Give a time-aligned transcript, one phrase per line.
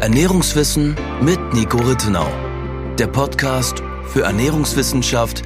[0.00, 2.26] Ernährungswissen mit Nico Rittenau.
[2.98, 5.42] Der Podcast für Ernährungswissenschaft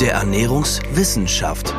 [0.00, 1.74] der Ernährungswissenschaft.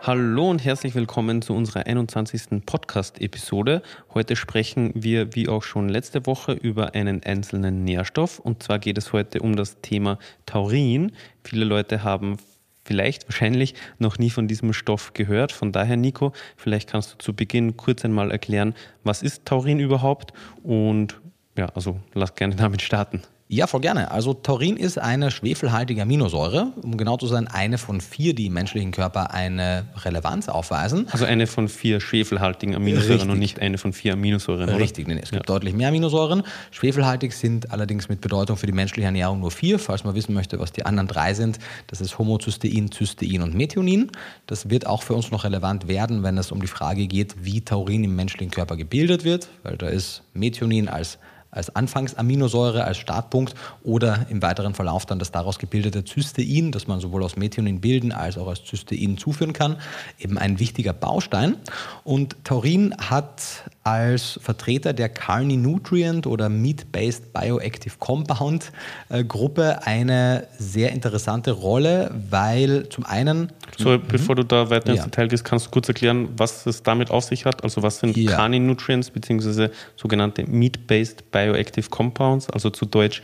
[0.00, 2.64] Hallo und herzlich willkommen zu unserer 21.
[2.64, 3.82] Podcast-Episode.
[4.14, 8.38] Heute sprechen wir, wie auch schon letzte Woche, über einen einzelnen Nährstoff.
[8.38, 11.12] Und zwar geht es heute um das Thema Taurin.
[11.42, 12.38] Viele Leute haben
[12.84, 15.52] vielleicht, wahrscheinlich noch nie von diesem Stoff gehört.
[15.52, 20.32] Von daher, Nico, vielleicht kannst du zu Beginn kurz einmal erklären, was ist Taurin überhaupt?
[20.62, 21.20] Und
[21.56, 23.22] ja, also lass gerne damit starten.
[23.46, 24.10] Ja, voll gerne.
[24.10, 28.54] Also Taurin ist eine schwefelhaltige Aminosäure, um genau zu sein, eine von vier, die im
[28.54, 31.08] menschlichen Körper eine Relevanz aufweisen.
[31.12, 33.30] Also eine von vier schwefelhaltigen Aminosäuren Richtig.
[33.30, 34.70] und nicht eine von vier Aminosäuren.
[34.70, 34.78] Oder?
[34.78, 35.54] Richtig, nee, es gibt ja.
[35.54, 36.42] deutlich mehr Aminosäuren.
[36.70, 39.78] Schwefelhaltig sind allerdings mit Bedeutung für die menschliche Ernährung nur vier.
[39.78, 44.10] Falls man wissen möchte, was die anderen drei sind, das ist Homozystein, Cystein und Methionin.
[44.46, 47.60] Das wird auch für uns noch relevant werden, wenn es um die Frage geht, wie
[47.60, 51.18] Taurin im menschlichen Körper gebildet wird, weil da ist Methionin als
[51.54, 57.00] als Anfangsaminosäure, als Startpunkt oder im weiteren Verlauf dann das daraus gebildete Cystein, das man
[57.00, 59.76] sowohl aus Methionin bilden als auch aus Cystein zuführen kann,
[60.18, 61.56] eben ein wichtiger Baustein.
[62.02, 68.72] Und Taurin hat als Vertreter der Carni Nutrient oder Meat-Based Bioactive Compound
[69.10, 73.52] äh, Gruppe eine sehr interessante Rolle, weil zum einen.
[73.76, 74.02] So, mhm.
[74.08, 75.04] bevor du da weiter ins ja.
[75.04, 77.62] Detail gehst, kannst du kurz erklären, was es damit auf sich hat?
[77.62, 78.32] Also, was sind ja.
[78.32, 79.68] Carni Nutrients bzw.
[79.96, 83.22] sogenannte Meat-Based Bioactive Compounds, also zu Deutsch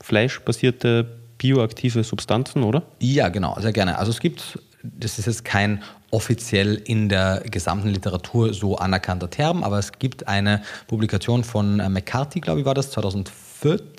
[0.00, 1.06] fleischbasierte
[1.38, 2.82] bioaktive Substanzen, oder?
[2.98, 3.96] Ja, genau, sehr gerne.
[3.96, 5.82] Also, es gibt das ist jetzt kein
[6.14, 11.88] offiziell in der gesamten Literatur so anerkannter Term, aber es gibt eine Publikation von äh,
[11.88, 12.90] McCarthy, glaube ich, war das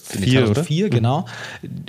[0.05, 1.25] 2004 2004, 2004 genau.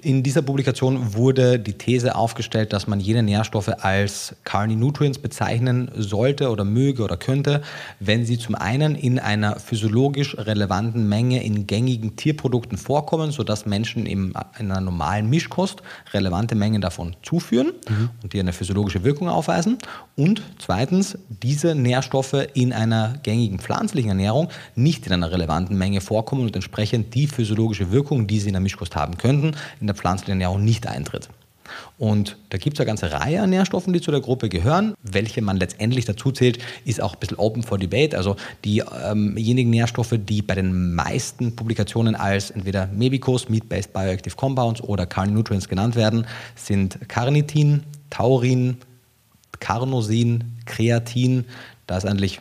[0.03, 5.91] In dieser Publikation wurde die These aufgestellt, dass man jene Nährstoffe als Carni Nutrients bezeichnen
[5.97, 7.62] sollte oder möge oder könnte,
[8.00, 14.07] wenn sie zum einen in einer physiologisch relevanten Menge in gängigen Tierprodukten vorkommen, sodass Menschen
[14.07, 18.11] in einer normalen Mischkost relevante Mengen davon zuführen mhm.
[18.23, 19.79] und die eine physiologische Wirkung aufweisen.
[20.17, 26.42] Und zweitens, diese Nährstoffe in einer gängigen pflanzlichen Ernährung nicht in einer relevanten Menge vorkommen
[26.42, 29.96] und entsprechend die physiologische physiologische Wirkung, die sie in der Mischkost haben könnten, in der
[29.96, 31.28] pflanzlichen Ernährung nicht eintritt.
[31.98, 34.94] Und da gibt es eine ganze Reihe an Nährstoffen, die zu der Gruppe gehören.
[35.02, 38.17] Welche man letztendlich dazu zählt, ist auch ein bisschen open for debate.
[38.17, 44.80] Also diejenigen ähm Nährstoffe, die bei den meisten Publikationen als entweder Mebicos, Meat-Based Bioactive Compounds
[44.80, 48.77] oder Carninutrients genannt werden, sind Carnitin, Taurin,
[49.58, 51.46] Carnosin, Kreatin.
[51.88, 52.40] Da ist eigentlich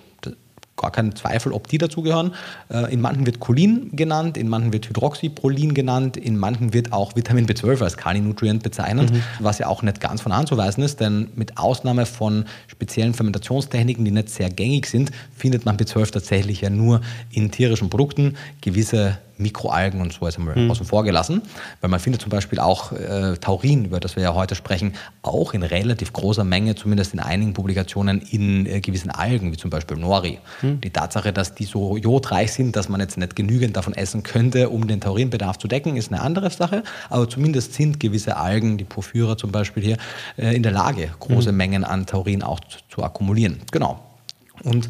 [0.77, 2.33] gar kein Zweifel, ob die dazugehören.
[2.69, 7.15] Äh, in manchen wird Cholin genannt, in manchen wird Hydroxyprolin genannt, in manchen wird auch
[7.15, 9.23] Vitamin B12 als Kalinutrient bezeichnet, mhm.
[9.39, 14.11] was ja auch nicht ganz von anzuweisen ist, denn mit Ausnahme von speziellen Fermentationstechniken, die
[14.11, 18.35] nicht sehr gängig sind, findet man B12 tatsächlich ja nur in tierischen Produkten.
[18.61, 20.71] Gewisse Mikroalgen und so haben wir mhm.
[20.71, 21.41] außen vor gelassen,
[21.81, 25.53] weil man findet zum Beispiel auch äh, Taurin, über das wir ja heute sprechen, auch
[25.53, 29.97] in relativ großer Menge, zumindest in einigen Publikationen, in äh, gewissen Algen, wie zum Beispiel
[29.97, 30.39] Nori.
[30.61, 30.81] Mhm.
[30.81, 34.69] Die Tatsache, dass die so jodreich sind, dass man jetzt nicht genügend davon essen könnte,
[34.69, 38.83] um den Taurinbedarf zu decken, ist eine andere Sache, aber zumindest sind gewisse Algen, die
[38.83, 39.97] Porphyra zum Beispiel hier,
[40.37, 41.57] äh, in der Lage, große mhm.
[41.57, 43.61] Mengen an Taurin auch zu, zu akkumulieren.
[43.71, 43.99] Genau.
[44.63, 44.89] Und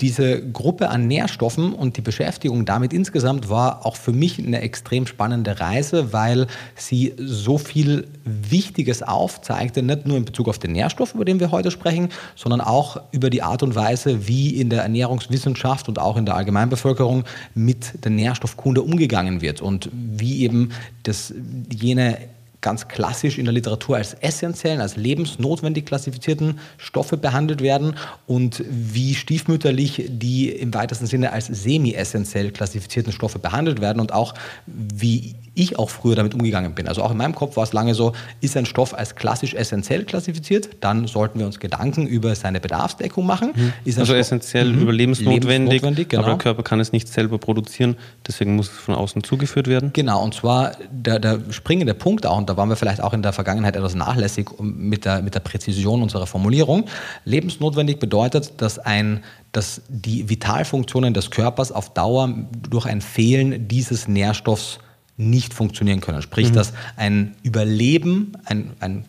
[0.00, 5.06] diese Gruppe an Nährstoffen und die Beschäftigung damit insgesamt war auch für mich eine extrem
[5.06, 11.14] spannende Reise, weil sie so viel Wichtiges aufzeigte, nicht nur in Bezug auf den Nährstoff,
[11.14, 14.82] über den wir heute sprechen, sondern auch über die Art und Weise, wie in der
[14.82, 17.24] Ernährungswissenschaft und auch in der Allgemeinbevölkerung
[17.54, 21.32] mit der Nährstoffkunde umgegangen wird und wie eben das
[21.70, 22.18] jene
[22.60, 29.14] ganz klassisch in der Literatur als essentiellen, als lebensnotwendig klassifizierten Stoffe behandelt werden und wie
[29.14, 34.34] stiefmütterlich die im weitesten Sinne als semi-essentiell klassifizierten Stoffe behandelt werden und auch
[34.66, 36.88] wie ich auch früher damit umgegangen bin.
[36.88, 40.04] Also auch in meinem Kopf war es lange so, ist ein Stoff als klassisch essentiell
[40.04, 43.52] klassifiziert, dann sollten wir uns Gedanken über seine Bedarfsdeckung machen.
[43.54, 43.72] Mhm.
[43.86, 44.82] also Stoff essentiell mhm.
[44.82, 46.22] überlebensnotwendig, lebensnotwendig genau.
[46.22, 49.90] aber der Körper kann es nicht selber produzieren, deswegen muss es von außen zugeführt werden.
[49.92, 53.22] Genau, und zwar der, der springende Punkt auch, und da waren wir vielleicht auch in
[53.22, 56.84] der Vergangenheit etwas nachlässig mit der, mit der Präzision unserer Formulierung.
[57.24, 59.22] Lebensnotwendig bedeutet, dass ein
[59.52, 62.32] dass die Vitalfunktionen des Körpers auf Dauer
[62.68, 64.78] durch ein Fehlen dieses Nährstoffs
[65.20, 66.22] nicht funktionieren können.
[66.22, 66.54] Sprich, mhm.
[66.54, 69.04] dass ein Überleben, ein, ein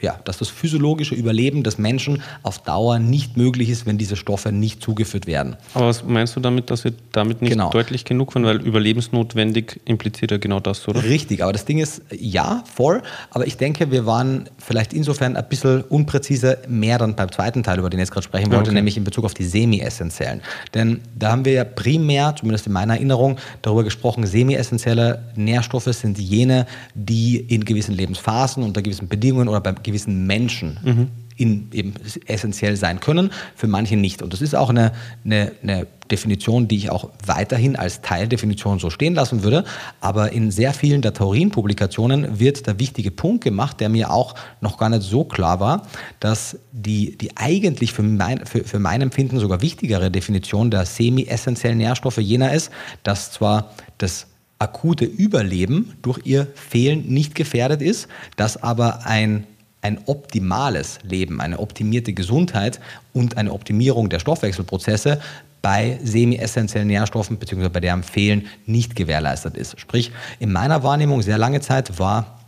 [0.00, 4.52] ja, dass das physiologische Überleben des Menschen auf Dauer nicht möglich ist, wenn diese Stoffe
[4.52, 5.56] nicht zugeführt werden.
[5.74, 7.70] Aber was meinst du damit, dass wir damit nicht Genau.
[7.70, 8.44] deutlich genug waren?
[8.44, 11.02] Weil überlebensnotwendig impliziert ja genau das, oder?
[11.02, 13.02] Richtig, aber das Ding ist, ja, voll.
[13.30, 17.78] Aber ich denke, wir waren vielleicht insofern ein bisschen unpräziser, mehr dann beim zweiten Teil,
[17.78, 18.74] über den ich jetzt gerade sprechen wollte, Okay.
[18.74, 20.42] nämlich in Bezug auf die semi-essentiellen.
[20.74, 26.18] Denn da haben wir ja primär, zumindest in meiner Erinnerung, darüber gesprochen, semi-essentielle Nährstoffe sind
[26.18, 31.10] jene, die in gewissen Lebensphasen, unter gewissen Bedingungen oder bei gewissen Menschen
[31.40, 31.94] in, eben
[32.26, 34.20] essentiell sein können, für manche nicht.
[34.22, 34.92] Und das ist auch eine,
[35.24, 39.64] eine, eine Definition, die ich auch weiterhin als Teildefinition so stehen lassen würde.
[40.00, 44.76] Aber in sehr vielen der Taurin-Publikationen wird der wichtige Punkt gemacht, der mir auch noch
[44.76, 45.86] gar nicht so klar war,
[46.20, 51.78] dass die, die eigentlich für mein, für, für mein Empfinden sogar wichtigere Definition der semi-essentiellen
[51.78, 52.70] Nährstoffe jener ist,
[53.02, 54.26] dass zwar das
[54.58, 59.46] akute Überleben durch ihr Fehlen nicht gefährdet ist, dass aber ein
[59.82, 62.80] ein optimales Leben, eine optimierte Gesundheit
[63.12, 65.20] und eine Optimierung der Stoffwechselprozesse
[65.62, 67.68] bei semi-essentiellen Nährstoffen bzw.
[67.68, 69.78] bei deren Fehlen nicht gewährleistet ist.
[69.78, 72.38] Sprich, in meiner Wahrnehmung sehr lange Zeit war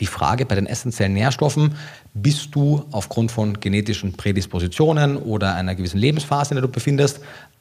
[0.00, 1.74] die Frage bei den essentiellen Nährstoffen,
[2.14, 7.20] bist du aufgrund von genetischen Prädispositionen oder einer gewissen Lebensphase, in der du befindest,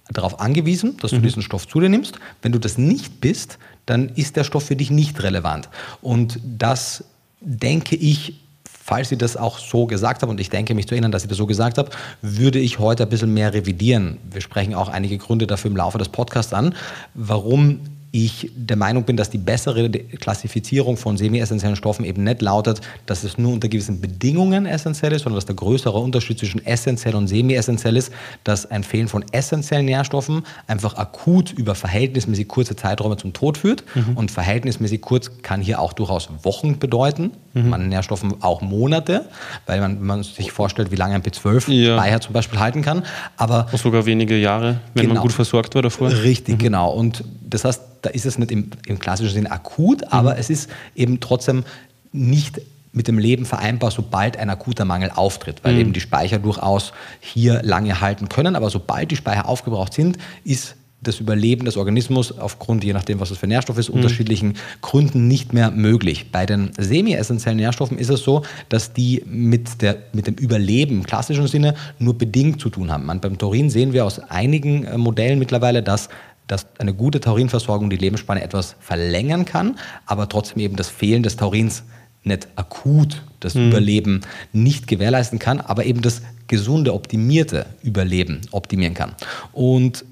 [0.09, 2.19] darauf angewiesen, dass du diesen Stoff zu dir nimmst.
[2.41, 5.69] Wenn du das nicht bist, dann ist der Stoff für dich nicht relevant.
[6.01, 7.05] Und das
[7.39, 8.42] denke ich,
[8.83, 11.29] falls sie das auch so gesagt haben, und ich denke mich zu erinnern, dass sie
[11.29, 11.89] das so gesagt habe,
[12.21, 14.17] würde ich heute ein bisschen mehr revidieren.
[14.29, 16.75] Wir sprechen auch einige Gründe dafür im Laufe des Podcasts an,
[17.13, 17.79] warum
[18.11, 23.23] ich der Meinung bin, dass die bessere Klassifizierung von semi-essentiellen Stoffen eben nicht lautet, dass
[23.23, 27.27] es nur unter gewissen Bedingungen essentiell ist, sondern dass der größere Unterschied zwischen essentiell und
[27.27, 28.11] semi-essentiell ist,
[28.43, 33.83] dass ein Fehlen von essentiellen Nährstoffen einfach akut über verhältnismäßig kurze Zeiträume zum Tod führt.
[34.15, 39.25] Und verhältnismäßig kurz kann hier auch durchaus Wochen bedeuten, manchen Nährstoffen auch Monate,
[39.67, 42.19] weil man, wenn man sich vorstellt, wie lange ein B12-Speicher Ja.
[42.19, 43.03] zum Beispiel halten kann.
[43.37, 45.21] Aber Auch sogar wenige Jahre, wenn man Genau.
[45.21, 46.09] gut versorgt war davor.
[46.09, 46.91] Richtig, genau.
[46.91, 50.69] Und das heißt, da ist es nicht im, im klassischen Sinne akut, aber es ist
[50.95, 51.63] eben trotzdem
[52.11, 52.59] nicht
[52.91, 57.61] mit dem Leben vereinbar, sobald ein akuter Mangel auftritt, weil eben die Speicher durchaus hier
[57.63, 58.55] lange halten können.
[58.55, 63.31] Aber sobald die Speicher aufgebraucht sind, ist das Überleben des Organismus aufgrund, je nachdem, was
[63.31, 66.31] es für Nährstoff ist, unterschiedlichen Gründen nicht mehr möglich.
[66.31, 71.03] Bei den semi-essentiellen Nährstoffen ist es so, dass die mit, der, mit dem Überleben im
[71.03, 73.05] klassischen Sinne nur bedingt zu tun haben.
[73.05, 76.09] Man, beim Taurin sehen wir aus einigen äh, Modellen mittlerweile, dass
[76.45, 81.37] dass eine gute Taurinversorgung die Lebensspanne etwas verlängern kann, aber trotzdem eben das Fehlen des
[81.37, 81.83] Taurins
[82.25, 84.21] nicht akut das Überleben
[84.53, 89.15] nicht gewährleisten kann, aber eben das gesunde, optimierte Überleben optimieren kann.
[89.51, 90.05] Und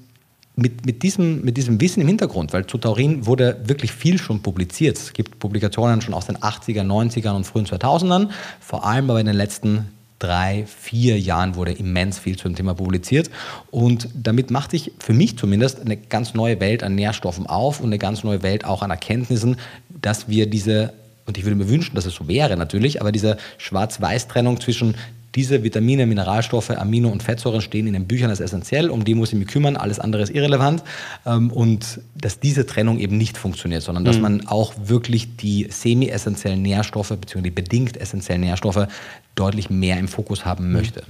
[0.54, 4.42] mit, mit, diesem, mit diesem Wissen im Hintergrund, weil zu Taurin wurde wirklich viel schon
[4.42, 4.98] publiziert.
[4.98, 8.28] Es gibt Publikationen schon aus den 80er, 90ern und frühen 2000ern,
[8.60, 9.88] vor allem aber in den letzten
[10.18, 13.28] drei, vier Jahren wurde immens viel zum Thema publiziert.
[13.70, 17.86] Und damit macht sich für mich zumindest eine ganz neue Welt an Nährstoffen auf und
[17.86, 19.56] eine ganz neue Welt auch an Erkenntnissen,
[19.88, 20.92] dass wir diese,
[21.26, 24.94] und ich würde mir wünschen, dass es so wäre natürlich, aber diese Schwarz-Weiß-Trennung zwischen
[25.34, 29.32] diese Vitamine, Mineralstoffe, Amino- und Fettsäuren stehen in den Büchern als essentiell, um die muss
[29.32, 30.82] ich mich kümmern, alles andere ist irrelevant.
[31.26, 36.60] Ähm, Und dass diese Trennung eben nicht funktioniert, sondern dass man auch wirklich die semi-essentiellen
[36.60, 37.42] Nährstoffe bzw.
[37.42, 38.86] die bedingt essentiellen Nährstoffe
[39.34, 41.02] deutlich mehr im Fokus haben möchte.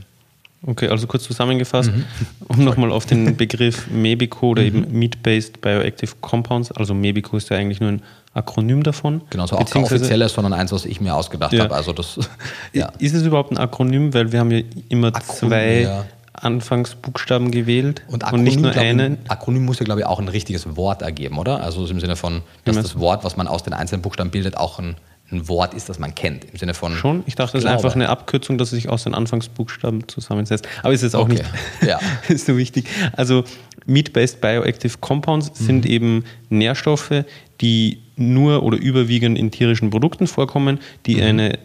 [0.64, 2.04] Okay, also kurz zusammengefasst, Mhm.
[2.46, 7.56] um nochmal auf den Begriff MEBICO oder eben Meat-Based Bioactive Compounds, also MEBICO ist ja
[7.56, 8.02] eigentlich nur ein
[8.34, 9.20] Akronym davon.
[9.30, 11.64] Genau, so auch kein offizielles, sondern eins, was ich mir ausgedacht Ja.
[11.64, 11.74] habe.
[11.74, 12.18] Also das,
[12.72, 12.90] ja.
[12.98, 14.14] Ist es überhaupt ein Akronym?
[14.14, 16.04] Weil wir haben ja immer Akronym, zwei ja.
[16.34, 19.18] Anfangsbuchstaben gewählt Und, und, nicht nur ich, einen.
[19.28, 21.62] Akronym muss ja, glaube ich, auch ein richtiges Wort ergeben, oder?
[21.62, 24.78] Also im Sinne von, dass das Wort, was man aus den einzelnen Buchstaben bildet, auch
[24.78, 24.96] ein,
[25.30, 26.44] ein Wort ist, das man kennt.
[26.44, 26.94] Im Sinne von.
[26.94, 27.22] Schon?
[27.26, 30.66] Ich dachte, das ist einfach eine Abkürzung, dass es sich aus den Anfangsbuchstaben zusammensetzt.
[30.82, 31.34] Aber ist jetzt auch Okay.
[31.34, 31.44] nicht
[31.88, 31.98] Ja.
[32.28, 32.86] ist so wichtig.
[33.16, 33.44] Also
[33.86, 35.64] Meat-Based Bioactive Compounds Mhm.
[35.64, 37.24] sind eben Nährstoffe,
[37.60, 41.22] die nur oder überwiegend in tierischen Produkten vorkommen, die Mhm.
[41.22, 41.58] eine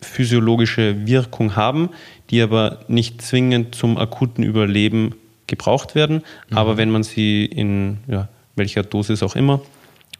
[0.00, 1.90] physiologische Wirkung haben,
[2.30, 5.14] die aber nicht zwingend zum akuten Überleben
[5.46, 6.22] gebraucht werden.
[6.48, 6.56] Mhm.
[6.56, 9.60] Aber wenn man sie in ja, welcher Dosis auch immer,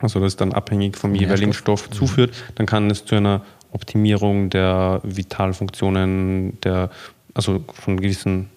[0.00, 1.84] also das ist dann abhängig vom jeweiligen Nährstoff.
[1.86, 6.90] Stoff zuführt, dann kann es zu einer Optimierung der Vitalfunktionen, der,
[7.34, 8.48] also von gewissen,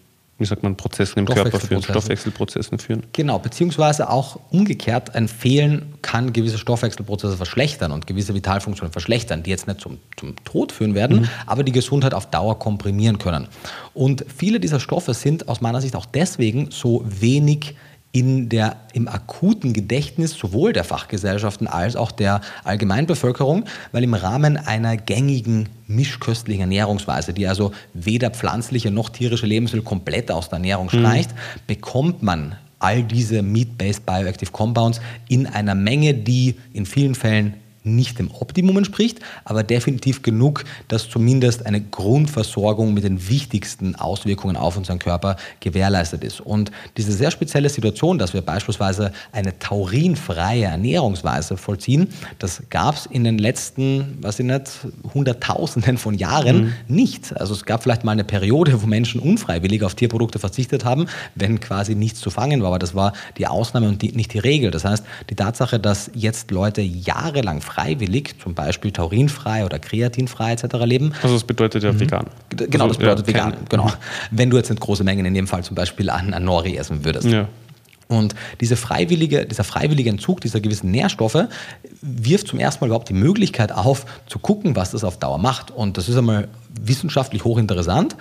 [0.43, 2.77] wie sagt man, Prozessen im Körper führen, Stoffwechselprozessen.
[2.77, 3.03] Führen.
[3.13, 9.51] Genau, beziehungsweise auch umgekehrt, ein Fehlen kann gewisse Stoffwechselprozesse verschlechtern und gewisse Vitalfunktionen verschlechtern, die
[9.51, 13.47] jetzt nicht zum, zum Tod führen werden, aber die Gesundheit auf Dauer komprimieren können.
[13.93, 17.75] Und viele dieser Stoffe sind aus meiner Sicht auch deswegen so wenig
[18.13, 24.55] in der, im akuten Gedächtnis sowohl der Fachgesellschaften als auch der Allgemeinbevölkerung, weil im Rahmen
[24.55, 30.85] einer gängigen mischköstlichen Ernährungsweise, die also weder pflanzliche noch tierische Lebensmittel komplett aus der Ernährung
[30.85, 30.99] mhm.
[30.99, 31.59] streicht, mhm.
[31.65, 38.19] bekommt man all diese Meat-Based Bioactive Compounds in einer Menge, die in vielen Fällen nicht
[38.19, 44.77] dem Optimum entspricht, aber definitiv genug, dass zumindest eine Grundversorgung mit den wichtigsten Auswirkungen auf
[44.77, 46.41] unseren Körper gewährleistet ist.
[46.41, 52.09] Und diese sehr spezielle Situation, dass wir beispielsweise eine taurinfreie Ernährungsweise vollziehen,
[52.39, 54.71] das gab es in den letzten, was ich nicht,
[55.13, 56.73] Hunderttausenden von Jahren mhm.
[56.87, 57.35] nicht.
[57.39, 61.59] Also es gab vielleicht mal eine Periode, wo Menschen unfreiwillig auf Tierprodukte verzichtet haben, wenn
[61.59, 64.71] quasi nichts zu fangen war, aber das war die Ausnahme und die, nicht die Regel.
[64.71, 70.65] Das heißt, die Tatsache, dass jetzt Leute jahrelang freiwillig, zum Beispiel taurinfrei oder kreatinfrei etc.
[70.85, 71.13] leben.
[71.21, 71.99] Also das bedeutet ja mhm.
[71.99, 72.25] vegan.
[72.49, 73.53] Genau, also, das bedeutet ja, vegan.
[73.69, 73.91] Genau.
[74.31, 77.03] Wenn du jetzt nicht große Mengen in dem Fall zum Beispiel an, an Nori essen
[77.03, 77.27] würdest.
[77.27, 77.47] Ja.
[78.07, 81.47] Und diese freiwillige, dieser freiwillige Entzug dieser gewissen Nährstoffe
[82.01, 85.71] wirft zum ersten Mal überhaupt die Möglichkeit auf, zu gucken, was das auf Dauer macht.
[85.71, 86.49] Und das ist einmal
[86.79, 88.15] wissenschaftlich hochinteressant.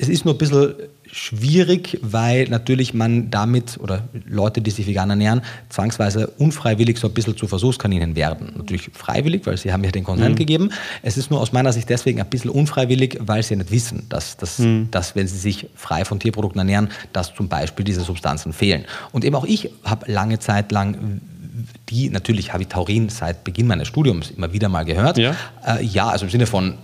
[0.00, 0.74] Es ist nur ein bisschen
[1.12, 7.12] schwierig, weil natürlich man damit oder Leute, die sich vegan ernähren, zwangsweise unfreiwillig so ein
[7.12, 8.54] bisschen zu Versuchskaninchen werden.
[8.56, 10.38] Natürlich freiwillig, weil sie haben ja den Konsent mhm.
[10.38, 10.70] gegeben.
[11.02, 14.38] Es ist nur aus meiner Sicht deswegen ein bisschen unfreiwillig, weil sie nicht wissen, dass,
[14.38, 14.88] dass, mhm.
[14.90, 18.86] dass wenn sie sich frei von Tierprodukten ernähren, dass zum Beispiel diese Substanzen fehlen.
[19.12, 21.20] Und eben auch ich habe lange Zeit lang
[21.90, 25.18] die, natürlich habe ich Taurin seit Beginn meines Studiums immer wieder mal gehört.
[25.18, 25.34] Ja,
[25.66, 26.74] äh, ja also im Sinne von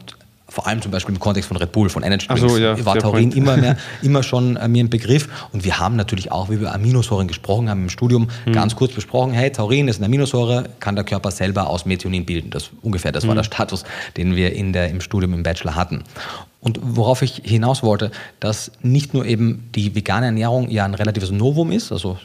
[0.49, 2.97] vor allem zum Beispiel im Kontext von Red Bull, von Energy Drinks, so, ja, war
[2.99, 5.29] Taurin immer, mehr, immer schon äh, mir ein Begriff.
[5.53, 8.53] Und wir haben natürlich auch, wie wir Aminosäuren gesprochen haben im Studium, hm.
[8.53, 12.50] ganz kurz besprochen, hey, Taurin ist eine Aminosäure, kann der Körper selber aus Methionin bilden.
[12.50, 13.29] Das ungefähr, das hm.
[13.29, 13.85] war der Status,
[14.17, 16.05] den wir in der, im Studium im Bachelor hatten.
[16.61, 18.11] Und worauf ich hinaus wollte,
[18.41, 22.19] dass nicht nur eben die vegane Ernährung ja ein relatives Novum ist, also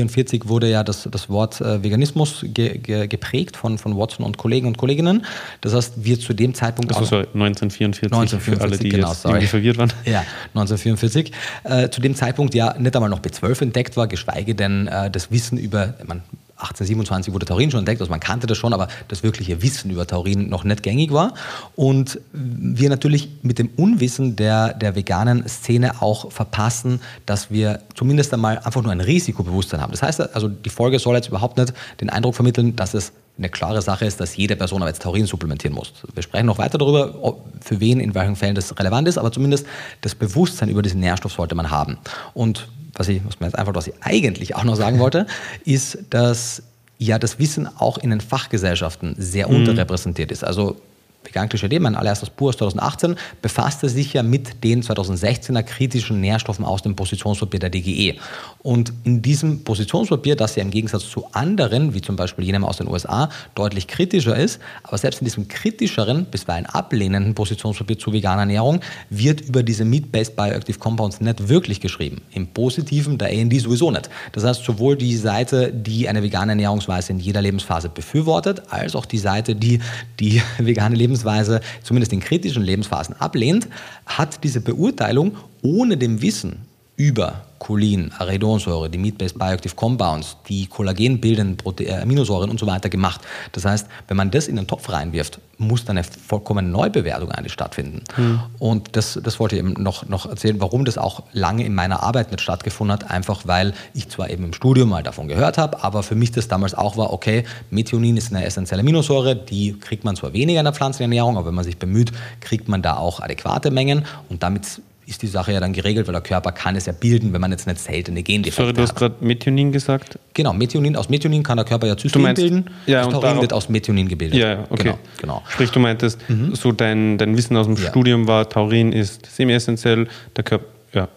[0.00, 4.38] 1944 wurde ja das, das Wort äh, Veganismus ge, ge, geprägt von, von Watson und
[4.38, 5.26] Kollegen und Kolleginnen.
[5.60, 6.94] Das heißt, wir zu dem Zeitpunkt.
[6.94, 9.92] Also sorry, 1944, 1944 für alle, die genau, jetzt irgendwie verwirrt waren.
[10.04, 11.32] Ja, 1944.
[11.64, 15.30] Äh, zu dem Zeitpunkt ja nicht einmal noch B12 entdeckt war, geschweige denn äh, das
[15.30, 16.22] Wissen über, man,
[16.62, 20.06] 1827 wurde Taurin schon entdeckt, also man kannte das schon, aber das wirkliche Wissen über
[20.06, 21.34] Taurin noch nicht gängig war.
[21.74, 28.32] Und wir natürlich mit dem Unwissen der, der veganen Szene auch verpassen, dass wir zumindest
[28.32, 29.92] einmal einfach nur ein Risikobewusstsein haben.
[29.92, 33.48] Das heißt, also die Folge soll jetzt überhaupt nicht den Eindruck vermitteln, dass es eine
[33.48, 35.92] klare Sache ist, dass jede Person aber jetzt Taurin supplementieren muss.
[36.14, 39.66] Wir sprechen noch weiter darüber, für wen in welchen Fällen das relevant ist, aber zumindest
[40.02, 41.98] das Bewusstsein über diesen Nährstoff sollte man haben.
[42.34, 45.26] Und was ich, was man jetzt einfach, was ich eigentlich auch noch sagen wollte,
[45.64, 46.62] ist, dass
[46.98, 49.56] ja das Wissen auch in den Fachgesellschaften sehr mhm.
[49.56, 50.44] unterrepräsentiert ist.
[50.44, 50.76] Also
[51.24, 56.64] Vegan-Klischee Leben, mein allererstes Buch aus 2018, befasste sich ja mit den 2016er kritischen Nährstoffen
[56.64, 58.16] aus dem Positionspapier der DGE.
[58.62, 62.78] Und in diesem Positionspapier, das ja im Gegensatz zu anderen, wie zum Beispiel jenem aus
[62.78, 68.42] den USA, deutlich kritischer ist, aber selbst in diesem kritischeren, bisweilen ablehnenden Positionspapier zu veganer
[68.42, 72.22] Ernährung, wird über diese Meat-Based Bioactive Compounds nicht wirklich geschrieben.
[72.32, 74.10] Im Positiven der AND sowieso nicht.
[74.32, 79.06] Das heißt, sowohl die Seite, die eine vegane Ernährungsweise in jeder Lebensphase befürwortet, als auch
[79.06, 79.80] die Seite, die
[80.20, 83.68] die vegane Lebensweise Lebensweise zumindest in kritischen Lebensphasen ablehnt,
[84.06, 86.62] hat diese Beurteilung ohne dem Wissen
[86.96, 92.88] über Cholin, Arachidonsäure, die Meat-Based Bioactive Compounds, die kollagenbildenden Prote äh, Aminosäuren und so weiter
[92.88, 93.20] gemacht.
[93.52, 97.52] Das heißt, wenn man das in den Topf reinwirft, muss dann eine vollkommene Neubewertung eigentlich
[97.52, 98.02] stattfinden.
[98.16, 98.40] Mhm.
[98.58, 102.02] Und das, das wollte ich eben noch, noch erzählen, warum das auch lange in meiner
[102.02, 105.84] Arbeit nicht stattgefunden hat, einfach weil ich zwar eben im Studium mal davon gehört habe,
[105.84, 110.02] aber für mich das damals auch war, okay, Methionin ist eine essentielle Aminosäure, die kriegt
[110.02, 113.20] man zwar weniger in der Pflanzenernährung, aber wenn man sich bemüht, kriegt man da auch
[113.20, 116.86] adäquate Mengen und damit ist die Sache ja dann geregelt, weil der Körper kann es
[116.86, 118.62] ja bilden, wenn man jetzt nicht seltene Gendefekte.
[118.62, 120.18] Sorry, du hast gerade Methionin gesagt?
[120.34, 122.70] Genau, Methionin, aus Methionin kann der Körper ja Cystein meinst, bilden.
[122.86, 124.38] Ja, und Taurin wird aus Methionin gebildet.
[124.38, 124.84] Ja, okay.
[124.84, 125.42] Genau, genau.
[125.48, 126.54] Sprich, du meintest, mhm.
[126.54, 127.88] so dein, dein Wissen aus dem ja.
[127.88, 130.06] Studium war, Taurin ist semi-essentiell,
[130.36, 131.08] der, Körper, ja,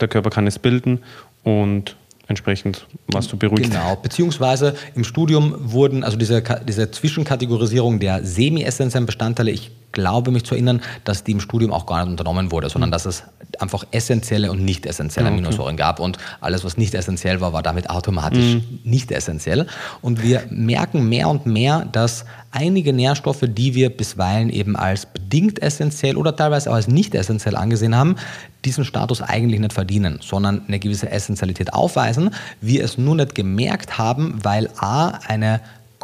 [0.00, 1.00] der Körper kann es bilden
[1.42, 1.96] und
[2.26, 3.70] entsprechend warst du beruhigt.
[3.70, 10.44] Genau, beziehungsweise im Studium wurden, also diese, diese Zwischenkategorisierung der semi-essentiellen Bestandteile, ich glaube mich
[10.44, 12.92] zu erinnern, dass die im Studium auch gar nicht unternommen wurde, sondern mhm.
[12.92, 13.22] dass es
[13.60, 15.38] einfach essentielle und nicht essentielle okay.
[15.38, 18.80] Aminosäuren gab und alles, was nicht essentiell war, war damit automatisch mhm.
[18.84, 19.66] nicht essentiell.
[20.02, 25.62] Und wir merken mehr und mehr, dass einige Nährstoffe, die wir bisweilen eben als bedingt
[25.62, 28.16] essentiell oder teilweise auch als nicht essentiell angesehen haben,
[28.64, 32.30] diesen Status eigentlich nicht verdienen, sondern eine gewisse Essentialität aufweisen.
[32.60, 35.60] Wir es nur nicht gemerkt haben, weil A, eine,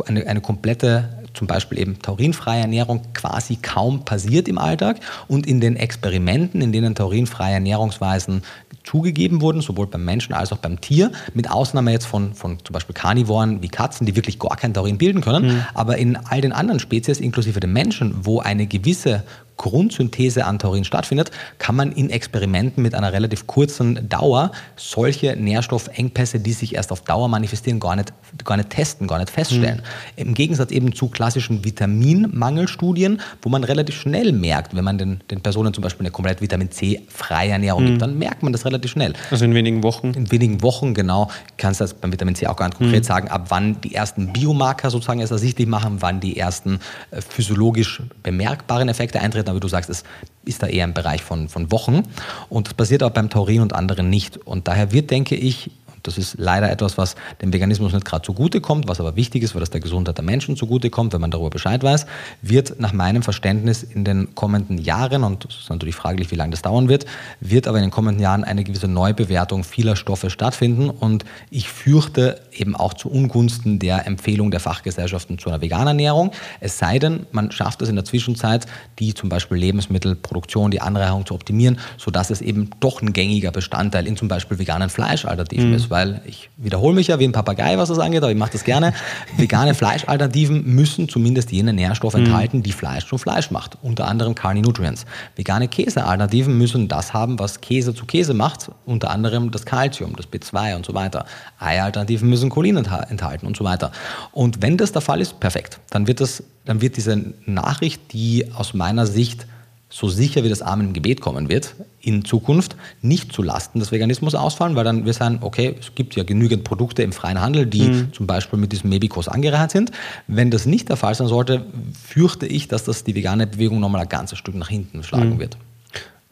[0.07, 5.61] eine, eine komplette zum Beispiel eben taurinfreie Ernährung quasi kaum passiert im Alltag und in
[5.61, 8.43] den Experimenten, in denen taurinfreie Ernährungsweisen
[8.83, 12.73] zugegeben wurden, sowohl beim Menschen als auch beim Tier, mit Ausnahme jetzt von, von zum
[12.73, 15.65] Beispiel Karnivoren wie Katzen, die wirklich gar kein Taurin bilden können, mhm.
[15.75, 19.23] aber in all den anderen Spezies, inklusive dem Menschen, wo eine gewisse
[19.61, 26.41] Grundsynthese an Taurin stattfindet, kann man in Experimenten mit einer relativ kurzen Dauer solche Nährstoffengpässe,
[26.41, 29.83] die sich erst auf Dauer manifestieren, gar nicht, gar nicht testen, gar nicht feststellen.
[30.17, 30.29] Mhm.
[30.29, 35.43] Im Gegensatz eben zu klassischen Vitaminmangelstudien, wo man relativ schnell merkt, wenn man den, den
[35.43, 37.87] Personen zum Beispiel eine komplett Vitamin C-freie Ernährung mhm.
[37.89, 39.13] gibt, dann merkt man das relativ schnell.
[39.31, 40.15] Also in wenigen Wochen?
[40.15, 41.31] In wenigen Wochen, genau.
[41.59, 43.07] Kannst du das beim Vitamin C auch ganz konkret mhm.
[43.07, 48.03] sagen, ab wann die ersten Biomarker sozusagen erst ersichtlich machen, wann die ersten äh, physiologisch
[48.23, 50.05] bemerkbaren Effekte eintreten aber wie du sagst, es
[50.45, 52.03] ist da eher im Bereich von, von Wochen.
[52.49, 54.37] Und das passiert auch beim Taurin und anderen nicht.
[54.39, 55.71] Und daher wird, denke ich,
[56.03, 59.61] das ist leider etwas, was dem Veganismus nicht gerade zugutekommt, was aber wichtig ist, weil
[59.61, 62.07] das der Gesundheit der Menschen zugutekommt, wenn man darüber Bescheid weiß,
[62.43, 66.51] wird nach meinem Verständnis in den kommenden Jahren, und es ist natürlich fraglich, wie lange
[66.53, 67.07] das dauern wird,
[67.41, 70.91] wird aber in den kommenden Jahren eine gewisse Neubewertung vieler Stoffe stattfinden.
[70.91, 76.33] Und ich fürchte eben auch zu Ungunsten der Empfehlung der Fachgesellschaften zu einer veganen Ernährung.
[76.61, 78.67] Es sei denn, man schafft es in der Zwischenzeit,
[78.99, 84.07] die zum Beispiel Lebensmittelproduktion, die Anreicherung zu optimieren, sodass es eben doch ein gängiger Bestandteil
[84.07, 85.75] in zum Beispiel veganen Fleischalternativen mhm.
[85.75, 88.53] ist weil ich wiederhole mich ja wie ein Papagei, was das angeht, aber ich mache
[88.53, 88.95] das gerne.
[89.37, 92.27] Vegane Fleischalternativen müssen zumindest jene Nährstoffe mhm.
[92.27, 95.05] enthalten, die Fleisch zu Fleisch macht, unter anderem Carni-Nutrients.
[95.37, 100.29] Vegane Käsealternativen müssen das haben, was Käse zu Käse macht, unter anderem das Kalzium, das
[100.29, 101.27] B2 und so weiter.
[101.59, 103.93] Eialternativen müssen Cholin enthalten und so weiter.
[104.33, 105.81] Und wenn das der Fall ist, perfekt.
[105.91, 109.47] Dann wird, das, dann wird diese Nachricht, die aus meiner Sicht
[109.93, 113.91] so sicher wie das Amen im Gebet kommen wird, in Zukunft nicht zu Lasten des
[113.91, 117.67] Veganismus ausfallen, weil dann wir sagen, okay, es gibt ja genügend Produkte im freien Handel,
[117.67, 118.13] die mhm.
[118.13, 119.91] zum Beispiel mit diesem Mebikos angereichert sind.
[120.29, 121.67] Wenn das nicht der Fall sein sollte,
[122.07, 125.41] fürchte ich, dass das die vegane Bewegung nochmal ein ganzes Stück nach hinten schlagen mhm.
[125.41, 125.57] wird.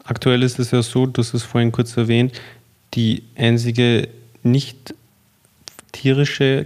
[0.05, 2.31] Aktuell ist es ja so, du hast es vorhin kurz erwähnt,
[2.93, 4.07] die einzige
[4.41, 4.95] nicht
[5.91, 6.65] tierische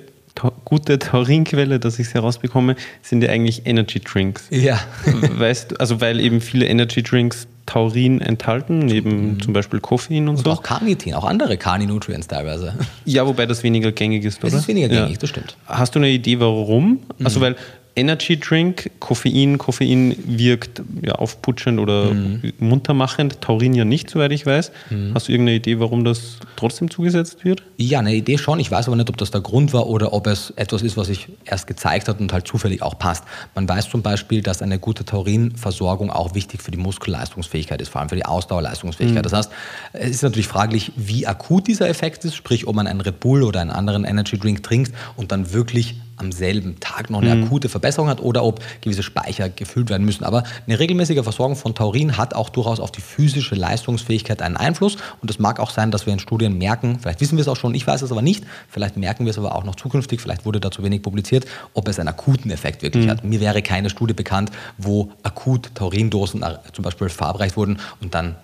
[0.65, 4.47] gute Taurinquelle, dass ich es herausbekomme, sind ja eigentlich Energy Drinks.
[4.49, 4.79] Ja.
[5.37, 9.41] weißt du, also weil eben viele Energy Drinks Taurin enthalten, neben mhm.
[9.41, 10.51] zum Beispiel Koffein und, und so.
[10.51, 12.73] auch Carnitin, auch andere Carni-Nutrients teilweise.
[13.05, 14.51] Ja, wobei das weniger gängig ist, oder?
[14.51, 15.17] Das ist weniger gängig, ja.
[15.17, 15.55] das stimmt.
[15.65, 16.99] Hast du eine Idee, warum?
[17.17, 17.25] Mhm.
[17.25, 17.55] Also weil
[17.95, 22.53] Energy Drink, Koffein, Koffein wirkt ja aufputschend oder mhm.
[22.59, 24.71] muntermachend, Taurin ja nicht, soweit ich weiß.
[24.89, 25.12] Mhm.
[25.13, 27.62] Hast du irgendeine Idee, warum das trotzdem zugesetzt wird?
[27.77, 28.60] Ja, eine Idee schon.
[28.60, 31.08] Ich weiß aber nicht, ob das der Grund war oder ob es etwas ist, was
[31.08, 33.25] sich erst gezeigt hat und halt zufällig auch passt.
[33.53, 38.01] Man weiß zum Beispiel, dass eine gute Taurinversorgung auch wichtig für die Muskelleistungsfähigkeit ist, vor
[38.01, 39.23] allem für die Ausdauerleistungsfähigkeit.
[39.23, 39.29] Mhm.
[39.29, 39.51] Das heißt,
[39.93, 43.43] es ist natürlich fraglich, wie akut dieser Effekt ist, sprich, ob man einen Red Bull
[43.43, 47.43] oder einen anderen Energy Drink trinkt und dann wirklich am selben Tag noch eine mhm.
[47.45, 50.23] akute Verbesserung hat oder ob gewisse Speicher gefüllt werden müssen.
[50.23, 54.97] Aber eine regelmäßige Versorgung von Taurin hat auch durchaus auf die physische Leistungsfähigkeit einen Einfluss.
[55.21, 57.56] Und es mag auch sein, dass wir in Studien merken, vielleicht wissen wir es auch
[57.56, 60.45] schon, ich weiß es aber nicht, vielleicht merken wir es aber auch noch zukünftig, vielleicht
[60.45, 63.10] wurde dazu wenig publiziert, ob es einen akuten Effekt wirklich mhm.
[63.10, 63.23] hat.
[63.23, 68.36] Mir wäre keine Studie bekannt, wo akut Taurindosen äh, zum Beispiel verabreicht wurden und dann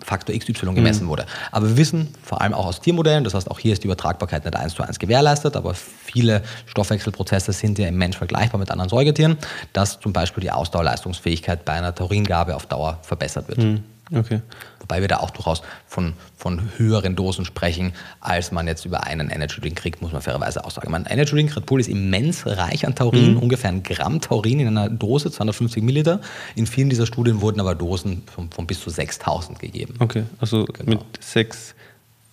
[0.00, 1.08] Faktor XY gemessen mhm.
[1.08, 1.26] wurde.
[1.52, 4.44] Aber wir wissen, vor allem auch aus Tiermodellen, das heißt, auch hier ist die Übertragbarkeit
[4.44, 8.90] nicht eins zu eins gewährleistet, aber viele Stoffwechselprozesse sind ja im Mensch vergleichbar mit anderen
[8.90, 9.38] Säugetieren,
[9.72, 13.58] dass zum Beispiel die Ausdauerleistungsfähigkeit bei einer Tauringabe auf Dauer verbessert wird.
[13.58, 13.84] Mhm.
[14.12, 14.40] Okay.
[14.84, 19.30] Wobei wir da auch durchaus von, von höheren Dosen sprechen, als man jetzt über einen
[19.30, 20.94] Energy Drink kriegt, muss man fairerweise auch sagen.
[20.94, 23.38] Ein Energy Drink Red Bull ist immens reich an Taurin, mhm.
[23.38, 26.20] ungefähr ein Gramm Taurin in einer Dose, 250 Milliliter.
[26.54, 29.94] In vielen dieser Studien wurden aber Dosen von, von bis zu 6000 gegeben.
[30.00, 30.90] Okay, also genau.
[30.90, 31.74] mit sechs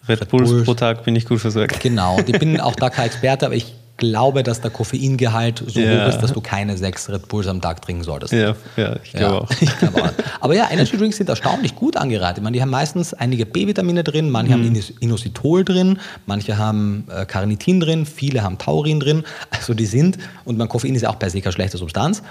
[0.10, 1.80] Red, Red Bulls, Bulls pro Tag bin ich gut versorgt.
[1.80, 6.04] Genau, ich bin auch da kein Experte, aber ich glaube, dass der Koffeingehalt so ja.
[6.04, 8.34] hoch ist, dass du keine sechs Red Bulls am Tag trinken solltest.
[8.34, 9.50] Ja, ja ich glaube ja, auch.
[9.62, 10.12] Ich glaub auch.
[10.42, 12.38] Aber ja, Energy Drinks sind erstaunlich gut angereiht.
[12.38, 14.66] Ich meine, die haben meistens einige B-Vitamine drin, manche mhm.
[14.66, 19.24] haben Inositol drin, manche haben äh, Carnitin drin, viele haben Taurin drin.
[19.52, 22.24] Also die sind, und mein Koffein ist ja auch per se keine schlechte Substanz,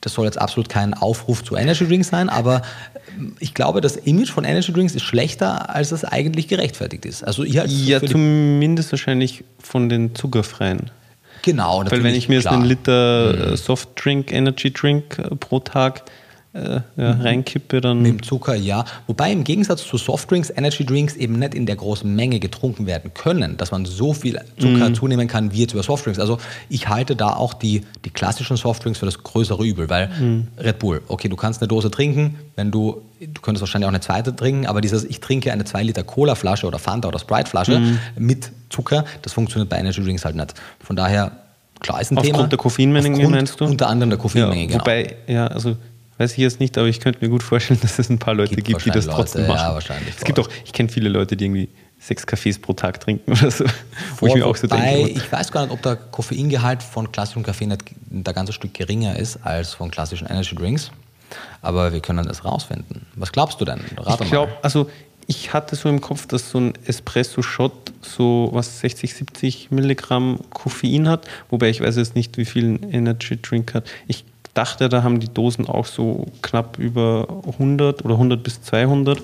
[0.00, 2.62] das soll jetzt absolut kein Aufruf zu Energy Drinks sein, aber
[3.40, 7.24] ich glaube, das Image von Energy Drinks ist schlechter, als es eigentlich gerechtfertigt ist.
[7.24, 10.90] Also ja, zumindest wahrscheinlich von den zuckerfreien.
[11.46, 13.52] Genau, Weil wenn ich mir jetzt einen Liter mhm.
[13.52, 16.02] Äh, Softdrink, Energy Drink äh, pro Tag
[16.56, 17.20] äh, ja, mhm.
[17.20, 18.00] reinkippe, dann.
[18.02, 18.84] Mit dem Zucker, ja.
[19.06, 23.12] Wobei im Gegensatz zu Softdrinks, Energy Drinks eben nicht in der großen Menge getrunken werden
[23.12, 24.94] können, dass man so viel Zucker mhm.
[24.94, 26.18] zunehmen kann wie jetzt über Softdrinks.
[26.18, 26.38] Also
[26.68, 30.48] ich halte da auch die, die klassischen Softdrinks für das größere Übel, weil mhm.
[30.58, 34.00] Red Bull, okay, du kannst eine Dose trinken, wenn du, du könntest wahrscheinlich auch eine
[34.00, 37.98] zweite trinken, aber dieses, ich trinke eine 2 Liter Cola-Flasche oder Fanta oder Sprite-Flasche mhm.
[38.16, 40.54] mit Zucker, das funktioniert bei Energy Drinks halt nicht.
[40.80, 41.32] Von daher,
[41.80, 42.48] klar ist ein Aufgrund Thema.
[42.48, 43.66] der Koffeinmenge meinst du?
[43.66, 45.76] Unter anderem der Koffeinmenge, ja, Wobei, ja, also
[46.18, 48.54] weiß ich jetzt nicht, aber ich könnte mir gut vorstellen, dass es ein paar Leute
[48.54, 49.66] gibt, gibt die das trotzdem Leute, machen.
[49.66, 50.14] Ja, wahrscheinlich.
[50.16, 53.50] Es gibt auch, ich kenne viele Leute, die irgendwie sechs Kaffees pro Tag trinken oder
[53.50, 53.64] so.
[54.18, 55.08] Wo ich mir auch so denke.
[55.10, 59.18] Ich weiß gar nicht, ob der Koffeingehalt von klassischem Kaffee nicht da ganze Stück geringer
[59.18, 60.90] ist als von klassischen Energy Drinks.
[61.60, 63.06] Aber wir können das rausfinden.
[63.16, 63.80] Was glaubst du denn?
[63.96, 64.88] Rate ich glaube, also
[65.26, 71.08] ich hatte so im Kopf, dass so ein Espresso-Shot so was 60, 70 Milligramm Koffein
[71.08, 73.88] hat, wobei ich weiß jetzt nicht, wie viel ein Energy Drink hat.
[74.06, 74.24] Ich
[74.56, 79.22] dachte, da haben die Dosen auch so knapp über 100 oder 100 bis 200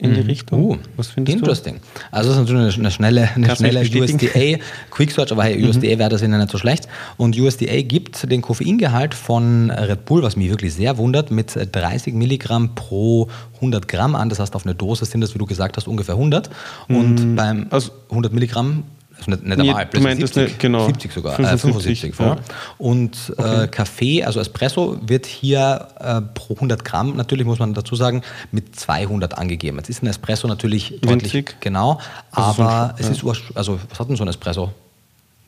[0.00, 0.26] in die mhm.
[0.26, 0.64] Richtung.
[0.64, 1.74] Uh, Was findest interesting.
[1.74, 1.80] du?
[1.80, 2.08] Interesting.
[2.12, 5.98] Also das ist natürlich eine schnelle, eine schnelle USDA Quick Search, aber hey, USDA mhm.
[5.98, 6.88] wäre das ja nicht so schlecht.
[7.16, 12.14] Und USDA gibt den Koffeingehalt von Red Bull, was mich wirklich sehr wundert, mit 30
[12.14, 14.28] Milligramm pro 100 Gramm an.
[14.28, 16.48] Das heißt, auf eine Dose sind das, wie du gesagt hast, ungefähr 100.
[16.88, 17.34] Und mhm.
[17.34, 18.84] beim also 100 Milligramm
[19.18, 22.18] also nicht, nicht einmal, du meintest 70, eine, genau, 70 sogar, 75, äh, 75.
[22.18, 22.36] Ja.
[22.78, 23.64] Und äh, okay.
[23.64, 28.22] äh, Kaffee, also Espresso, wird hier äh, pro 100 Gramm, natürlich muss man dazu sagen,
[28.52, 29.76] mit 200 angegeben.
[29.78, 31.56] Jetzt ist ein Espresso natürlich deutlich, Winzig.
[31.60, 32.00] genau,
[32.30, 33.32] also aber so ein, es ja.
[33.32, 34.72] ist, also was hat denn so ein Espresso?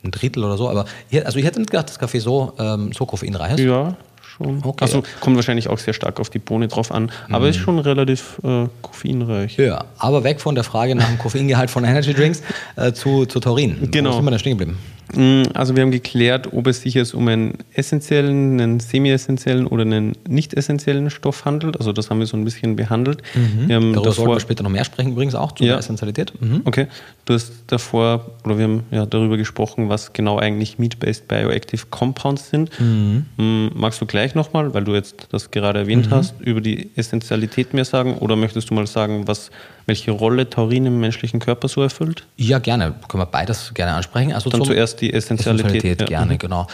[0.03, 2.91] Ein Drittel oder so, aber hier, also ich hätte nicht gedacht, dass Kaffee so, ähm,
[2.91, 3.59] so koffeinreich ist.
[3.59, 3.95] Ja,
[4.31, 4.61] schon.
[4.63, 4.83] Okay.
[4.83, 7.51] Also kommt wahrscheinlich auch sehr stark auf die Bohne drauf an, aber mhm.
[7.51, 9.57] ist schon relativ äh, koffeinreich.
[9.57, 12.41] Ja, aber weg von der Frage nach dem Koffeingehalt von Energy Drinks
[12.75, 13.89] äh, zu, zu Taurin.
[13.91, 14.11] Genau.
[14.11, 14.79] Wo sind wir denn stehen geblieben?
[15.15, 19.83] Mm, also wir haben geklärt, ob es sich jetzt um einen essentiellen, einen semi-essentiellen oder
[19.83, 21.77] einen nicht essentiellen Stoff handelt.
[21.77, 23.21] Also das haben wir so ein bisschen behandelt.
[23.35, 23.67] Mhm.
[23.67, 25.77] Wir haben Darüber davor, sollten wir später noch mehr sprechen, übrigens auch zur ja.
[25.77, 26.33] Essentialität.
[26.41, 26.61] Mhm.
[26.65, 26.87] Okay.
[27.25, 32.49] Du hast davor, oder wir haben ja darüber gesprochen, was genau eigentlich Meat-Based Bioactive Compounds
[32.49, 32.71] sind.
[32.79, 33.25] Mhm.
[33.37, 36.15] Mm, magst du gleich nochmal, weil du jetzt das gerade erwähnt mhm.
[36.15, 38.17] hast, über die Essentialität mehr sagen?
[38.19, 39.51] Oder möchtest du mal sagen, was
[39.85, 42.23] welche Rolle Taurin im menschlichen Körper so erfüllt?
[42.37, 42.93] Ja, gerne.
[43.07, 44.33] Können wir beides gerne ansprechen.
[44.33, 45.75] Also Dann zuerst die Essentialität.
[45.75, 46.07] Essentialität ja.
[46.07, 46.37] gerne, mhm.
[46.37, 46.67] genau.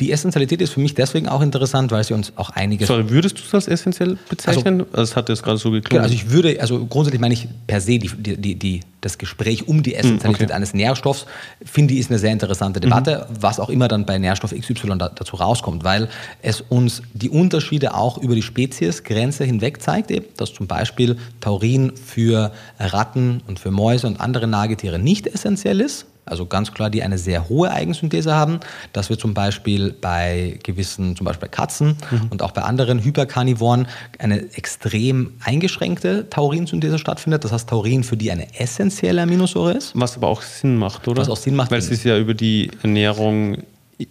[0.00, 2.88] Die Essentialität ist für mich deswegen auch interessant, weil sie uns auch einiges.
[2.88, 4.80] Sorry, würdest du es als essentiell bezeichnen?
[4.80, 5.90] Also, das hat jetzt gerade so geklungen.
[5.90, 9.68] Genau, also ich würde, also grundsätzlich meine ich per se die, die, die, das Gespräch
[9.68, 10.56] um die hm, Essentialität okay.
[10.56, 11.26] eines Nährstoffs,
[11.64, 13.36] finde ich, ist eine sehr interessante Debatte, mhm.
[13.40, 16.08] was auch immer dann bei Nährstoff XY da, dazu rauskommt, weil
[16.42, 21.92] es uns die Unterschiede auch über die Speziesgrenze hinweg zeigt, eben, dass zum Beispiel Taurin
[21.96, 27.02] für Ratten und für Mäuse und andere Nagetiere nicht essentiell ist, also ganz klar, die
[27.02, 28.60] eine sehr hohe Eigensynthese haben,
[28.92, 32.28] dass wir zum Beispiel bei gewissen, zum Beispiel bei Katzen mhm.
[32.30, 37.44] und auch bei anderen Hyperkarnivoren eine extrem eingeschränkte Taurinsynthese stattfindet.
[37.44, 39.92] Das heißt, Taurin für die eine essentielle Aminosäure ist.
[39.94, 41.20] Was aber auch Sinn macht, oder?
[41.20, 41.70] Was auch Sinn macht.
[41.70, 43.58] Weil es ist ja über die Ernährung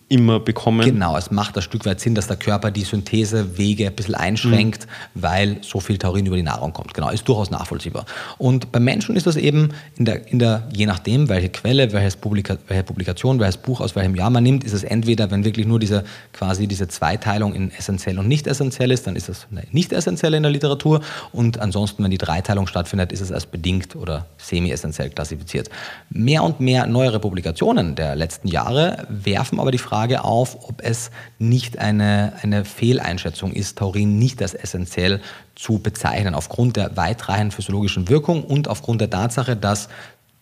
[0.10, 0.86] immer bekommen.
[0.86, 4.88] Genau, es macht ein Stück weit Sinn, dass der Körper die Synthesewege ein bisschen einschränkt,
[4.88, 5.22] mhm.
[5.22, 6.94] weil so viel Taurin über die Nahrung kommt.
[6.94, 8.06] Genau, ist durchaus nachvollziehbar.
[8.38, 12.16] Und beim Menschen ist das eben in der, in der je nachdem, welche Quelle, welches
[12.16, 15.68] Publika, welche Publikation, welches Buch aus welchem Jahr man nimmt, ist es entweder, wenn wirklich
[15.68, 19.94] nur diese quasi diese Zweiteilung in essentiell und nicht essentiell ist, dann ist es nicht
[19.94, 21.02] essentiell in der Literatur.
[21.32, 25.70] Und ansonsten, wenn die Dreiteilung stattfindet, ist es als bedingt oder semi-essentiell klassifiziert.
[26.10, 31.12] Mehr und mehr neuere Publikationen der letzten Jahre werfen aber die Frage auf, ob es
[31.38, 35.22] nicht eine, eine Fehleinschätzung ist, Taurin nicht als essentiell
[35.56, 39.90] zu bezeichnen, aufgrund der weitreichenden physiologischen Wirkung und aufgrund der Tatsache, dass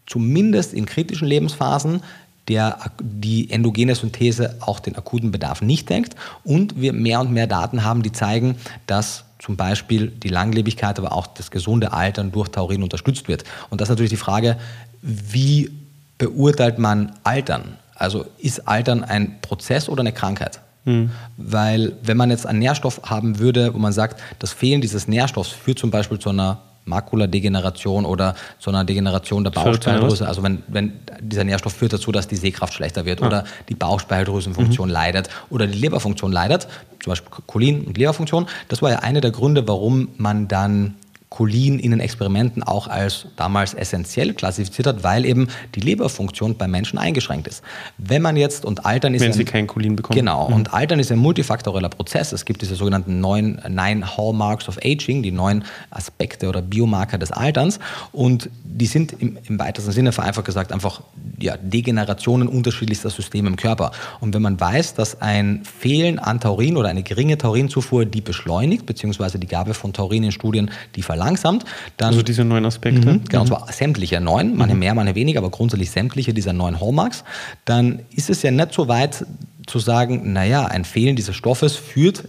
[0.06, 2.02] zumindest in kritischen Lebensphasen
[2.48, 7.48] der, die endogene Synthese auch den akuten Bedarf nicht denkt und wir mehr und mehr
[7.48, 8.56] Daten haben, die zeigen,
[8.88, 13.44] dass zum Beispiel die Langlebigkeit, aber auch das gesunde Altern durch Taurin unterstützt wird.
[13.70, 14.58] Und das ist natürlich die Frage,
[15.02, 15.72] wie
[16.18, 17.78] beurteilt man Altern?
[18.02, 20.60] Also ist Altern ein Prozess oder eine Krankheit?
[20.86, 21.12] Mhm.
[21.38, 25.50] Weil wenn man jetzt einen Nährstoff haben würde, wo man sagt, das Fehlen dieses Nährstoffs
[25.50, 30.28] führt zum Beispiel zu einer Makuladegeneration oder zu einer Degeneration der Bauchspeicheldrüse.
[30.28, 33.28] Also wenn, wenn dieser Nährstoff führt dazu, dass die Sehkraft schlechter wird ah.
[33.28, 34.94] oder die Bauchspeicheldrüsenfunktion mhm.
[34.94, 36.68] leidet oder die Leberfunktion leidet,
[37.04, 38.48] zum Beispiel Cholin und Leberfunktion.
[38.68, 40.96] Das war ja einer der Gründe, warum man dann
[41.32, 46.72] Cholin in den Experimenten auch als damals essentiell klassifiziert hat, weil eben die Leberfunktion beim
[46.72, 47.64] Menschen eingeschränkt ist.
[47.98, 49.22] Wenn man jetzt, und Altern ist...
[49.22, 50.20] Wenn sie kein Cholin bekommen.
[50.20, 50.56] Genau, mhm.
[50.56, 52.34] und Altern ist ein multifaktoreller Prozess.
[52.34, 57.32] Es gibt diese sogenannten neun, nine Hallmarks of Aging, die neun Aspekte oder Biomarker des
[57.32, 57.80] Alterns
[58.12, 61.02] und die sind im, im weitesten Sinne vereinfacht gesagt einfach
[61.40, 63.92] ja, Degenerationen unterschiedlichster Systeme im Körper.
[64.20, 68.86] Und wenn man weiß, dass ein Fehlen an Taurin oder eine geringe Taurinzufuhr die beschleunigt,
[68.86, 71.66] beziehungsweise die Gabe von Taurin in Studien die verlangt, verlangsamt.
[71.98, 73.14] Dann, also diese neun Aspekte?
[73.14, 73.56] Mhm, genau, und mhm.
[73.56, 74.80] zwar sämtliche neun, manche mhm.
[74.80, 77.24] mehr, manche weniger, aber grundsätzlich sämtliche dieser neun Hallmarks.
[77.66, 79.26] Dann ist es ja nicht so weit
[79.68, 82.28] zu sagen, naja, ein Fehlen dieses Stoffes führt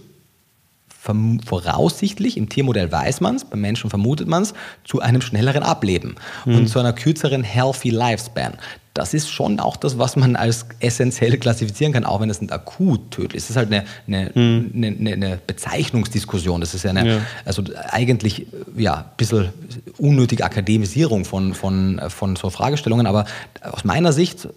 [1.45, 4.53] voraussichtlich, im Tiermodell weiß man es, beim Menschen vermutet man es,
[4.85, 6.55] zu einem schnelleren Ableben mhm.
[6.55, 8.53] und zu einer kürzeren Healthy Lifespan.
[8.93, 12.53] Das ist schon auch das, was man als essentiell klassifizieren kann, auch wenn es nicht
[12.53, 13.45] akut tödlich ist.
[13.45, 14.71] Es ist halt eine, eine, mhm.
[14.75, 16.61] eine, eine, Bezeichnungsdiskussion.
[16.61, 17.21] Das ist ja eine, ja.
[17.43, 18.45] also eigentlich
[18.77, 19.49] ja, ein bisschen
[19.97, 23.25] unnötige Akademisierung von, von, von so Fragestellungen, aber
[23.63, 24.47] aus meiner Sicht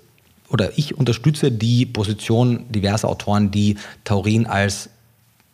[0.50, 4.90] oder ich unterstütze die Position diverser Autoren, die Taurin als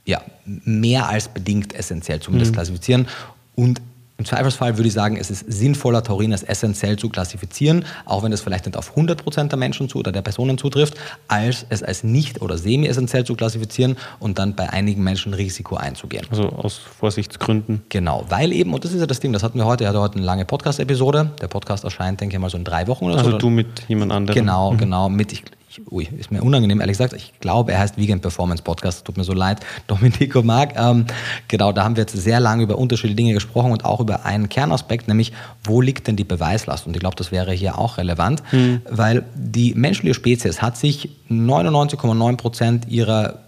[0.05, 2.57] ja, mehr als bedingt essentiell zumindest mhm.
[2.57, 3.09] klassifizieren
[3.55, 3.81] und
[4.19, 8.33] im Zweifelsfall würde ich sagen, es ist sinnvoller, Taurin als essentiell zu klassifizieren, auch wenn
[8.33, 10.95] es vielleicht nicht auf 100% der Menschen zu oder der Personen zutrifft,
[11.29, 16.27] als es als nicht- oder semi-essentiell zu klassifizieren und dann bei einigen Menschen Risiko einzugehen.
[16.31, 17.83] Also aus Vorsichtsgründen.
[17.89, 20.01] Genau, weil eben, und das ist ja das Ding, das hatten wir heute, er hatte
[20.01, 21.31] heute eine lange Podcast-Episode.
[21.41, 23.37] Der Podcast erscheint, denke ich mal, so in drei Wochen oder also so.
[23.37, 24.39] Also du mit jemand anderem.
[24.39, 24.79] Genau, mhm.
[24.79, 25.43] genau, mit, ich,
[25.91, 27.15] ui, ist mir unangenehm, ehrlich gesagt.
[27.15, 29.05] Ich glaube, er heißt Vegan Performance Podcast.
[29.05, 30.75] Tut mir so leid, Domenico Mark.
[30.77, 31.07] Ähm,
[31.49, 34.49] genau, da haben wir jetzt sehr lange über unterschiedliche Dinge gesprochen und auch über einen
[34.49, 35.33] Kernaspekt, nämlich
[35.65, 36.87] wo liegt denn die Beweislast?
[36.87, 38.83] Und ich glaube, das wäre hier auch relevant, mhm.
[38.89, 43.39] weil die menschliche Spezies hat sich 99,9 Prozent ihrer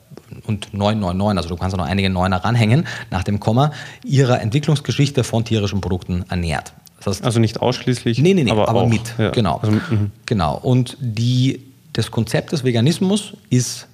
[0.46, 3.70] und 999, also du kannst noch einige Neuner ranhängen nach dem Komma,
[4.04, 6.72] ihrer Entwicklungsgeschichte von tierischen Produkten ernährt.
[6.98, 9.14] Das heißt, also nicht ausschließlich, nee, nee, nee, aber, aber mit.
[9.18, 9.30] Ja.
[9.30, 9.58] Genau.
[9.58, 10.10] Also, mhm.
[10.26, 10.56] genau.
[10.56, 13.87] Und die das Konzept des Veganismus ist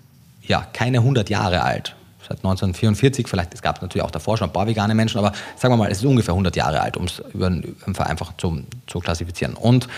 [0.42, 1.94] ja keine 100 Jahre alt.
[2.22, 5.72] Seit 1944, vielleicht, es gab natürlich auch davor schon ein paar vegane Menschen, aber sagen
[5.74, 7.22] wir mal, es ist ungefähr 100 Jahre alt, um es
[7.98, 9.54] einfach zu, zu klassifizieren.
[9.54, 9.88] Und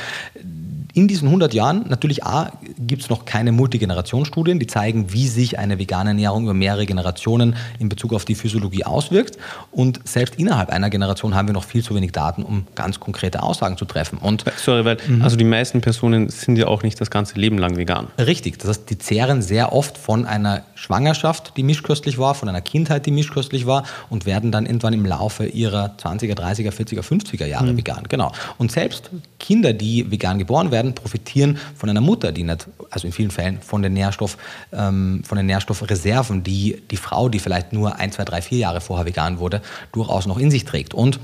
[0.94, 5.58] in diesen 100 Jahren, natürlich A, gibt es noch keine Multigenerationsstudien, die zeigen, wie sich
[5.58, 9.38] eine vegane Ernährung über mehrere Generationen in Bezug auf die Physiologie auswirkt.
[9.70, 13.42] Und selbst innerhalb einer Generation haben wir noch viel zu wenig Daten, um ganz konkrete
[13.42, 14.18] Aussagen zu treffen.
[14.18, 15.22] Und Sorry, weil mhm.
[15.22, 18.08] also die meisten Personen sind ja auch nicht das ganze Leben lang vegan.
[18.18, 22.60] Richtig, das heißt, die zehren sehr oft von einer Schwangerschaft, die mischköstlich war, von einer
[22.60, 27.46] Kindheit, die mischköstlich war und werden dann irgendwann im Laufe ihrer 20er, 30er, 40er, 50er
[27.46, 27.78] Jahre mhm.
[27.78, 28.04] vegan.
[28.08, 28.32] Genau.
[28.58, 33.06] Und selbst Kinder, die vegan geboren werden, werden, profitieren von einer Mutter, die nicht, also
[33.06, 34.36] in vielen Fällen von den, Nährstoff,
[34.72, 38.80] ähm, von den Nährstoffreserven, die die Frau, die vielleicht nur ein, zwei, drei, vier Jahre
[38.80, 40.94] vorher vegan wurde, durchaus noch in sich trägt.
[40.94, 41.20] Und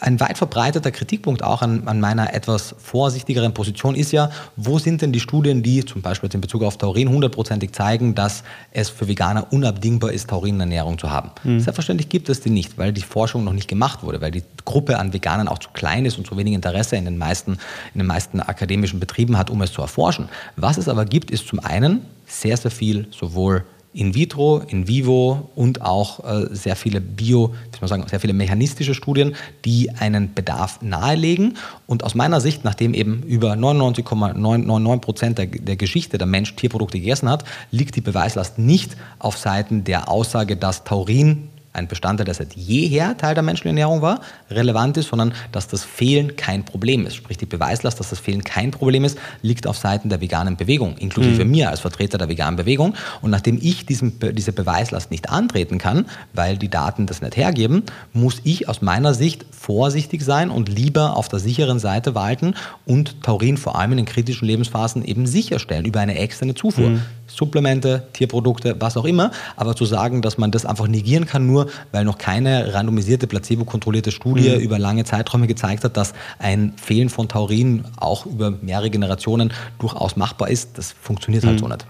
[0.00, 5.00] ein weit verbreiteter Kritikpunkt auch an, an, meiner etwas vorsichtigeren Position ist ja, wo sind
[5.00, 9.08] denn die Studien, die zum Beispiel in Bezug auf Taurin hundertprozentig zeigen, dass es für
[9.08, 11.30] Veganer unabdingbar ist, Taurinernährung zu haben.
[11.44, 11.60] Mhm.
[11.60, 14.98] Selbstverständlich gibt es die nicht, weil die Forschung noch nicht gemacht wurde, weil die Gruppe
[14.98, 17.52] an Veganern auch zu klein ist und zu wenig Interesse in den meisten,
[17.94, 20.28] in den meisten akademischen Betrieben hat, um es zu erforschen.
[20.56, 25.50] Was es aber gibt, ist zum einen sehr, sehr viel sowohl in vitro, in vivo
[25.54, 30.32] und auch äh, sehr viele bio, wie man sagen, sehr viele mechanistische Studien, die einen
[30.34, 31.58] Bedarf nahelegen.
[31.86, 36.98] Und aus meiner Sicht, nachdem eben über 99,999 Prozent der, der Geschichte der Mensch Tierprodukte
[36.98, 42.34] gegessen hat, liegt die Beweislast nicht auf Seiten der Aussage, dass Taurin ein Bestandteil, der
[42.34, 47.06] seit jeher Teil der menschlichen Ernährung war, relevant ist, sondern dass das Fehlen kein Problem
[47.06, 47.16] ist.
[47.16, 50.96] Sprich, die Beweislast, dass das Fehlen kein Problem ist, liegt auf Seiten der veganen Bewegung,
[50.98, 51.50] inklusive mhm.
[51.50, 52.94] mir als Vertreter der veganen Bewegung.
[53.22, 57.84] Und nachdem ich diesen, diese Beweislast nicht antreten kann, weil die Daten das nicht hergeben,
[58.12, 62.54] muss ich aus meiner Sicht vorsichtig sein und lieber auf der sicheren Seite walten
[62.84, 66.90] und Taurin vor allem in den kritischen Lebensphasen eben sicherstellen über eine externe Zufuhr.
[66.90, 67.02] Mhm.
[67.26, 69.30] Supplemente, Tierprodukte, was auch immer.
[69.56, 74.10] Aber zu sagen, dass man das einfach negieren kann, nur weil noch keine randomisierte, placebo-kontrollierte
[74.10, 74.60] Studie mhm.
[74.60, 80.16] über lange Zeiträume gezeigt hat, dass ein Fehlen von Taurin auch über mehrere Generationen durchaus
[80.16, 81.60] machbar ist, das funktioniert halt mhm.
[81.60, 81.86] so nicht.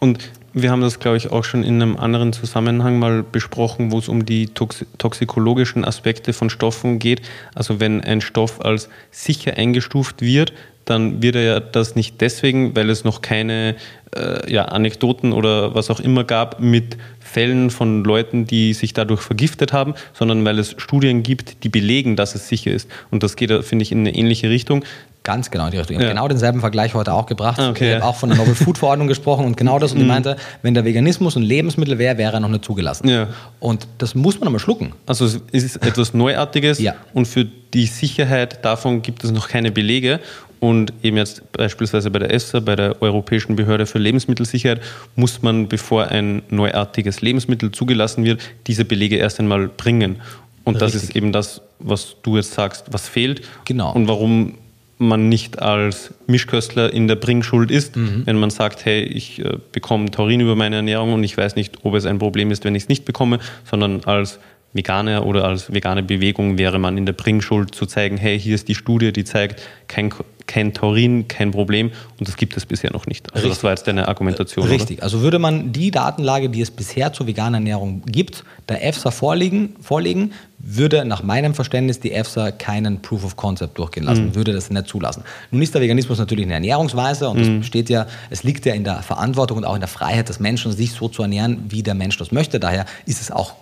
[0.00, 3.98] Und wir haben das, glaube ich, auch schon in einem anderen Zusammenhang mal besprochen, wo
[3.98, 7.22] es um die tox toxikologischen Aspekte von Stoffen geht.
[7.54, 10.52] Also wenn ein Stoff als sicher eingestuft wird,
[10.84, 13.76] dann wird er ja das nicht deswegen, weil es noch keine
[14.16, 19.20] äh, ja, Anekdoten oder was auch immer gab mit Fällen von Leuten, die sich dadurch
[19.20, 22.88] vergiftet haben, sondern weil es Studien gibt, die belegen, dass es sicher ist.
[23.10, 24.84] Und das geht, finde ich, in eine ähnliche Richtung.
[25.22, 25.96] Ganz genau in die Richtung.
[25.96, 27.60] Ich habe genau denselben Vergleich heute auch gebracht.
[27.60, 28.08] Ah, okay, ich habe ja.
[28.08, 29.92] auch von der Novel Food Verordnung gesprochen und genau das.
[29.92, 30.08] Und die mhm.
[30.08, 33.06] meinte, wenn der Veganismus ein Lebensmittel wäre, wäre er noch nicht zugelassen.
[33.06, 33.28] Ja.
[33.60, 34.92] Und das muss man einmal schlucken.
[35.06, 36.94] Also es ist etwas Neuartiges ja.
[37.12, 40.20] und für die Sicherheit davon gibt es noch keine Belege.
[40.60, 44.82] Und eben jetzt beispielsweise bei der EFSA, bei der Europäischen Behörde für Lebensmittelsicherheit,
[45.16, 50.16] muss man, bevor ein neuartiges Lebensmittel zugelassen wird, diese Belege erst einmal bringen.
[50.64, 50.92] Und Richtig.
[50.92, 53.40] das ist eben das, was du jetzt sagst, was fehlt.
[53.64, 53.92] Genau.
[53.92, 54.58] Und warum
[54.98, 58.26] man nicht als Mischköstler in der Bringschuld ist, mhm.
[58.26, 61.78] wenn man sagt, hey, ich äh, bekomme Taurin über meine Ernährung und ich weiß nicht,
[61.84, 64.38] ob es ein Problem ist, wenn ich es nicht bekomme, sondern als
[64.72, 68.68] Veganer oder als vegane Bewegung wäre man in der Bringschuld zu zeigen, hey, hier ist
[68.68, 70.12] die Studie, die zeigt, kein,
[70.50, 73.32] kein Taurin, kein Problem und das gibt es bisher noch nicht.
[73.32, 73.58] Also Richtig.
[73.58, 74.66] das war jetzt deine Argumentation.
[74.66, 75.04] Richtig, oder?
[75.04, 79.76] also würde man die Datenlage, die es bisher zur veganen Ernährung gibt, der EFSA vorlegen,
[79.80, 84.34] vorlegen würde nach meinem Verständnis die EFSA keinen Proof of Concept durchgehen lassen, mhm.
[84.34, 85.22] würde das nicht zulassen.
[85.52, 87.60] Nun ist der Veganismus natürlich eine Ernährungsweise und mhm.
[87.60, 90.40] es steht ja, es liegt ja in der Verantwortung und auch in der Freiheit des
[90.40, 92.58] Menschen, sich so zu ernähren, wie der Mensch das möchte.
[92.58, 93.54] Daher ist es auch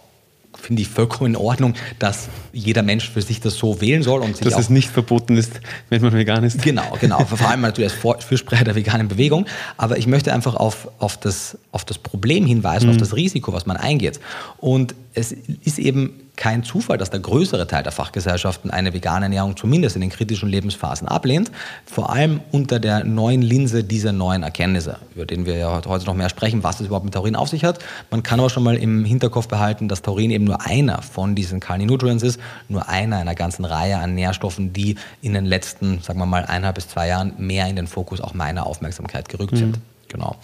[0.61, 4.21] finde ich vollkommen in Ordnung, dass jeder Mensch für sich das so wählen soll.
[4.21, 6.63] Und dass es nicht verboten ist, wenn man vegan ist.
[6.63, 7.25] Genau, genau.
[7.25, 9.47] Vor allem natürlich als Fürsprecher der veganen Bewegung.
[9.77, 12.93] Aber ich möchte einfach auf, auf, das, auf das Problem hinweisen, mhm.
[12.93, 14.21] auf das Risiko, was man eingeht.
[14.59, 15.33] Und es
[15.65, 20.01] ist eben kein Zufall, dass der größere Teil der Fachgesellschaften eine vegane Ernährung zumindest in
[20.01, 21.51] den kritischen Lebensphasen ablehnt,
[21.85, 26.15] vor allem unter der neuen Linse dieser neuen Erkenntnisse, über den wir ja heute noch
[26.15, 27.81] mehr sprechen, was es überhaupt mit Taurin auf sich hat.
[28.11, 31.59] Man kann aber schon mal im Hinterkopf behalten, dass Taurin eben nur einer von diesen
[31.59, 36.21] Kali Nutrients ist, nur einer einer ganzen Reihe an Nährstoffen, die in den letzten, sagen
[36.21, 39.57] wir mal, eineinhalb bis zwei Jahren mehr in den Fokus auch meiner Aufmerksamkeit gerückt mhm.
[39.57, 39.79] sind.
[40.09, 40.37] Genau.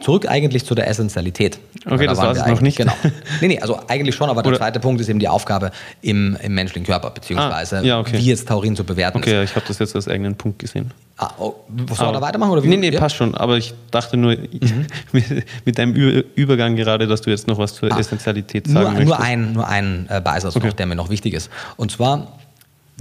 [0.00, 1.58] Zurück eigentlich zu der Essentialität.
[1.84, 2.78] Okay, da das war es noch nicht.
[2.78, 2.92] Genau.
[3.40, 5.70] Nee, nee, also eigentlich schon, aber der Oder zweite Punkt ist eben die Aufgabe
[6.02, 8.18] im, im menschlichen Körper, beziehungsweise ah, ja, okay.
[8.18, 9.50] wie jetzt Taurin zu bewerten okay, ist.
[9.50, 10.90] ich habe das jetzt als eigenen Punkt gesehen.
[11.16, 11.54] Ah, oh,
[11.94, 12.50] soll wir da weitermachen?
[12.50, 12.68] Oder wie?
[12.68, 12.98] Nee, nee, ja?
[12.98, 13.34] passt schon.
[13.34, 14.86] Aber ich dachte nur mhm.
[15.12, 18.90] mit, mit, deinem Übergang gerade, dass du jetzt noch was zur ah, Essentialität sagen nur,
[18.92, 19.08] möchtest.
[19.08, 20.66] Nur ein, nur ein äh, Beisatz okay.
[20.66, 21.50] noch, der mir noch wichtig ist.
[21.76, 22.38] Und zwar,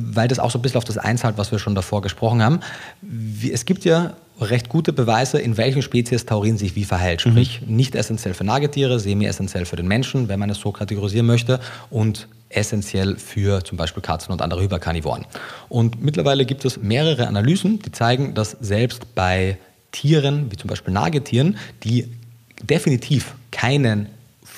[0.02, 2.60] weil das auch so ein bisschen auf das einzahlt, was wir schon davor gesprochen haben.
[3.52, 7.26] Es gibt ja recht gute Beweise, in welchen Spezies Taurin sich wie verhält.
[7.26, 7.32] Mhm.
[7.32, 7.76] Sprich, mhm.
[7.76, 12.28] nicht essentiell für Nagetiere, semi-essentiell für den Menschen, wenn man es so kategorisieren möchte, und
[12.50, 15.26] essentiell für zum Beispiel Katzen und andere Hyperkarnivoren.
[15.68, 19.58] Und mittlerweile gibt es mehrere Analysen, die zeigen, dass selbst bei
[19.92, 22.10] Tieren, wie zum Beispiel Nagetieren, die
[22.64, 24.08] definitiv keinen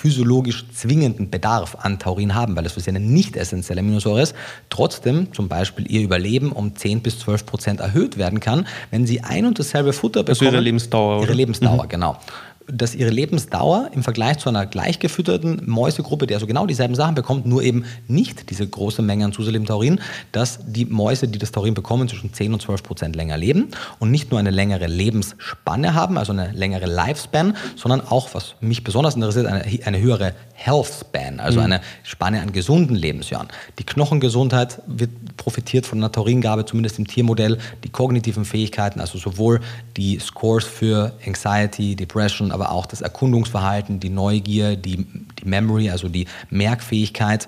[0.02, 4.36] physiologisch zwingenden Bedarf an Taurin haben, weil es für sie eine nicht essentielle Aminosäure ist,
[4.72, 9.22] trotzdem zum Beispiel ihr Überleben um 10 bis 12 Prozent erhöht werden kann, wenn sie
[9.22, 10.40] ein und dasselbe Futter bekommen.
[10.40, 11.18] Also ihre Lebensdauer.
[11.18, 11.36] Ihre oder?
[11.36, 11.90] Lebensdauer, mhm.
[11.90, 12.18] genau
[12.68, 17.46] dass ihre Lebensdauer im Vergleich zu einer gleichgefütterten Mäusegruppe, die also genau dieselben Sachen bekommt,
[17.46, 20.00] nur eben nicht diese große Menge an zusätzlichem Taurin,
[20.32, 23.70] dass die Mäuse, die das Taurin bekommen, zwischen 10 und 12 Prozent länger leben
[24.00, 28.84] und nicht nur eine längere Lebensspanne haben, also eine längere Lifespan, sondern auch, was mich
[28.84, 31.66] besonders interessiert, eine, eine höhere Health Span, also mhm.
[31.66, 33.48] eine Spanne an gesunden Lebensjahren.
[33.80, 39.60] Die Knochengesundheit wird profitiert von einer Tauringabe, zumindest im Tiermodell, die kognitiven Fähigkeiten, also sowohl
[39.98, 46.08] die Scores für Anxiety, Depression, aber auch das Erkundungsverhalten, die Neugier, die, die Memory, also
[46.08, 47.48] die Merkfähigkeit,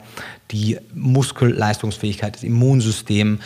[0.51, 3.39] die Muskelleistungsfähigkeit, das Immunsystem,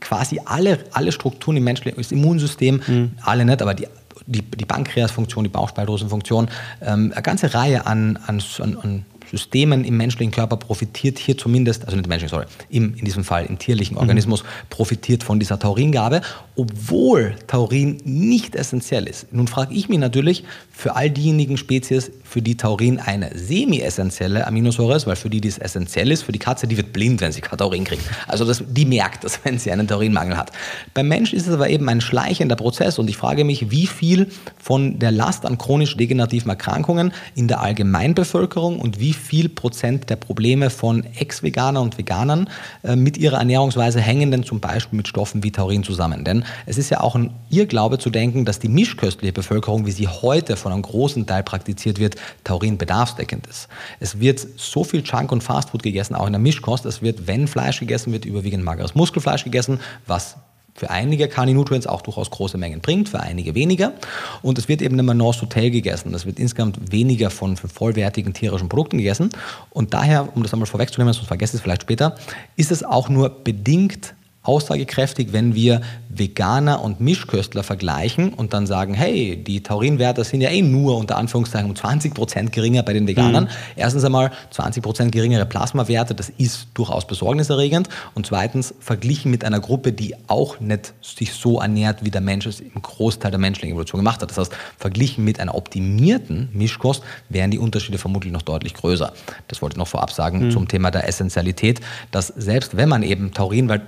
[0.00, 3.12] quasi alle, alle Strukturen im menschlichen das Immunsystem, mhm.
[3.22, 3.86] alle nicht, aber die,
[4.26, 6.48] die, die Pankreasfunktion, die Bauchspeicheldrüsenfunktion,
[6.80, 11.96] ähm, eine ganze Reihe an, an, an Systemen im menschlichen Körper profitiert hier zumindest, also
[11.96, 14.00] nicht im menschlichen, sorry, im, in diesem Fall im tierlichen mhm.
[14.00, 14.46] Organismus, mhm.
[14.70, 16.22] profitiert von dieser Tauringabe,
[16.56, 19.32] obwohl Taurin nicht essentiell ist.
[19.32, 20.44] Nun frage ich mich natürlich,
[20.78, 25.58] für all diejenigen Spezies, für die Taurin eine semi-essentielle Aminosäure ist, weil für die dies
[25.58, 28.04] essentiell ist, für die Katze, die wird blind, wenn sie Taurin kriegt.
[28.28, 30.52] Also das, die merkt das, wenn sie einen Taurinmangel hat.
[30.94, 34.28] Beim Mensch ist es aber eben ein schleichender Prozess und ich frage mich, wie viel
[34.56, 40.16] von der Last an chronisch degenerativen Erkrankungen in der Allgemeinbevölkerung und wie viel Prozent der
[40.16, 42.48] Probleme von Ex-Veganern und Veganern
[42.84, 46.22] äh, mit ihrer Ernährungsweise hängen denn zum Beispiel mit Stoffen wie Taurin zusammen.
[46.22, 50.06] Denn es ist ja auch ein Irrglaube zu denken, dass die mischköstliche Bevölkerung, wie sie
[50.06, 53.68] heute von einem großen Teil praktiziert wird, Taurin bedarfsdeckend ist.
[54.00, 56.86] Es wird so viel Junk und Fastfood gegessen, auch in der Mischkost.
[56.86, 60.36] Es wird, wenn Fleisch gegessen wird, überwiegend mageres Muskelfleisch gegessen, was
[60.78, 63.94] für einige Carni-Nutrients auch durchaus große Mengen bringt, für einige weniger.
[64.42, 66.14] Und es wird eben immer North Hotel gegessen.
[66.14, 69.30] Es wird insgesamt weniger von, von vollwertigen tierischen Produkten gegessen.
[69.70, 72.14] Und daher, um das einmal vorwegzunehmen, sonst vergesse ich es vielleicht später,
[72.54, 74.14] ist es auch nur bedingt
[74.48, 80.48] aussagekräftig, wenn wir Veganer und Mischköstler vergleichen und dann sagen, hey, die Taurinwerte sind ja
[80.48, 83.44] eh nur unter Anführungszeichen um 20 Prozent geringer bei den Veganern.
[83.44, 83.48] Mhm.
[83.76, 87.90] Erstens einmal 20 Prozent geringere Plasmawerte, das ist durchaus besorgniserregend.
[88.14, 92.46] Und zweitens verglichen mit einer Gruppe, die auch nicht sich so ernährt, wie der Mensch
[92.46, 94.30] es im Großteil der menschlichen Evolution gemacht hat.
[94.30, 99.12] Das heißt, verglichen mit einer optimierten Mischkost wären die Unterschiede vermutlich noch deutlich größer.
[99.48, 100.50] Das wollte ich noch vorab sagen mhm.
[100.52, 101.80] zum Thema der Essentialität,
[102.10, 103.82] dass selbst wenn man eben Taurin, weil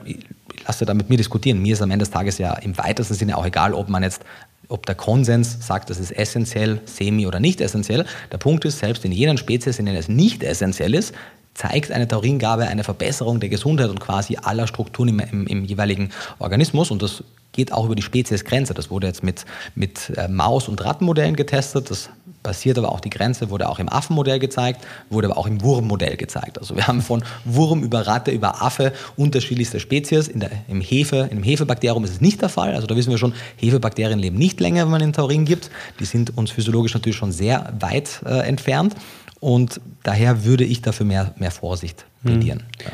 [0.67, 1.61] lasse da mit mir diskutieren.
[1.61, 4.23] Mir ist am Ende des Tages ja im weitesten Sinne auch egal, ob man jetzt
[4.69, 8.07] ob der Konsens sagt, das ist essentiell, semi oder nicht essentiell.
[8.31, 11.13] Der Punkt ist, selbst in jenen Spezies, in denen es nicht essentiell ist,
[11.55, 16.11] zeigt eine Tauringabe eine Verbesserung der Gesundheit und quasi aller Strukturen im, im, im jeweiligen
[16.39, 16.93] Organismus.
[16.93, 18.73] Und das geht auch über die Speziesgrenze.
[18.75, 19.45] Das wurde jetzt mit,
[19.75, 21.91] mit äh, Maus- und Rattenmodellen getestet.
[21.91, 22.09] Das
[22.43, 26.17] passiert aber auch die Grenze, wurde auch im Affenmodell gezeigt, wurde aber auch im Wurmmodell
[26.17, 26.59] gezeigt.
[26.59, 30.29] Also wir haben von Wurm über Ratte über Affe unterschiedlichste Spezies.
[30.29, 32.75] In der, im Hefe, in dem Hefebakterium ist es nicht der Fall.
[32.75, 35.71] Also da wissen wir schon, Hefebakterien leben nicht länger, wenn man ihnen Taurin gibt.
[35.99, 38.95] Die sind uns physiologisch natürlich schon sehr weit äh, entfernt.
[39.41, 42.65] Und daher würde ich dafür mehr, mehr Vorsicht plädieren.
[42.79, 42.85] Mhm.
[42.85, 42.93] Ja.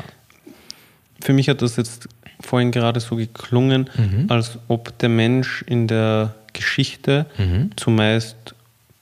[1.21, 2.07] Für mich hat das jetzt
[2.39, 4.25] vorhin gerade so geklungen, mhm.
[4.29, 7.71] als ob der Mensch in der Geschichte mhm.
[7.75, 8.55] zumeist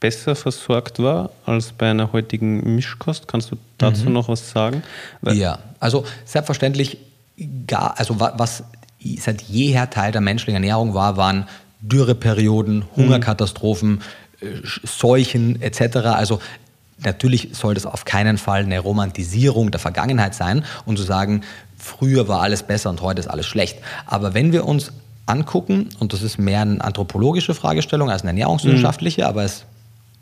[0.06, 3.28] besser versorgt war als bei einer heutigen Mischkost.
[3.28, 4.14] Kannst du dazu mhm.
[4.14, 4.84] noch was sagen?
[5.22, 6.99] Weil ja, also selbstverständlich,
[7.66, 8.64] gar, also was
[9.18, 11.47] seit jeher Teil der menschlichen Ernährung war, waren
[11.82, 12.86] Dürreperioden, mhm.
[12.95, 14.01] Hungerkatastrophen,
[14.41, 14.64] mhm.
[14.84, 15.97] Seuchen etc.
[16.06, 16.39] Also
[16.99, 21.41] natürlich soll das auf keinen Fall eine Romantisierung der Vergangenheit sein und zu sagen,
[21.80, 23.80] früher war alles besser und heute ist alles schlecht.
[24.06, 24.91] Aber wenn wir uns
[25.26, 29.28] angucken, und das ist mehr eine anthropologische Fragestellung als eine ernährungswissenschaftliche, mhm.
[29.30, 29.66] aber es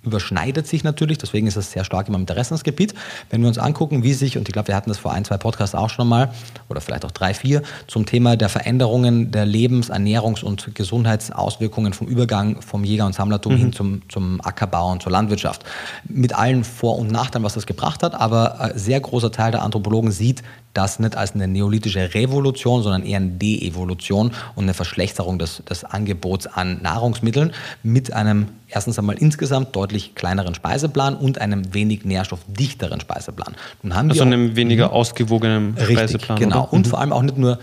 [0.04, 2.94] überschneidet sich natürlich, deswegen ist es sehr stark immer im Interessensgebiet.
[3.30, 5.38] Wenn wir uns angucken, wie sich, und ich glaube, wir hatten das vor ein, zwei
[5.38, 6.34] Podcasts auch schon mal,
[6.70, 12.08] oder vielleicht auch drei, vier, zum Thema der Veränderungen der Lebens-, Ernährungs- und Gesundheitsauswirkungen vom
[12.08, 13.58] Übergang vom Jäger- und Sammlertum mhm.
[13.58, 15.64] hin zum, zum Ackerbau und zur Landwirtschaft.
[16.08, 19.64] Mit allen Vor- und Nachteilen, was das gebracht hat, aber ein sehr großer Teil der
[19.64, 20.44] Anthropologen sieht
[20.74, 25.84] das nicht als eine neolithische Revolution, sondern eher eine Deevolution und eine Verschlechterung des, des
[25.84, 27.52] Angebots an Nahrungsmitteln
[27.84, 33.56] mit einem erstens einmal insgesamt deutlich kleineren Speiseplan und einem wenig nährstoffdichteren Speiseplan.
[33.82, 34.94] Nun haben also einem weniger mhm.
[34.94, 36.40] ausgewogenen Speiseplan.
[36.40, 36.64] Genau.
[36.64, 36.74] Oder?
[36.74, 36.90] Und mhm.
[36.90, 37.60] vor allem auch nicht nur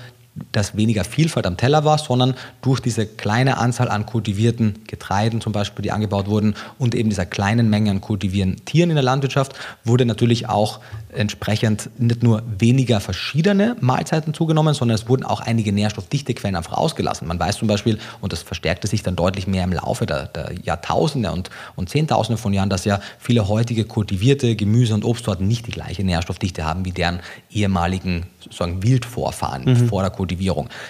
[0.52, 5.52] dass weniger Vielfalt am Teller war, sondern durch diese kleine Anzahl an kultivierten Getreiden zum
[5.52, 9.54] Beispiel, die angebaut wurden und eben dieser kleinen Menge an kultivierten Tieren in der Landwirtschaft,
[9.84, 10.80] wurde natürlich auch
[11.12, 16.76] entsprechend nicht nur weniger verschiedene Mahlzeiten zugenommen, sondern es wurden auch einige nährstoffdichte Quellen einfach
[16.76, 17.26] ausgelassen.
[17.26, 20.52] Man weiß zum Beispiel, und das verstärkte sich dann deutlich mehr im Laufe der, der
[20.62, 25.66] Jahrtausende und, und Zehntausende von Jahren, dass ja viele heutige kultivierte Gemüse- und Obstsorten nicht
[25.66, 27.20] die gleiche Nährstoffdichte haben wie deren
[27.50, 29.88] ehemaligen sozusagen Wildvorfahren mhm.
[29.88, 30.29] vor der Kultivierung.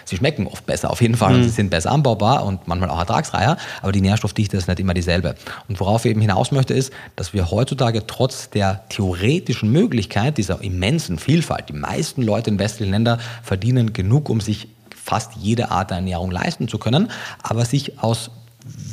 [0.04, 1.42] Sie schmecken oft besser, auf jeden Fall, mhm.
[1.44, 5.34] sie sind besser anbaubar und manchmal auch ertragsreicher, aber die Nährstoffdichte ist nicht immer dieselbe.
[5.68, 10.62] Und worauf ich eben hinaus möchte, ist, dass wir heutzutage trotz der theoretischen Möglichkeit dieser
[10.62, 15.90] immensen Vielfalt, die meisten Leute in westlichen Ländern verdienen genug, um sich fast jede Art
[15.90, 17.10] der Ernährung leisten zu können,
[17.42, 18.30] aber sich aus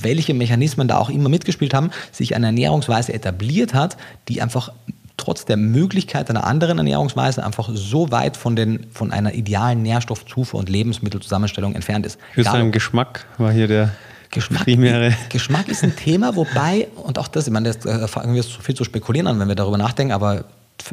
[0.01, 4.71] welche Mechanismen da auch immer mitgespielt haben, sich eine Ernährungsweise etabliert hat, die einfach
[5.17, 10.59] trotz der Möglichkeit einer anderen Ernährungsweise einfach so weit von, den, von einer idealen Nährstoffzufuhr
[10.59, 12.19] und Lebensmittelzusammenstellung entfernt ist.
[12.33, 13.89] Für seinen Geschmack war hier der
[14.29, 15.13] Geschmack, primäre.
[15.29, 18.61] Geschmack ist ein Thema, wobei, und auch das, ich meine, das äh, fangen wir zu
[18.61, 20.45] viel zu spekulieren an, wenn wir darüber nachdenken, aber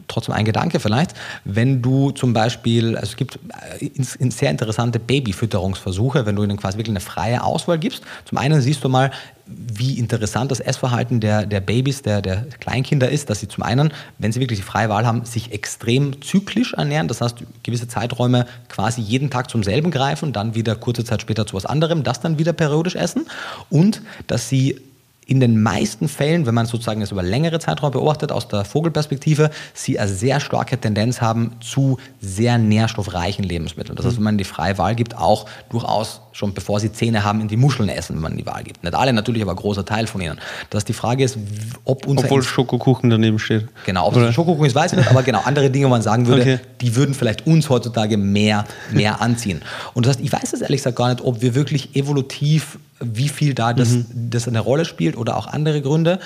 [0.09, 1.15] trotzdem ein Gedanke vielleicht,
[1.45, 3.39] wenn du zum Beispiel, also es gibt
[3.81, 3.91] äh,
[4.31, 8.03] sehr interessante Babyfütterungsversuche, wenn du ihnen quasi wirklich eine freie Auswahl gibst.
[8.25, 9.11] Zum einen siehst du mal,
[9.47, 13.93] wie interessant das Essverhalten der, der Babys, der, der Kleinkinder ist, dass sie zum einen,
[14.19, 18.47] wenn sie wirklich die freie Wahl haben, sich extrem zyklisch ernähren, das heißt gewisse Zeiträume
[18.69, 22.21] quasi jeden Tag zum selben greifen, dann wieder kurze Zeit später zu was anderem, das
[22.21, 23.27] dann wieder periodisch essen.
[23.69, 24.81] Und dass sie
[25.27, 29.51] in den meisten Fällen, wenn man sozusagen das über längere Zeiträume beobachtet, aus der Vogelperspektive,
[29.73, 33.97] sie eine sehr starke Tendenz haben zu sehr nährstoffreichen Lebensmitteln.
[33.97, 37.41] Das heißt, wenn man die freie Wahl gibt, auch durchaus schon bevor sie Zähne haben,
[37.41, 38.83] in die Muscheln essen, wenn man die Wahl gibt.
[38.83, 40.41] Nicht alle natürlich, aber ein großer Teil von ihnen.
[40.69, 41.39] Dass die Frage ist,
[41.85, 42.25] ob unser...
[42.25, 43.69] Obwohl Schokokuchen daneben steht.
[43.87, 46.27] Genau, ob es Schokokuchen ist, weiß ich nicht, aber genau, andere Dinge, wo man sagen
[46.27, 46.59] würde, okay.
[46.81, 49.63] die würden vielleicht uns heutzutage mehr, mehr anziehen.
[49.95, 53.29] Und das heißt, ich weiß es ehrlich gesagt gar nicht, ob wir wirklich evolutiv wie
[53.29, 54.07] viel da das, mhm.
[54.31, 56.19] das eine Rolle spielt oder auch andere Gründe.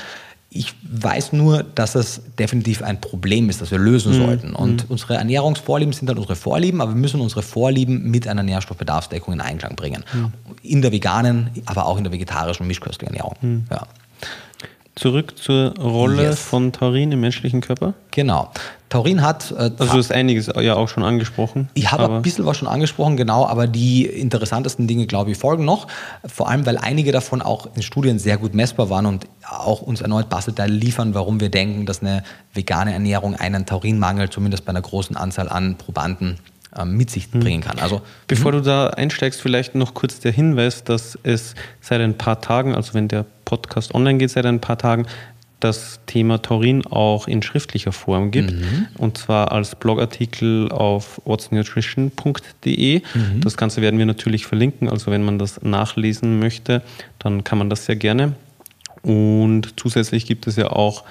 [0.58, 4.26] Ich weiß nur, dass es definitiv ein Problem ist, das wir lösen mhm.
[4.26, 4.54] sollten.
[4.54, 4.90] Und mhm.
[4.90, 9.40] unsere Ernährungsvorlieben sind dann unsere Vorlieben, aber wir müssen unsere Vorlieben mit einer Nährstoffbedarfsdeckung in
[9.40, 10.04] Einklang bringen.
[10.12, 10.32] Mhm.
[10.62, 13.36] In der veganen, aber auch in der vegetarischen mischköstlichen Ernährung.
[13.40, 13.64] Mhm.
[13.70, 13.86] Ja.
[14.98, 16.40] Zurück zur Rolle yes.
[16.40, 17.94] von Taurin im menschlichen Körper?
[18.10, 18.50] Genau.
[18.88, 19.52] Taurin hat.
[19.52, 21.68] Äh, also, du hast einiges ja auch schon angesprochen.
[21.74, 25.64] Ich habe ein bisschen was schon angesprochen, genau, aber die interessantesten Dinge, glaube ich, folgen
[25.64, 25.86] noch.
[26.26, 30.00] Vor allem, weil einige davon auch in Studien sehr gut messbar waren und auch uns
[30.00, 34.82] erneut Bastelteile liefern, warum wir denken, dass eine vegane Ernährung einen Taurinmangel zumindest bei einer
[34.82, 36.38] großen Anzahl an Probanden
[36.76, 37.40] ähm, mit sich hm.
[37.40, 37.78] bringen kann.
[37.78, 38.58] Also, Bevor hm?
[38.58, 42.94] du da einsteigst, vielleicht noch kurz der Hinweis, dass es seit ein paar Tagen, also
[42.94, 45.06] wenn der Podcast online geht, seit ein paar Tagen,
[45.58, 48.52] das Thema Taurin auch in schriftlicher Form gibt.
[48.52, 48.88] Mhm.
[48.96, 53.00] Und zwar als Blogartikel auf whatsnutrition.de.
[53.00, 53.40] Mhm.
[53.40, 54.88] Das Ganze werden wir natürlich verlinken.
[54.88, 56.82] Also wenn man das nachlesen möchte,
[57.18, 58.34] dann kann man das sehr gerne.
[59.02, 61.04] Und zusätzlich gibt es ja auch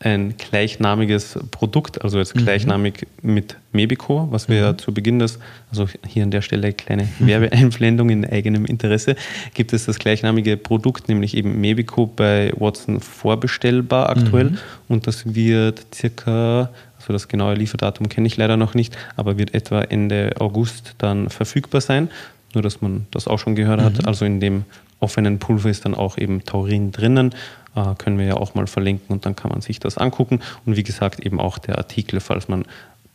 [0.00, 2.40] ein gleichnamiges Produkt, also jetzt mhm.
[2.40, 3.34] gleichnamig mhm.
[3.34, 4.62] mit Mebico, was wir mhm.
[4.62, 5.38] ja zu Beginn des,
[5.70, 9.16] also hier an der Stelle kleine Werbeeinblendung in eigenem Interesse,
[9.54, 14.58] gibt es das gleichnamige Produkt, nämlich eben Mebico bei Watson vorbestellbar aktuell mhm.
[14.88, 19.54] und das wird circa, also das genaue Lieferdatum kenne ich leider noch nicht, aber wird
[19.54, 22.10] etwa Ende August dann verfügbar sein,
[22.52, 24.06] nur dass man das auch schon gehört hat, mhm.
[24.06, 24.64] also in dem
[25.00, 27.34] offenen Pulver ist dann auch eben Taurin drinnen
[27.76, 30.40] äh, können wir ja auch mal verlinken und dann kann man sich das angucken.
[30.64, 32.64] Und wie gesagt, eben auch der Artikel, falls man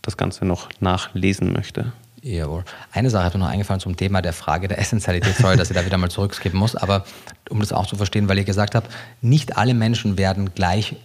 [0.01, 1.91] das Ganze noch nachlesen möchte.
[2.23, 2.63] Jawohl.
[2.91, 5.35] Eine Sache hat mir noch eingefallen zum Thema der Frage der Essentialität.
[5.35, 7.03] Sorry, dass ich da wieder mal zurückskippen muss, aber
[7.49, 8.91] um das auch zu verstehen, weil ihr gesagt habt,
[9.21, 10.95] nicht alle Menschen werden gleich,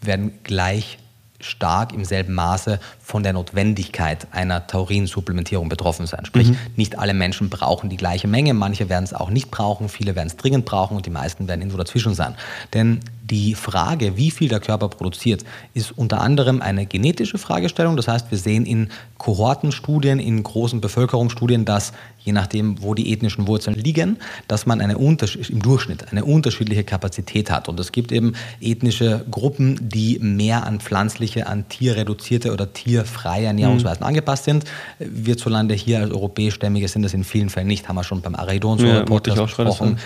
[0.00, 0.98] werden gleich
[1.44, 6.24] stark im selben Maße von der Notwendigkeit einer Taurinsupplementierung betroffen sein.
[6.24, 6.58] Sprich, mhm.
[6.76, 10.28] nicht alle Menschen brauchen die gleiche Menge, manche werden es auch nicht brauchen, viele werden
[10.28, 12.34] es dringend brauchen und die meisten werden irgendwo dazwischen sein.
[12.72, 13.00] Denn
[13.30, 17.96] die Frage, wie viel der Körper produziert, ist unter anderem eine genetische Fragestellung.
[17.96, 23.46] Das heißt, wir sehen in Kohortenstudien, in großen Bevölkerungsstudien, dass je nachdem, wo die ethnischen
[23.46, 27.68] Wurzeln liegen, dass man eine im Durchschnitt eine unterschiedliche Kapazität hat.
[27.68, 34.00] Und es gibt eben ethnische Gruppen, die mehr an pflanzliche, an tierreduzierte oder tierfreie Ernährungsweisen
[34.00, 34.08] mhm.
[34.08, 34.64] angepasst sind.
[34.98, 38.34] Wir zulande hier als europäischstämmige sind das in vielen Fällen nicht, haben wir schon beim
[38.34, 39.98] Aridon-Podcast ja, besprochen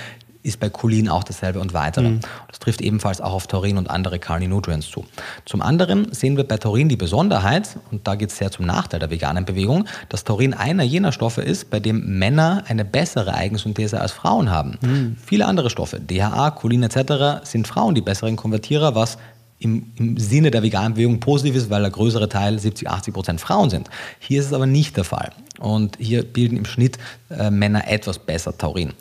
[0.48, 2.08] ist bei Cholin auch dasselbe und weitere.
[2.08, 2.20] Mhm.
[2.48, 5.04] Das trifft ebenfalls auch auf Taurin und andere Carni-Nutrients zu.
[5.44, 9.00] Zum anderen sehen wir bei Taurin die Besonderheit, und da geht es sehr zum Nachteil
[9.00, 14.00] der veganen Bewegung, dass Taurin einer jener Stoffe ist, bei dem Männer eine bessere Eigensynthese
[14.00, 14.78] als Frauen haben.
[14.80, 15.16] Mhm.
[15.24, 19.18] Viele andere Stoffe, DHA, Cholin etc., sind Frauen die besseren Konvertierer, was
[19.58, 23.40] im, im Sinne der veganen Bewegung positiv ist, weil der größere Teil, 70, 80 Prozent
[23.40, 23.90] Frauen sind.
[24.18, 25.32] Hier ist es aber nicht der Fall.
[25.58, 26.98] Und hier bilden im Schnitt
[27.30, 28.92] äh, Männer etwas besser Taurin.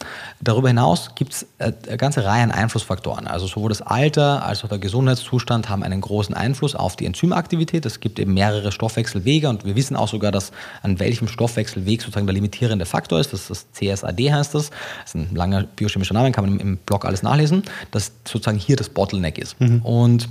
[0.42, 3.28] Darüber hinaus gibt es äh, eine ganze Reihe an Einflussfaktoren.
[3.28, 7.86] Also sowohl das Alter als auch der Gesundheitszustand haben einen großen Einfluss auf die Enzymaktivität.
[7.86, 10.52] Es gibt eben mehrere Stoffwechselwege und wir wissen auch sogar, dass
[10.82, 13.34] an welchem Stoffwechselweg sozusagen der limitierende Faktor ist.
[13.34, 14.70] Das ist das CSAD heißt das.
[14.70, 17.64] Das ist ein langer biochemischer Name, kann man im, im Blog alles nachlesen.
[17.92, 19.60] Dass sozusagen hier das Bottleneck ist.
[19.60, 19.82] Mhm.
[19.84, 20.30] Und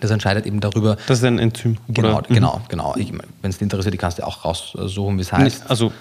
[0.00, 0.96] das entscheidet eben darüber.
[1.06, 1.78] Das ist ein Enzym.
[1.88, 2.28] Genau, oder?
[2.28, 2.68] genau, mhm.
[2.68, 2.94] genau.
[2.96, 5.70] Wenn es dich interessiert, die kannst du auch raussuchen, wie es heißt.
[5.70, 5.92] Also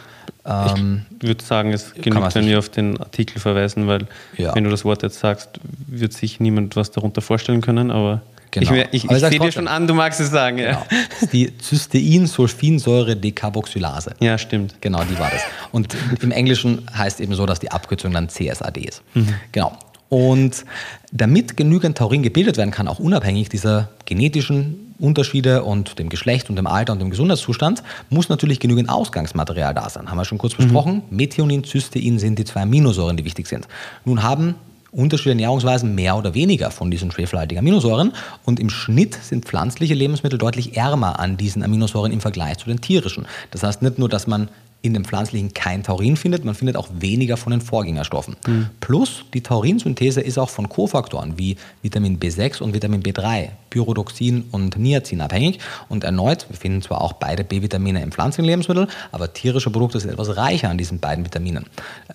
[0.46, 4.06] ähm, ich würde sagen, es genügt, wenn wir auf den Artikel verweisen, weil
[4.38, 4.54] ja.
[4.56, 5.50] wenn du das Wort jetzt sagst,
[5.88, 8.22] wird sich niemand was darunter vorstellen können, aber
[8.52, 8.74] genau.
[8.74, 10.58] ich, ich, ich sehe dir schon an, du magst es sagen.
[10.60, 10.86] Ja.
[10.90, 11.02] Genau.
[11.32, 14.16] Die Cystein-Sulfinsäure-Decarboxylase.
[14.20, 14.76] Ja, stimmt.
[14.82, 15.42] Genau, die war das.
[15.72, 19.02] Und im Englischen heißt eben so, dass die Abkürzung dann CSAD ist.
[19.14, 19.34] Mhm.
[19.52, 19.78] Genau.
[20.10, 20.66] Und
[21.12, 26.56] damit genügend Taurin gebildet werden kann, auch unabhängig dieser genetischen Unterschiede und dem Geschlecht und
[26.56, 30.10] dem Alter und dem Gesundheitszustand, muss natürlich genügend Ausgangsmaterial da sein.
[30.10, 30.64] Haben wir schon kurz mhm.
[30.64, 31.02] besprochen.
[31.10, 33.68] Methionin, Cystein sind die zwei Aminosäuren, die wichtig sind.
[34.06, 34.56] Nun haben
[34.92, 38.14] unterschiedliche Ernährungsweisen mehr oder weniger von diesen schwefelhaltigen Aminosäuren
[38.46, 42.82] und im Schnitt sind pflanzliche Lebensmittel deutlich ärmer an diesen Aminosäuren im Vergleich zu den
[42.82, 43.28] tierischen.
[43.52, 44.48] Das heißt nicht nur, dass man
[44.82, 48.36] in dem pflanzlichen kein Taurin findet, man findet auch weniger von den Vorgängerstoffen.
[48.46, 48.70] Mhm.
[48.80, 54.78] Plus die Taurinsynthese ist auch von Kofaktoren wie Vitamin B6 und Vitamin B3, Pyridoxin und
[54.78, 55.60] Niacin abhängig.
[55.90, 60.12] Und erneut, wir finden zwar auch beide B-Vitamine im pflanzlichen Lebensmittel, aber tierische Produkte sind
[60.12, 61.66] etwas reicher an diesen beiden Vitaminen.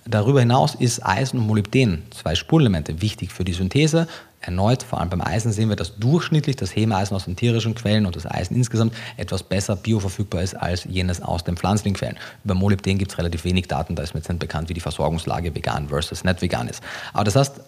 [0.05, 4.07] Darüber hinaus ist Eisen und Molybden, zwei Spurenelemente, wichtig für die Synthese,
[4.43, 8.05] erneut, vor allem beim Eisen sehen wir, dass durchschnittlich das Hemeisen aus den tierischen Quellen
[8.05, 12.17] und das Eisen insgesamt etwas besser bioverfügbar ist als jenes aus den pflanzlichen Quellen.
[12.43, 14.81] Über Molybden gibt es relativ wenig Daten, da ist mir jetzt nicht bekannt, wie die
[14.81, 16.83] Versorgungslage vegan versus nicht vegan ist.
[17.13, 17.61] Aber das heißt,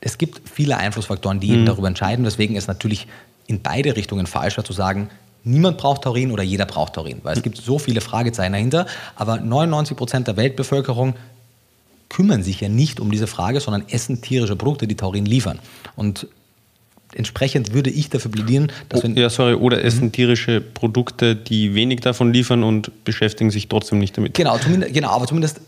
[0.00, 1.66] es gibt viele Einflussfaktoren, die mhm.
[1.66, 2.24] darüber entscheiden.
[2.24, 3.06] Deswegen ist natürlich
[3.46, 5.08] in beide Richtungen falscher zu sagen,
[5.44, 8.86] niemand braucht Taurin oder jeder braucht Taurin, weil es gibt so viele Fragezeichen dahinter.
[9.14, 11.14] Aber 99 Prozent der Weltbevölkerung
[12.08, 15.58] kümmern sich ja nicht um diese Frage, sondern essen tierische Produkte, die Taurin liefern.
[15.96, 16.28] Und
[17.14, 20.12] entsprechend würde ich dafür plädieren, dass oh, Ja, sorry, oder essen mhm.
[20.12, 24.34] tierische Produkte, die wenig davon liefern und beschäftigen sich trotzdem nicht damit.
[24.34, 25.60] Genau, zumindest, genau aber zumindest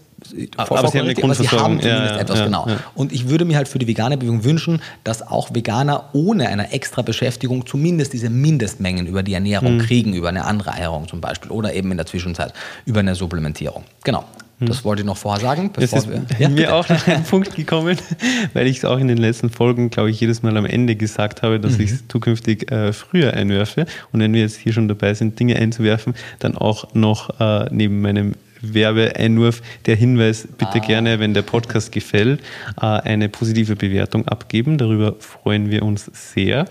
[0.57, 1.65] aber, aber sie haben eine Grundversorgung.
[1.65, 2.67] haben zumindest ja, etwas, ja, genau.
[2.67, 2.79] Ja.
[2.95, 6.73] Und ich würde mir halt für die vegane Bewegung wünschen, dass auch Veganer ohne eine
[6.73, 9.81] extra Beschäftigung zumindest diese Mindestmengen über die Ernährung mhm.
[9.81, 12.53] kriegen, über eine Anreicherung zum Beispiel oder eben in der Zwischenzeit
[12.85, 13.85] über eine Supplementierung.
[14.03, 14.25] Genau.
[14.61, 14.85] Das hm.
[14.85, 15.71] wollte ich noch vorher sagen.
[15.73, 16.75] Das ist wir, ja, mir bitte.
[16.75, 17.97] auch noch ein Punkt gekommen,
[18.55, 21.43] weil ich es auch in den letzten Folgen, glaube ich, jedes Mal am Ende gesagt
[21.43, 21.85] habe, dass mhm.
[21.85, 23.87] ich es zukünftig äh, früher einwerfe.
[24.13, 28.01] Und wenn wir jetzt hier schon dabei sind, Dinge einzuwerfen, dann auch noch äh, neben
[28.01, 30.87] meinem Werbeeinwurf der Hinweis, bitte ah.
[30.87, 32.41] gerne, wenn der Podcast gefällt,
[32.81, 34.79] äh, eine positive Bewertung abgeben.
[34.79, 36.67] Darüber freuen wir uns sehr.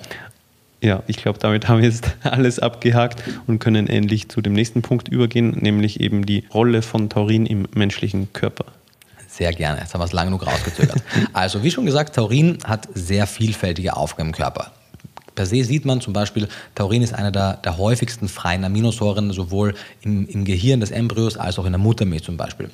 [0.87, 4.81] Ja, ich glaube, damit haben wir jetzt alles abgehakt und können endlich zu dem nächsten
[4.81, 8.63] Punkt übergehen, nämlich eben die Rolle von Taurin im menschlichen Körper.
[9.27, 9.81] Sehr gerne.
[9.81, 11.03] Jetzt haben wir es lange genug rausgezögert.
[11.33, 14.71] also, wie schon gesagt, Taurin hat sehr vielfältige Aufgaben im Körper.
[15.35, 19.75] per se sieht man zum Beispiel, Taurin ist einer der, der häufigsten freien Aminosäuren, sowohl
[19.99, 22.69] im, im Gehirn des Embryos als auch in der Muttermilch zum Beispiel.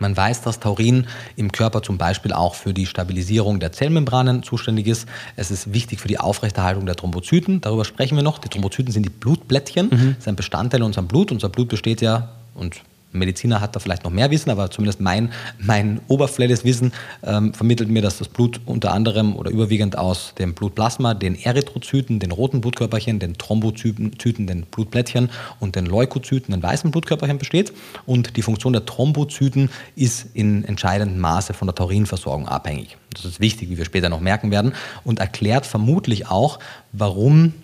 [0.00, 1.06] Man weiß, dass Taurin
[1.36, 5.06] im Körper zum Beispiel auch für die Stabilisierung der Zellmembranen zuständig ist.
[5.36, 7.60] Es ist wichtig für die Aufrechterhaltung der Thrombozyten.
[7.60, 8.38] Darüber sprechen wir noch.
[8.38, 10.08] Die Thrombozyten sind die Blutblättchen, mhm.
[10.14, 11.30] das ist ein Bestandteil unseres Blut.
[11.32, 12.80] Unser Blut besteht ja, und
[13.14, 16.92] Mediziner hat da vielleicht noch mehr Wissen, aber zumindest mein, mein oberflächliches Wissen
[17.22, 22.18] ähm, vermittelt mir, dass das Blut unter anderem oder überwiegend aus dem Blutplasma, den Erythrozyten,
[22.18, 27.72] den roten Blutkörperchen, den Thrombozyten, den Blutblättchen und den Leukozyten, den weißen Blutkörperchen besteht.
[28.06, 32.96] Und die Funktion der Thrombozyten ist in entscheidendem Maße von der Taurinversorgung abhängig.
[33.14, 36.58] Das ist wichtig, wie wir später noch merken werden, und erklärt vermutlich auch,
[36.92, 37.54] warum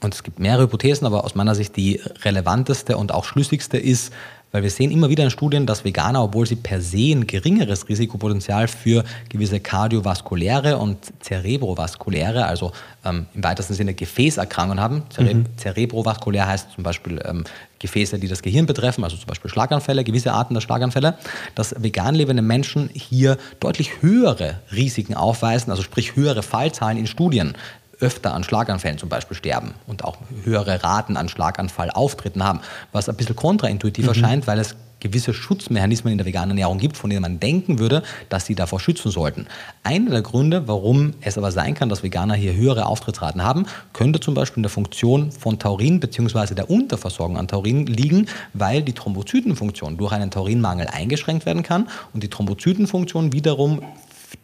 [0.00, 4.12] und es gibt mehrere Hypothesen, aber aus meiner Sicht die relevanteste und auch schlüssigste ist,
[4.54, 7.88] weil wir sehen immer wieder in Studien, dass Veganer, obwohl sie per se ein geringeres
[7.88, 12.70] Risikopotenzial für gewisse kardiovaskuläre und zerebrovaskuläre, also
[13.04, 15.02] ähm, im weitesten Sinne Gefäßerkrankungen haben.
[15.10, 15.46] Cere mhm.
[15.56, 17.42] Cerebrovaskulär heißt zum Beispiel ähm,
[17.80, 21.18] Gefäße, die das Gehirn betreffen, also zum Beispiel Schlaganfälle, gewisse Arten der Schlaganfälle,
[21.56, 27.54] dass vegan lebende Menschen hier deutlich höhere Risiken aufweisen, also sprich höhere Fallzahlen in Studien
[28.00, 32.60] öfter an Schlaganfällen zum Beispiel sterben und auch höhere Raten an Schlaganfallauftritten haben,
[32.92, 34.08] was ein bisschen kontraintuitiv mhm.
[34.10, 38.02] erscheint, weil es gewisse Schutzmechanismen in der veganen Ernährung gibt, von denen man denken würde,
[38.30, 39.46] dass sie davor schützen sollten.
[39.82, 44.18] Einer der Gründe, warum es aber sein kann, dass Veganer hier höhere Auftrittsraten haben, könnte
[44.18, 46.54] zum Beispiel in der Funktion von Taurin bzw.
[46.54, 52.22] der Unterversorgung an Taurin liegen, weil die Thrombozytenfunktion durch einen Taurinmangel eingeschränkt werden kann und
[52.22, 53.82] die Thrombozytenfunktion wiederum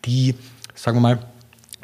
[0.05, 0.35] die,
[0.75, 1.19] sagen wir mal,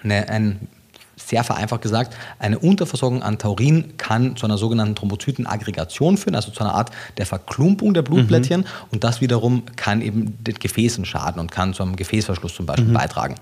[0.02, 0.68] eine, ein
[1.16, 6.60] sehr vereinfacht gesagt, eine Unterversorgung an Taurin kann zu einer sogenannten Thrombozytenaggregation führen, also zu
[6.60, 8.66] einer Art der Verklumpung der Blutblättchen mhm.
[8.90, 12.88] und das wiederum kann eben den Gefäßen schaden und kann zu einem Gefäßverschluss zum Beispiel
[12.88, 12.94] mhm.
[12.94, 13.36] beitragen.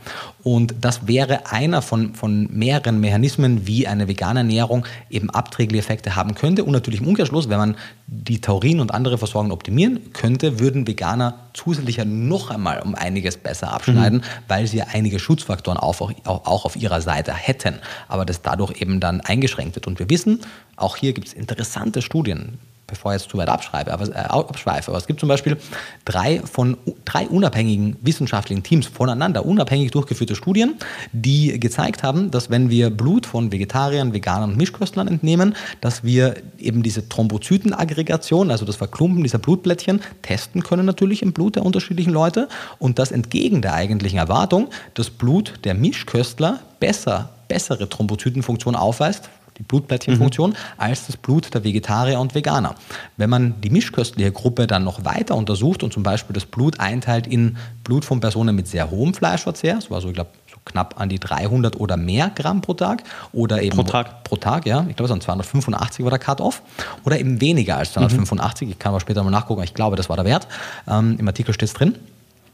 [0.44, 6.14] Und das wäre einer von, von mehreren Mechanismen, wie eine vegane Ernährung eben abträgliche Effekte
[6.14, 10.60] haben könnte und natürlich im Umkehrschluss, wenn man die Taurin und andere Versorgungen optimieren könnte,
[10.60, 14.24] würden Veganer zusätzlich ja noch einmal um einiges besser abschneiden, mhm.
[14.46, 17.63] weil sie ja einige Schutzfaktoren auch, auch, auch auf ihrer Seite hätten,
[18.08, 19.86] aber das dadurch eben dann eingeschränkt wird.
[19.86, 20.40] Und wir wissen,
[20.76, 24.90] auch hier gibt es interessante Studien, bevor ich jetzt zu weit abschreibe, aber, äh, abschweife.
[24.90, 25.56] Aber es gibt zum Beispiel
[26.04, 30.74] drei von drei unabhängigen wissenschaftlichen Teams voneinander unabhängig durchgeführte Studien,
[31.12, 36.36] die gezeigt haben, dass wenn wir Blut von Vegetariern, Veganern und Mischköstlern entnehmen, dass wir
[36.58, 42.12] eben diese Thrombozytenaggregation, also das Verklumpen dieser Blutblättchen, testen können natürlich im Blut der unterschiedlichen
[42.12, 42.48] Leute
[42.78, 49.62] und dass entgegen der eigentlichen Erwartung das Blut der Mischköstler besser bessere Thrombozytenfunktion aufweist, die
[49.62, 50.56] Blutplättchenfunktion, mhm.
[50.76, 52.74] als das Blut der Vegetarier und Veganer.
[53.16, 57.28] Wenn man die mischköstliche Gruppe dann noch weiter untersucht und zum Beispiel das Blut einteilt
[57.28, 61.00] in Blut von Personen mit sehr hohem Fleischverzehr, das war so, ich glaube, so knapp
[61.00, 64.84] an die 300 oder mehr Gramm pro Tag oder eben pro Tag, pro Tag ja,
[64.88, 66.60] ich glaube, es waren 285 war der Cut-Off
[67.04, 68.72] oder eben weniger als 285, mhm.
[68.72, 70.48] ich kann aber später mal nachgucken, ich glaube, das war der Wert,
[70.88, 71.94] ähm, im Artikel steht es drin.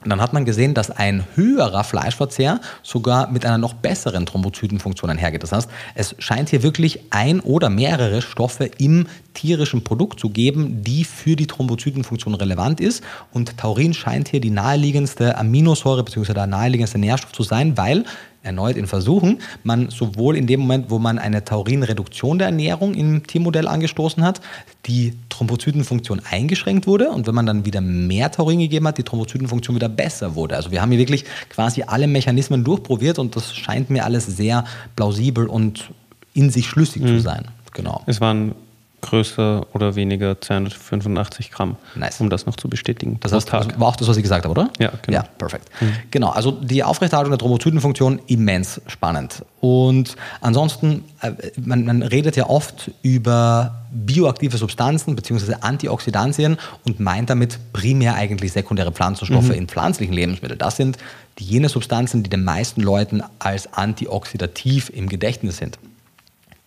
[0.03, 5.11] Und dann hat man gesehen, dass ein höherer Fleischverzehr sogar mit einer noch besseren Thrombozytenfunktion
[5.11, 5.43] einhergeht.
[5.43, 10.83] Das heißt, es scheint hier wirklich ein oder mehrere Stoffe im tierischen Produkt zu geben,
[10.83, 13.05] die für die Thrombozytenfunktion relevant ist.
[13.33, 16.33] Und Taurin scheint hier die naheliegendste Aminosäure bzw.
[16.33, 18.05] der naheliegendste Nährstoff zu sein, weil
[18.43, 23.27] erneut in Versuchen, man sowohl in dem Moment, wo man eine Taurinreduktion der Ernährung im
[23.27, 24.41] Tiermodell angestoßen hat,
[24.87, 29.77] die Thrombozytenfunktion eingeschränkt wurde und wenn man dann wieder mehr Taurin gegeben hat, die Thrombozytenfunktion
[29.77, 30.57] wieder besser wurde.
[30.57, 34.65] Also wir haben hier wirklich quasi alle Mechanismen durchprobiert und das scheint mir alles sehr
[34.97, 35.91] plausibel und
[36.33, 37.09] in sich schlüssig mhm.
[37.09, 37.49] zu sein.
[37.75, 38.03] Genau.
[38.07, 38.55] Es waren
[39.01, 42.21] größer oder weniger 285 Gramm, nice.
[42.21, 43.19] um das noch zu bestätigen.
[43.21, 44.71] Das heißt, war auch das, was ich gesagt habe, oder?
[44.79, 45.19] Ja, genau.
[45.19, 45.69] Ja, perfekt.
[45.81, 45.93] Mhm.
[46.11, 49.45] Genau, also die Aufrechterhaltung der Thrombozytenfunktion immens spannend.
[49.61, 55.57] Und ansonsten, äh, man, man redet ja oft über bioaktive Substanzen bzw.
[55.61, 59.55] Antioxidantien und meint damit primär eigentlich sekundäre Pflanzenstoffe mhm.
[59.55, 60.59] in pflanzlichen Lebensmitteln.
[60.59, 60.99] Das sind
[61.39, 65.79] jene Substanzen, die den meisten Leuten als antioxidativ im Gedächtnis sind.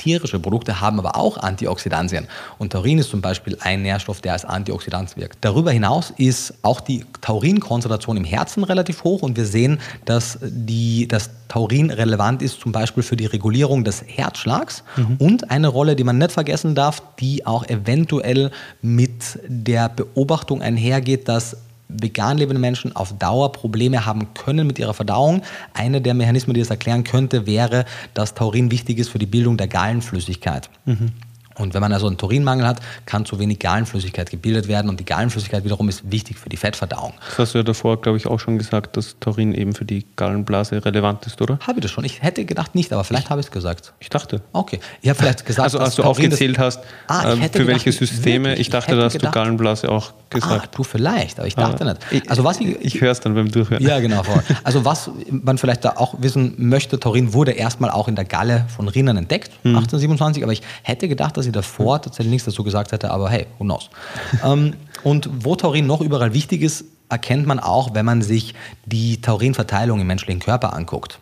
[0.03, 2.27] Tierische Produkte haben aber auch Antioxidantien.
[2.57, 5.37] Und Taurin ist zum Beispiel ein Nährstoff, der als Antioxidant wirkt.
[5.39, 11.07] Darüber hinaus ist auch die Taurinkonzentration im Herzen relativ hoch und wir sehen, dass die,
[11.07, 15.15] das Taurin relevant ist zum Beispiel für die Regulierung des Herzschlags mhm.
[15.19, 18.51] und eine Rolle, die man nicht vergessen darf, die auch eventuell
[18.81, 21.55] mit der Beobachtung einhergeht, dass
[22.01, 25.41] vegan lebende Menschen auf Dauer Probleme haben können mit ihrer Verdauung.
[25.73, 29.57] Einer der Mechanismen, die das erklären könnte, wäre, dass Taurin wichtig ist für die Bildung
[29.57, 30.69] der Gallenflüssigkeit.
[30.85, 31.11] Mhm.
[31.55, 35.05] Und wenn man also einen Taurinmangel hat, kann zu wenig Gallenflüssigkeit gebildet werden und die
[35.05, 37.13] Gallenflüssigkeit wiederum ist wichtig für die Fettverdauung.
[37.27, 40.05] Das hast du ja davor, glaube ich, auch schon gesagt, dass Taurin eben für die
[40.15, 41.59] Gallenblase relevant ist, oder?
[41.65, 42.03] Habe ich das schon?
[42.05, 43.93] Ich hätte gedacht nicht, aber vielleicht habe ich es gesagt.
[43.99, 44.41] Ich dachte.
[44.53, 44.79] Okay.
[45.01, 47.67] Ich habe vielleicht gesagt, Also dass als du Taurin das- aufgezählt hast, Ah, ähm, für
[47.67, 50.77] welche gedacht, Systeme, wirklich, ich dachte, hätte da hast du gedacht- Gallenblase auch Ah, gesagt.
[50.77, 52.29] du vielleicht, aber ich dachte Ah, nicht.
[52.29, 53.83] Also was ich, ich höre es dann beim Durchhören.
[53.83, 54.23] Ja, genau.
[54.23, 54.41] Voll.
[54.63, 58.65] Also was man vielleicht da auch wissen möchte, Taurin wurde erstmal auch in der Galle
[58.75, 59.75] von Rindern entdeckt, Hm.
[59.75, 63.47] 1827, aber ich hätte gedacht, dass ich davor tatsächlich nichts dazu gesagt hätte, aber hey,
[63.57, 63.89] who knows.
[64.43, 64.73] ähm,
[65.03, 68.53] und wo Taurin noch überall wichtig ist, erkennt man auch, wenn man sich
[68.85, 71.19] die Taurinverteilung im menschlichen Körper anguckt.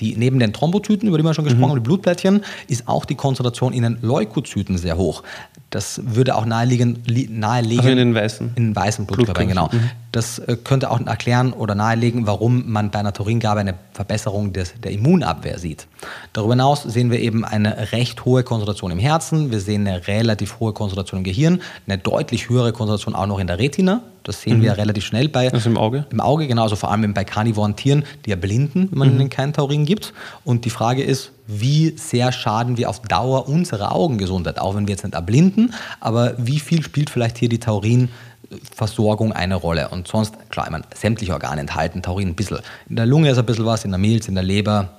[0.00, 3.14] Die, neben den Thrombozyten, über die wir schon gesprochen haben, die Blutplättchen, ist auch die
[3.14, 5.22] Konzentration in den Leukozyten sehr hoch.
[5.70, 8.52] Das würde auch naheliegen, li, nahelegen Also in den weißen.
[8.56, 9.68] in den weißen Blutkörpern, genau.
[9.68, 14.52] Blutkörpern, Das äh, könnte auch erklären oder nahelegen, warum man bei einer Tauringabe eine Verbesserung
[14.52, 15.86] des, der Immunabwehr sieht.
[16.32, 20.60] Darüber hinaus sehen wir eben eine recht hohe Konzentration im Herzen, wir sehen eine relativ
[20.60, 24.02] hohe Konzentration im Gehirn, eine deutlich höhere Konzentration auch noch in der Retina.
[24.24, 26.06] Das sehen wir relativ schnell bei Also im Auge?
[26.10, 29.30] im Auge, genau, also vor allem bei karnivoren Tieren, die ja blinden, wenn man ihnen
[29.30, 30.12] keinen Taurin gibt.
[30.44, 34.92] Und die Frage ist, wie sehr schaden wir auf Dauer unserer Augengesundheit, auch wenn wir
[34.92, 39.88] jetzt nicht erblinden, aber wie viel spielt vielleicht hier die Taurinversorgung eine Rolle?
[39.88, 42.58] Und sonst, klar, ich meine, sämtliche Organe enthalten Taurin ein bisschen.
[42.88, 44.90] In der Lunge ist ein bisschen was, in der Milz, in der Leber,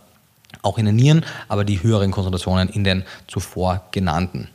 [0.61, 4.49] auch in den Nieren, aber die höheren Konzentrationen in den zuvor genannten.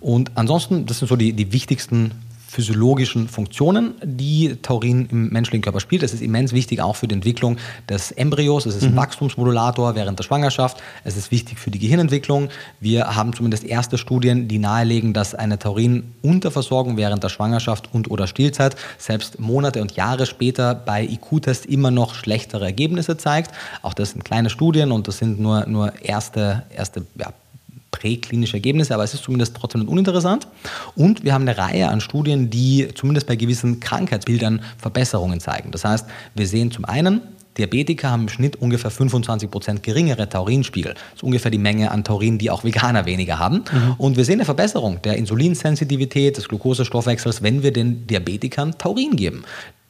[0.00, 2.12] Und ansonsten, das sind so die, die wichtigsten
[2.48, 6.02] physiologischen Funktionen, die Taurin im menschlichen Körper spielt.
[6.02, 8.64] Das ist immens wichtig auch für die Entwicklung des Embryos.
[8.64, 10.82] Es ist ein Wachstumsmodulator während der Schwangerschaft.
[11.04, 12.48] Es ist wichtig für die Gehirnentwicklung.
[12.80, 18.26] Wir haben zumindest erste Studien, die nahelegen, dass eine Taurin-Unterversorgung während der Schwangerschaft und oder
[18.26, 23.52] Stillzeit selbst Monate und Jahre später bei IQ-Tests immer noch schlechtere Ergebnisse zeigt.
[23.82, 27.34] Auch das sind kleine Studien und das sind nur, nur erste, erste ja,
[27.90, 30.46] präklinische Ergebnisse, aber es ist zumindest trotzdem nicht uninteressant.
[30.94, 35.70] Und wir haben eine Reihe an Studien, die zumindest bei gewissen Krankheitsbildern Verbesserungen zeigen.
[35.70, 37.20] Das heißt, wir sehen zum einen,
[37.58, 40.94] Diabetiker haben im Schnitt ungefähr 25% geringere Taurinspiegel.
[40.94, 43.64] Das ist ungefähr die Menge an Taurin, die auch Veganer weniger haben.
[43.98, 49.44] Und wir sehen eine Verbesserung der Insulinsensitivität, des Glukosestoffwechsels, wenn wir den Diabetikern Taurin geben.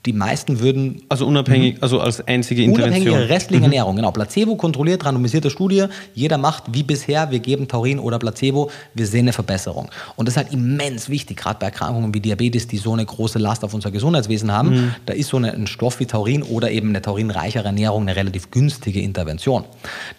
[0.07, 3.09] Die meisten würden Also unabhängig, also als einzige Intervention.
[3.09, 4.13] Unabhängige restliche Ernährung, genau.
[4.13, 5.87] Placebo kontrolliert, randomisierte Studie.
[6.15, 9.91] Jeder macht wie bisher, wir geben Taurin oder Placebo, wir sehen eine Verbesserung.
[10.15, 13.39] Und das ist halt immens wichtig, gerade bei Erkrankungen wie Diabetes, die so eine große
[13.41, 14.95] Last auf unser Gesundheitswesen haben.
[15.05, 18.51] Da ist so eine, ein Stoff wie Taurin oder eben eine taurinreichere Ernährung eine relativ
[18.53, 19.65] günstige Intervention.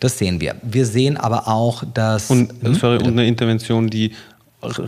[0.01, 0.55] Das sehen wir.
[0.61, 2.29] Wir sehen aber auch, dass...
[2.29, 2.75] Und, Hm?
[2.75, 4.11] sorry, und eine Intervention, die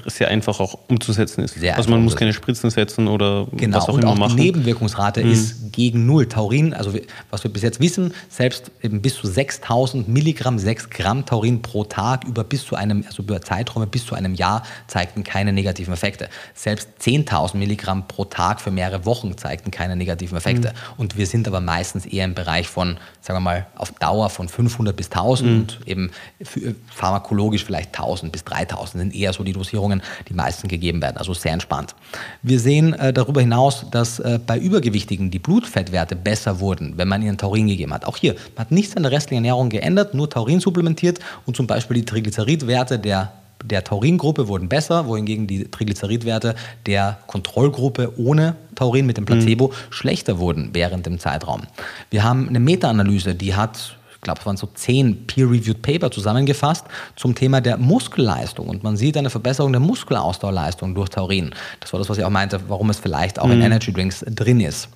[0.07, 1.55] sehr einfach auch umzusetzen ist.
[1.55, 4.35] Sehr also man muss keine Spritzen setzen oder Genau, was auch und immer auch machen.
[4.35, 6.27] die Nebenwirkungsrate ist gegen null.
[6.27, 6.93] Taurin, also
[7.29, 11.85] was wir bis jetzt wissen, selbst eben bis zu 6000 Milligramm, 6 Gramm Taurin pro
[11.85, 15.93] Tag über bis zu einem, also über Zeiträume bis zu einem Jahr zeigten keine negativen
[15.93, 16.27] Effekte.
[16.53, 20.73] Selbst 10.000 Milligramm pro Tag für mehrere Wochen zeigten keine negativen Effekte.
[20.97, 24.49] Und wir sind aber meistens eher im Bereich von, sagen wir mal, auf Dauer von
[24.49, 26.11] 500 bis 1000 und eben
[26.41, 31.17] für, pharmakologisch vielleicht 1000 bis 3000 sind eher so die Dosierungen, die meisten gegeben werden.
[31.17, 31.95] Also sehr entspannt.
[32.41, 37.21] Wir sehen äh, darüber hinaus, dass äh, bei Übergewichtigen die Blutfettwerte besser wurden, wenn man
[37.21, 38.05] ihnen Taurin gegeben hat.
[38.05, 41.67] Auch hier, man hat nichts an der restlichen Ernährung geändert, nur Taurin supplementiert und zum
[41.67, 43.33] Beispiel die Triglyceridwerte der
[43.63, 46.55] der Taurin-Gruppe wurden besser, wohingegen die Triglyceridwerte
[46.87, 51.61] der Kontrollgruppe ohne Taurin mit dem Placebo schlechter wurden während dem Zeitraum.
[52.09, 56.85] Wir haben eine Meta-Analyse, die hat ich glaube, es waren so zehn Peer-Reviewed Paper zusammengefasst
[57.15, 58.69] zum Thema der Muskelleistung.
[58.69, 61.55] Und man sieht eine Verbesserung der Muskelausdauerleistung durch Taurin.
[61.79, 64.59] Das war das, was ich auch meinte, warum es vielleicht auch in Energy Drinks drin
[64.59, 64.89] ist.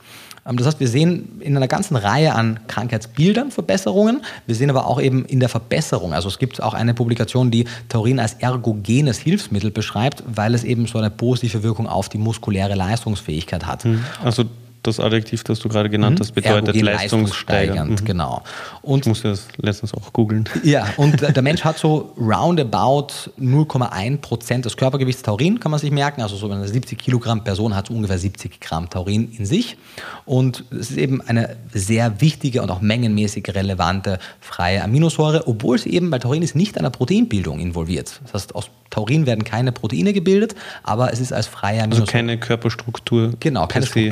[0.47, 4.21] Ähm, Das heißt, wir sehen in einer ganzen Reihe an Krankheitsbildern Verbesserungen.
[4.45, 6.13] Wir sehen aber auch eben in der Verbesserung.
[6.13, 10.85] Also es gibt auch eine Publikation, die Taurin als ergogenes Hilfsmittel beschreibt, weil es eben
[10.85, 13.87] so eine positive Wirkung auf die muskuläre Leistungsfähigkeit hat.
[14.23, 14.43] Also
[14.87, 18.01] das Adjektiv, das du gerade genannt hast, bedeutet leistungssteigernd.
[18.01, 18.05] Mhm.
[18.05, 18.43] genau.
[18.81, 20.47] Und Ich musste das letztens auch googeln.
[20.63, 23.07] ja, und der Mensch hat so roundabout
[23.39, 26.21] 0,1 Prozent des Körpergewichts Taurin, kann man sich merken.
[26.21, 29.77] Also so eine 70 Kilogramm Person hat ungefähr 70 Gramm Taurin in sich.
[30.25, 35.93] Und es ist eben eine sehr wichtige und auch mengenmäßig relevante freie Aminosäure, obwohl sie
[35.93, 38.19] eben, weil Taurin ist nicht an der Proteinbildung involviert.
[38.23, 42.11] Das heißt, aus Taurin werden keine Proteine gebildet, aber es ist als freie Also Aminosäure.
[42.11, 43.33] keine Körperstruktur.
[43.39, 44.09] Genau, keine per se.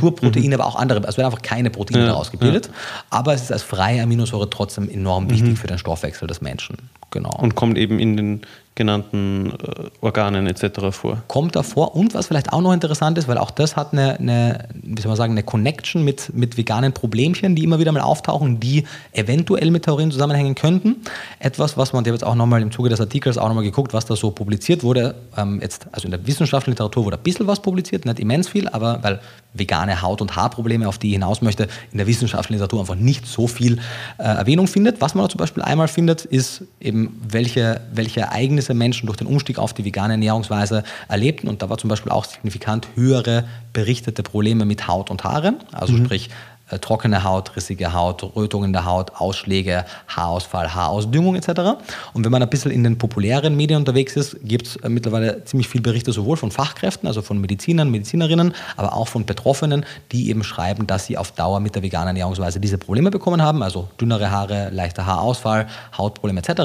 [0.63, 1.05] Aber auch andere.
[1.05, 2.69] Also werden einfach keine Proteine Ja, daraus gebildet.
[3.09, 6.77] Aber es ist als freie Aminosäure trotzdem enorm wichtig für den Stoffwechsel des Menschen.
[7.11, 7.37] Genau.
[7.37, 8.41] Und kommt eben in den,
[8.75, 10.91] genannten äh, Organen etc.
[10.91, 11.21] vor.
[11.27, 11.95] Kommt da vor.
[11.95, 15.09] Und was vielleicht auch noch interessant ist, weil auch das hat eine, eine, wie soll
[15.09, 19.69] man sagen, eine Connection mit, mit veganen Problemchen, die immer wieder mal auftauchen, die eventuell
[19.69, 20.97] mit Taurin zusammenhängen könnten.
[21.39, 24.15] Etwas, was man, jetzt auch nochmal im Zuge des Artikels auch nochmal geguckt, was da
[24.15, 25.15] so publiziert wurde.
[25.37, 28.67] Ähm, jetzt, also in der wissenschaftlichen Literatur wurde ein bisschen was publiziert, nicht immens viel,
[28.67, 29.19] aber weil
[29.53, 33.27] vegane Haut- und Haarprobleme, auf die ich hinaus möchte, in der wissenschaftlichen Literatur einfach nicht
[33.27, 33.77] so viel
[34.17, 34.99] äh, Erwähnung findet.
[34.99, 39.59] Was man zum Beispiel einmal findet, ist eben, welche, welche Ereignisse Menschen durch den Umstieg
[39.59, 41.47] auf die vegane Ernährungsweise erlebten.
[41.47, 45.93] Und da war zum Beispiel auch signifikant höhere berichtete Probleme mit Haut und Haaren, also
[45.93, 46.05] mhm.
[46.05, 46.29] sprich
[46.79, 51.49] trockene Haut, rissige Haut, Rötungen der Haut, Ausschläge, Haarausfall, Haarausdüngung etc.
[52.13, 55.43] Und wenn man ein bisschen in den populären Medien unterwegs ist, gibt es äh, mittlerweile
[55.43, 60.29] ziemlich viele Berichte sowohl von Fachkräften, also von Medizinern, Medizinerinnen, aber auch von Betroffenen, die
[60.29, 63.89] eben schreiben, dass sie auf Dauer mit der veganen Ernährungsweise diese Probleme bekommen haben, also
[63.99, 66.61] dünnere Haare, leichter Haarausfall, Hautprobleme etc.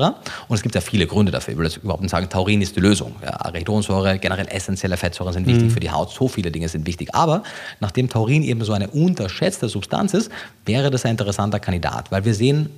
[0.49, 1.53] Und es gibt ja viele Gründe dafür.
[1.53, 3.16] Ich will jetzt überhaupt nicht sagen, Taurin ist die Lösung.
[3.22, 5.70] Ja, Arachidonsäure, generell essentielle Fettsäuren sind wichtig mhm.
[5.70, 7.14] für die Haut, so viele Dinge sind wichtig.
[7.14, 7.42] Aber
[7.80, 10.30] nachdem Taurin eben so eine unterschätzte Substanz Substanz ist,
[10.66, 12.68] wäre das ein interessanter Kandidat, weil wir sehen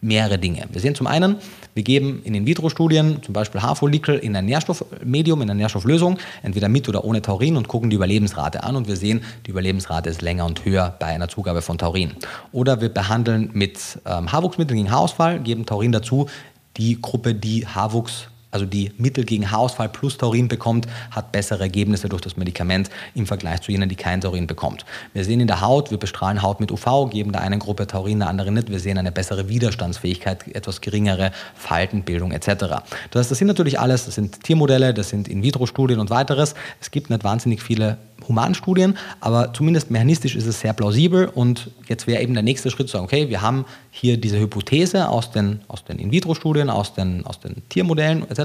[0.00, 0.64] mehrere Dinge.
[0.70, 1.36] Wir sehen zum einen,
[1.74, 6.88] wir geben in In-vitro-Studien zum Beispiel Haarfollikel in ein Nährstoffmedium, in eine Nährstofflösung, entweder mit
[6.88, 10.44] oder ohne Taurin und gucken die Überlebensrate an und wir sehen, die Überlebensrate ist länger
[10.44, 12.12] und höher bei einer Zugabe von Taurin.
[12.52, 16.28] Oder wir behandeln mit ähm, Haarwuchsmitteln gegen Haarausfall, geben Taurin dazu,
[16.76, 22.08] die Gruppe, die Haarwuchs also die Mittel gegen Haarausfall plus Taurin bekommt, hat bessere Ergebnisse
[22.08, 24.84] durch das Medikament im Vergleich zu jenen, die kein Taurin bekommt.
[25.12, 28.18] Wir sehen in der Haut, wir bestrahlen Haut mit UV, geben der einen Gruppe Taurin,
[28.18, 28.70] der anderen nicht.
[28.70, 32.82] Wir sehen eine bessere Widerstandsfähigkeit, etwas geringere Faltenbildung etc.
[33.10, 36.54] Das das sind natürlich alles, das sind Tiermodelle, das sind In-vitro-Studien und weiteres.
[36.80, 42.06] Es gibt nicht wahnsinnig viele Humanstudien, aber zumindest mechanistisch ist es sehr plausibel und jetzt
[42.06, 45.60] wäre eben der nächste Schritt zu sagen, okay, wir haben hier diese Hypothese aus den,
[45.68, 48.37] aus den In-vitro-Studien, aus den, aus den Tiermodellen etc.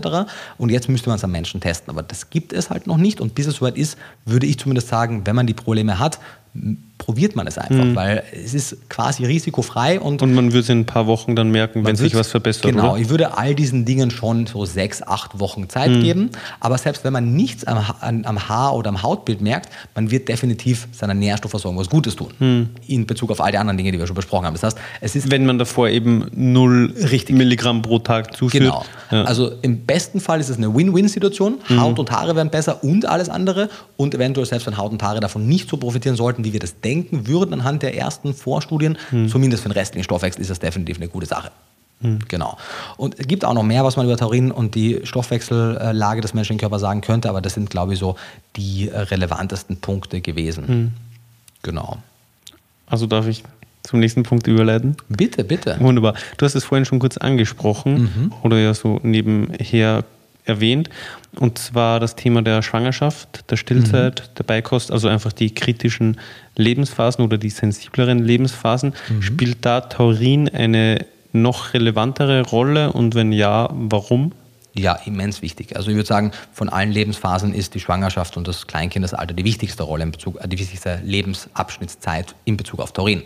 [0.57, 1.89] Und jetzt müsste man es am Menschen testen.
[1.89, 3.21] Aber das gibt es halt noch nicht.
[3.21, 6.19] Und bis es soweit ist, würde ich zumindest sagen, wenn man die Probleme hat,
[7.04, 7.95] probiert man es einfach, mhm.
[7.95, 9.99] weil es ist quasi risikofrei.
[9.99, 12.64] Und, und man würde es in ein paar Wochen dann merken, wenn sich was verbessert.
[12.64, 13.01] Genau, oder?
[13.01, 16.01] ich würde all diesen Dingen schon so sechs, acht Wochen Zeit mhm.
[16.01, 16.30] geben.
[16.62, 20.88] Aber selbst wenn man nichts am, am, Haar oder am Hautbild merkt, man wird definitiv
[20.93, 22.32] seiner Nährstoffversorgung was Gutes tun.
[22.39, 22.70] Mhm.
[22.88, 24.54] In Bezug auf all die anderen Dinge, die wir schon besprochen haben.
[24.54, 25.30] Das heißt, es ist.
[25.30, 27.36] Wenn man davor eben null Richtig.
[27.36, 28.64] Milligramm pro Tag zuführt.
[28.64, 28.86] Genau.
[29.12, 29.24] Ja.
[29.26, 31.56] Also im besten Fall ist es eine Win-Win-Situation.
[31.68, 31.82] Mhm.
[31.82, 33.68] Haut und Haare werden besser und alles andere.
[33.97, 36.80] Und eventuell selbst wenn Haut und Haare davon nicht so profitieren sollten, wie wir das
[36.80, 39.27] denken denken würden anhand der ersten Vorstudien, hm.
[39.27, 41.51] zumindest für den restlichen Stoffwechsel ist das definitiv eine gute Sache.
[42.01, 42.19] Hm.
[42.27, 42.57] Genau.
[42.97, 46.59] Und es gibt auch noch mehr, was man über Taurin und die Stoffwechsellage des menschlichen
[46.59, 48.15] Körpers sagen könnte, aber das sind, glaube ich, so
[48.55, 50.67] die äh, relevantesten Punkte gewesen.
[50.67, 50.91] Hm.
[51.63, 51.97] Genau.
[52.85, 53.43] Also darf ich
[53.83, 54.95] zum nächsten Punkt überleiten?
[55.09, 55.77] Bitte, bitte.
[55.79, 56.13] Wunderbar.
[56.37, 58.33] Du hast es vorhin schon kurz angesprochen mhm.
[58.43, 60.03] oder ja so nebenher
[60.45, 60.89] erwähnt.
[61.39, 64.35] Und zwar das Thema der Schwangerschaft, der Stillzeit, mhm.
[64.35, 66.19] der Beikost, also einfach die kritischen
[66.55, 68.93] Lebensphasen oder die sensibleren Lebensphasen.
[69.09, 69.21] Mhm.
[69.21, 74.33] Spielt da Taurin eine noch relevantere Rolle und wenn ja, warum?
[74.75, 75.75] Ja, immens wichtig.
[75.75, 79.83] Also ich würde sagen, von allen Lebensphasen ist die Schwangerschaft und das Kleinkindesalter die wichtigste
[79.83, 83.23] Rolle in Bezug, die wichtigste Lebensabschnittszeit in Bezug auf Taurin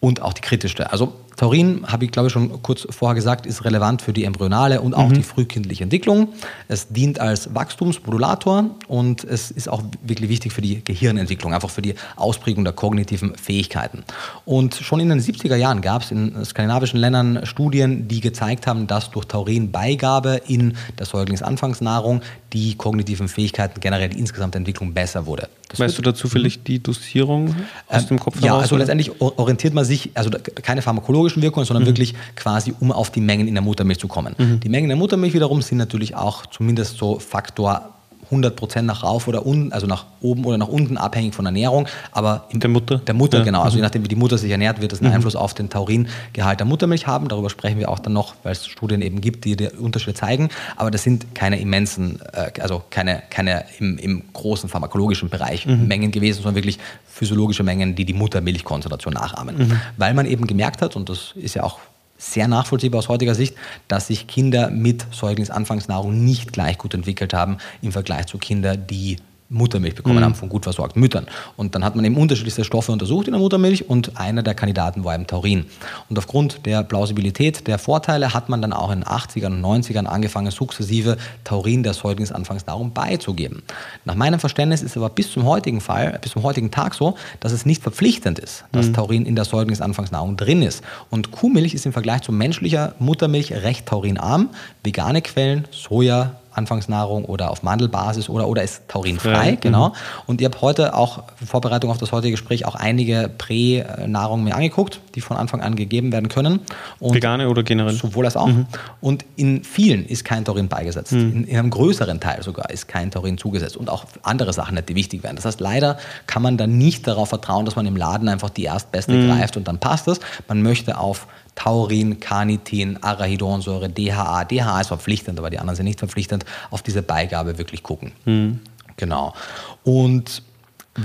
[0.00, 0.90] und auch die kritischste.
[0.90, 4.82] Also Taurin, habe ich glaube ich schon kurz vorher gesagt, ist relevant für die embryonale
[4.82, 5.14] und auch mhm.
[5.14, 6.28] die frühkindliche Entwicklung.
[6.68, 11.80] Es dient als Wachstumsmodulator und es ist auch wirklich wichtig für die Gehirnentwicklung, einfach für
[11.80, 14.04] die Ausprägung der kognitiven Fähigkeiten.
[14.44, 18.86] Und schon in den 70er Jahren gab es in skandinavischen Ländern Studien, die gezeigt haben,
[18.86, 22.20] dass durch Taurinbeigabe in der Säuglingsanfangsnahrung
[22.52, 25.48] die kognitiven Fähigkeiten generell die insgesamte Entwicklung besser wurde.
[25.70, 27.54] Das weißt du dazu vielleicht die Dosierung
[27.86, 28.46] aus ähm, dem Kopf heraus?
[28.46, 28.80] Ja, also oder?
[28.80, 30.30] letztendlich orientiert man sich, also
[30.62, 31.88] keine pharmakologische physiologischen Wirkungen, sondern mhm.
[31.88, 34.34] wirklich quasi, um auf die Mengen in der Muttermilch zu kommen.
[34.36, 34.60] Mhm.
[34.60, 37.94] Die Mengen in der Muttermilch wiederum sind natürlich auch zumindest so Faktor
[38.30, 41.88] 100% nach rauf oder unten, also nach oben oder nach unten, abhängig von Ernährung.
[42.12, 42.98] Aber der Mutter?
[42.98, 43.44] Der Mutter, ja.
[43.44, 43.62] genau.
[43.62, 43.86] Also je mhm.
[43.86, 45.16] nachdem, wie die Mutter sich ernährt, wird es einen mhm.
[45.16, 47.28] Einfluss auf den Tauringehalt der Muttermilch haben.
[47.28, 50.48] Darüber sprechen wir auch dann noch, weil es Studien eben gibt, die die Unterschiede zeigen.
[50.76, 55.88] Aber das sind keine immensen, äh, also keine, keine im, im großen pharmakologischen Bereich mhm.
[55.88, 59.58] Mengen gewesen, sondern wirklich physiologische Mengen, die die Muttermilchkonzentration nachahmen.
[59.58, 59.80] Mhm.
[59.96, 61.78] Weil man eben gemerkt hat, und das ist ja auch
[62.20, 63.56] sehr nachvollziehbar aus heutiger Sicht,
[63.88, 69.16] dass sich Kinder mit Säuglingsanfangsnahrung nicht gleich gut entwickelt haben im Vergleich zu Kindern, die
[69.50, 71.26] Muttermilch bekommen haben von gut versorgten Müttern.
[71.56, 75.04] Und dann hat man eben unterschiedlichste Stoffe untersucht in der Muttermilch und einer der Kandidaten
[75.04, 75.66] war eben Taurin.
[76.08, 80.06] Und aufgrund der Plausibilität der Vorteile hat man dann auch in den 80ern und 90ern
[80.06, 83.62] angefangen, sukzessive Taurin der Säuglingsanfangsnahrung beizugeben.
[84.04, 87.50] Nach meinem Verständnis ist aber bis zum heutigen Fall, bis zum heutigen Tag so, dass
[87.50, 88.94] es nicht verpflichtend ist, dass mhm.
[88.94, 90.84] Taurin in der Säuglingsanfangsnahrung drin ist.
[91.10, 94.50] Und Kuhmilch ist im Vergleich zu menschlicher Muttermilch recht taurinarm.
[94.84, 99.88] Vegane Quellen, Soja, Anfangsnahrung oder auf Mandelbasis oder, oder ist taurinfrei, ja, genau.
[99.88, 99.94] Mhm.
[100.26, 104.54] Und ich habe heute auch, in Vorbereitung auf das heutige Gespräch, auch einige Prä-Nahrungen mir
[104.54, 106.60] angeguckt, die von Anfang an gegeben werden können.
[106.98, 107.94] Und Vegane oder generell?
[107.94, 108.46] Sowohl als auch.
[108.46, 108.66] Mhm.
[109.00, 111.12] Und in vielen ist kein Taurin beigesetzt.
[111.12, 111.32] Mhm.
[111.32, 114.88] In, in, einem größeren Teil sogar ist kein Taurin zugesetzt und auch andere Sachen nicht,
[114.88, 115.36] die wichtig werden.
[115.36, 118.64] Das heißt, leider kann man dann nicht darauf vertrauen, dass man im Laden einfach die
[118.64, 119.28] erstbeste mhm.
[119.28, 120.20] greift und dann passt es.
[120.48, 124.44] Man möchte auf Taurin, Carnitin, Arachidonsäure, DHA.
[124.44, 126.44] DHA ist verpflichtend, aber die anderen sind nicht verpflichtend.
[126.70, 128.12] Auf diese Beigabe wirklich gucken.
[128.24, 128.60] Mhm.
[128.96, 129.34] Genau.
[129.82, 130.42] Und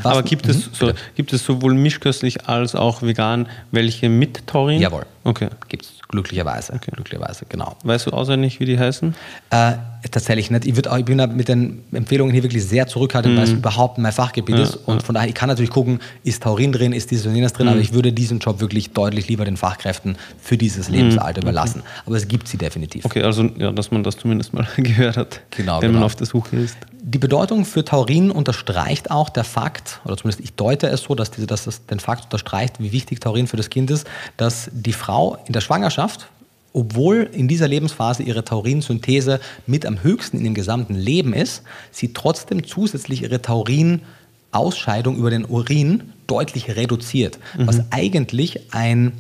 [0.04, 4.48] was, aber gibt es, mhm, so, gibt es sowohl mischköstlich als auch vegan welche mit
[4.48, 4.82] Taurin?
[4.82, 5.06] Jawohl.
[5.24, 5.50] Okay.
[5.68, 6.74] Gibt es glücklicherweise.
[6.74, 6.92] Okay.
[6.94, 7.76] Glücklicherweise, genau.
[7.84, 9.16] Weißt du auswendig, wie die heißen?
[9.50, 9.74] Äh,
[10.12, 10.66] tatsächlich nicht.
[10.66, 13.38] Ich, auch, ich bin mit den Empfehlungen hier wirklich sehr zurückhaltend, mm.
[13.38, 13.58] weil es mhm.
[13.58, 14.76] überhaupt mein Fachgebiet ja, ist.
[14.76, 15.06] Und ja.
[15.06, 17.70] von daher, ich kann natürlich gucken, ist Taurin drin, ist dieses und jenes drin, mm.
[17.70, 21.44] aber ich würde diesen Job wirklich deutlich lieber den Fachkräften für dieses Lebensalter mm.
[21.44, 21.84] überlassen.
[22.06, 23.06] Aber es gibt sie definitiv.
[23.06, 26.00] Okay, also ja, dass man das zumindest mal gehört hat, genau, wenn genau.
[26.00, 26.78] man auf der Suche ist.
[27.08, 31.30] Die Bedeutung für Taurin unterstreicht auch der Fakt, oder zumindest ich deute es so, dass,
[31.30, 34.92] diese, dass das den Fakt unterstreicht, wie wichtig Taurin für das Kind ist, dass die
[34.92, 36.26] Frau in der Schwangerschaft,
[36.74, 42.12] obwohl in dieser Lebensphase ihre Taurinsynthese mit am höchsten in dem gesamten Leben ist, sie
[42.12, 47.68] trotzdem zusätzlich ihre Taurinausscheidung über den Urin deutlich reduziert, mhm.
[47.68, 49.12] was eigentlich ein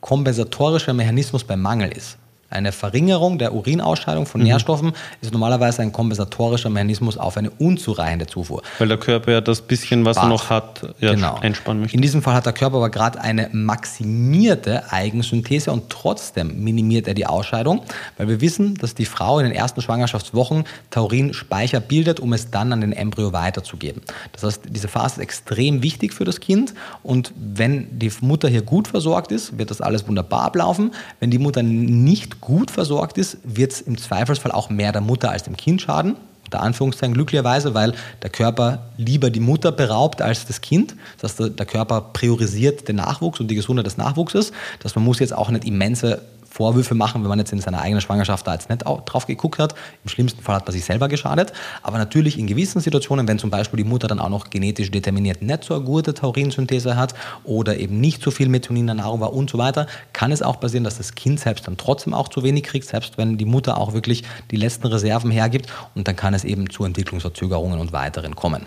[0.00, 2.18] kompensatorischer Mechanismus beim Mangel ist.
[2.52, 4.48] Eine Verringerung der Urinausscheidung von mhm.
[4.48, 8.62] Nährstoffen ist normalerweise ein kompensatorischer Mechanismus auf eine unzureichende Zufuhr.
[8.78, 10.26] Weil der Körper ja das bisschen, was Spart.
[10.26, 11.36] er noch hat, ja, genau.
[11.40, 11.96] einsparen möchte.
[11.96, 17.14] In diesem Fall hat der Körper aber gerade eine maximierte Eigensynthese und trotzdem minimiert er
[17.14, 17.82] die Ausscheidung,
[18.18, 22.72] weil wir wissen, dass die Frau in den ersten Schwangerschaftswochen Taurinspeicher bildet, um es dann
[22.72, 24.02] an den Embryo weiterzugeben.
[24.32, 28.62] Das heißt, diese Phase ist extrem wichtig für das Kind und wenn die Mutter hier
[28.62, 30.92] gut versorgt ist, wird das alles wunderbar ablaufen.
[31.20, 35.30] Wenn die Mutter nicht gut versorgt ist, wird es im Zweifelsfall auch mehr der Mutter
[35.30, 36.16] als dem Kind schaden.
[36.44, 40.94] Unter Anführungszeichen glücklicherweise, weil der Körper lieber die Mutter beraubt als das Kind.
[41.18, 44.52] Das heißt, der Körper priorisiert den Nachwuchs und die Gesundheit des Nachwuchses.
[44.80, 46.20] Das man muss jetzt auch nicht immense
[46.52, 49.74] Vorwürfe machen, wenn man jetzt in seiner eigenen Schwangerschaft da jetzt nicht drauf geguckt hat.
[50.04, 51.52] Im schlimmsten Fall hat man sich selber geschadet.
[51.82, 55.40] Aber natürlich in gewissen Situationen, wenn zum Beispiel die Mutter dann auch noch genetisch determiniert
[55.40, 59.20] nicht so eine gute Taurinsynthese hat oder eben nicht so viel Methionin in der Nahrung
[59.20, 62.28] war und so weiter, kann es auch passieren, dass das Kind selbst dann trotzdem auch
[62.28, 65.72] zu wenig kriegt, selbst wenn die Mutter auch wirklich die letzten Reserven hergibt.
[65.94, 68.66] Und dann kann es eben zu Entwicklungsverzögerungen und weiteren kommen.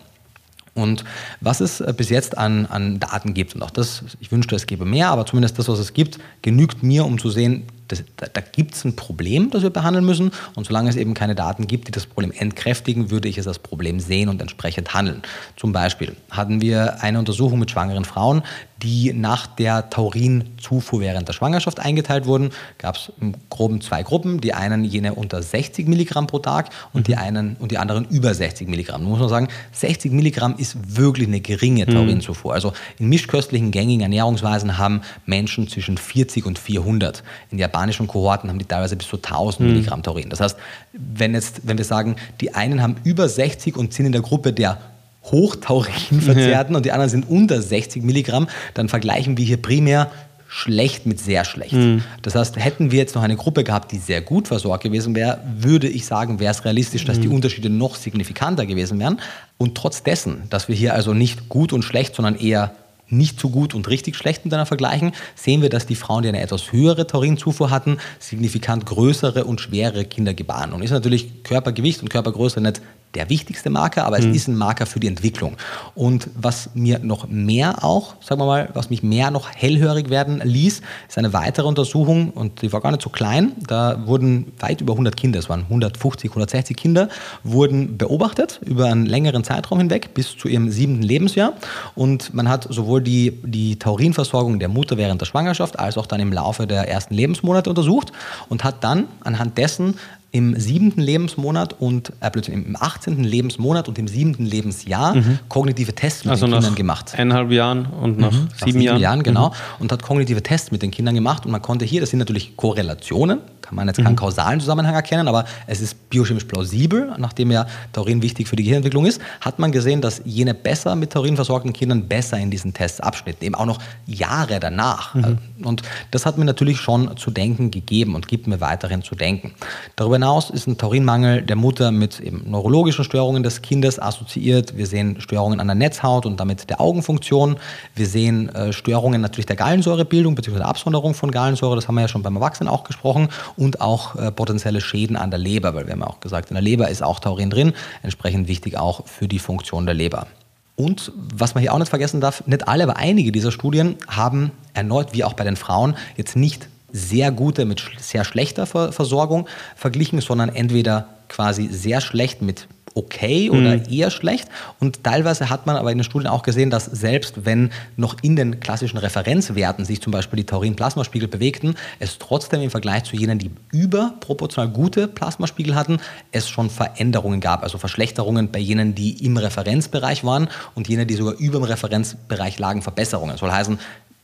[0.76, 1.06] Und
[1.40, 4.68] was es äh, bis jetzt an, an Daten gibt, und auch das, ich wünschte, es
[4.68, 8.28] gäbe mehr, aber zumindest das, was es gibt, genügt mir, um zu sehen, das, da,
[8.32, 10.32] da gibt es ein Problem, das wir behandeln müssen.
[10.56, 13.60] Und solange es eben keine Daten gibt, die das Problem entkräftigen, würde ich es als
[13.60, 15.22] Problem sehen und entsprechend handeln.
[15.56, 18.44] Zum Beispiel hatten wir eine Untersuchung mit schwangeren Frauen,
[18.84, 24.42] die nach der Taurinzufuhr während der Schwangerschaft eingeteilt wurden, gab es im Groben zwei Gruppen.
[24.42, 27.04] Die einen jene unter 60 Milligramm pro Tag und, mhm.
[27.06, 29.02] die, einen, und die anderen über 60 Milligramm.
[29.02, 31.94] Da muss man sagen, 60 Milligramm ist wirklich eine geringe mhm.
[31.94, 32.54] Taurinzufuhr.
[32.54, 37.24] Also in mischköstlichen, gängigen Ernährungsweisen haben Menschen zwischen 40 und 400.
[37.52, 39.74] In japanischen Kohorten haben die teilweise bis zu 1000 mhm.
[39.74, 40.30] Milligramm Taurin.
[40.30, 40.58] Das heißt,
[40.94, 44.54] wenn, jetzt, wenn wir sagen, die einen haben über 60 und sind in der Gruppe
[44.54, 44.78] der
[45.26, 46.78] Hochtaurinverzerrten ja.
[46.78, 50.12] und die anderen sind unter 60 Milligramm, dann vergleichen wir hier primär
[50.48, 51.74] schlecht mit sehr schlecht.
[51.74, 52.04] Mhm.
[52.22, 55.40] Das heißt, hätten wir jetzt noch eine Gruppe gehabt, die sehr gut versorgt gewesen wäre,
[55.58, 57.22] würde ich sagen, wäre es realistisch, dass mhm.
[57.24, 59.20] die Unterschiede noch signifikanter gewesen wären.
[59.58, 62.72] Und trotz dessen, dass wir hier also nicht gut und schlecht, sondern eher
[63.10, 66.42] nicht so gut und richtig schlecht miteinander vergleichen, sehen wir, dass die Frauen, die eine
[66.42, 70.74] etwas höhere Taurinzufuhr hatten, signifikant größere und schwerere Kinder gebaren.
[70.74, 72.82] Und ist natürlich Körpergewicht und Körpergröße nicht
[73.16, 74.34] der wichtigste Marker, aber es mhm.
[74.34, 75.56] ist ein Marker für die Entwicklung.
[75.96, 80.42] Und was mir noch mehr auch, sagen wir mal, was mich mehr noch hellhörig werden
[80.44, 83.54] ließ, ist eine weitere Untersuchung und die war gar nicht so klein.
[83.68, 87.10] Da wurden weit über 100 Kinder, es waren 150, 160 Kinder,
[87.44, 91.54] wurden beobachtet über einen längeren Zeitraum hinweg bis zu ihrem siebten Lebensjahr.
[91.96, 96.20] Und man hat sowohl die, die Taurinversorgung der Mutter während der Schwangerschaft als auch dann
[96.20, 98.12] im Laufe der ersten Lebensmonate untersucht
[98.50, 99.96] und hat dann anhand dessen
[100.36, 103.24] im siebten Lebensmonat und äh, im 18.
[103.24, 105.40] Lebensmonat und im siebten Lebensjahr mhm.
[105.48, 107.14] kognitive Tests mit also den Kindern gemacht.
[107.18, 109.00] Eineinhalb Jahren und nach, mhm, sieben, nach sieben Jahren.
[109.00, 109.48] Jahren genau.
[109.50, 109.54] Mhm.
[109.80, 112.58] Und hat kognitive Tests mit den Kindern gemacht und man konnte hier, das sind natürlich
[112.58, 117.66] Korrelationen, kann man jetzt keinen kausalen Zusammenhang erkennen, aber es ist biochemisch plausibel, nachdem ja
[117.94, 121.74] Taurin wichtig für die Gehirnentwicklung ist, hat man gesehen, dass jene besser mit Taurin versorgten
[121.74, 125.16] Kindern besser in diesen Tests abschnitten, eben auch noch Jahre danach.
[125.64, 129.54] Und das hat mir natürlich schon zu denken gegeben und gibt mir weiterhin zu denken.
[129.96, 134.78] Darüber hinaus ist ein Taurinmangel der Mutter mit eben neurologischen Störungen des Kindes assoziiert.
[134.78, 137.58] Wir sehen Störungen an der Netzhaut und damit der Augenfunktion.
[137.96, 140.62] Wir sehen äh, Störungen natürlich der Gallensäurebildung bzw.
[140.62, 144.32] Absonderung von Gallensäure, das haben wir ja schon beim Erwachsenen auch gesprochen, und auch äh,
[144.32, 147.04] potenzielle Schäden an der Leber, weil wir haben ja auch gesagt, in der Leber ist
[147.04, 150.28] auch Taurin drin, entsprechend wichtig auch für die Funktion der Leber.
[150.76, 154.52] Und was man hier auch nicht vergessen darf, nicht alle, aber einige dieser Studien haben
[154.74, 160.22] erneut, wie auch bei den Frauen, jetzt nicht sehr gute mit sehr schlechter Versorgung verglichen,
[160.22, 163.84] sondern entweder quasi sehr schlecht mit okay oder mhm.
[163.90, 164.48] eher schlecht.
[164.80, 168.36] Und teilweise hat man aber in den Studien auch gesehen, dass selbst wenn noch in
[168.36, 173.38] den klassischen Referenzwerten sich zum Beispiel die Taurin-Plasmaspiegel bewegten, es trotzdem im Vergleich zu jenen,
[173.38, 176.00] die überproportional gute Plasmaspiegel hatten,
[176.32, 181.16] es schon Veränderungen gab, also Verschlechterungen bei jenen, die im Referenzbereich waren und jene, die
[181.16, 183.32] sogar über dem Referenzbereich lagen, Verbesserungen.
[183.32, 183.78] Das soll heißen,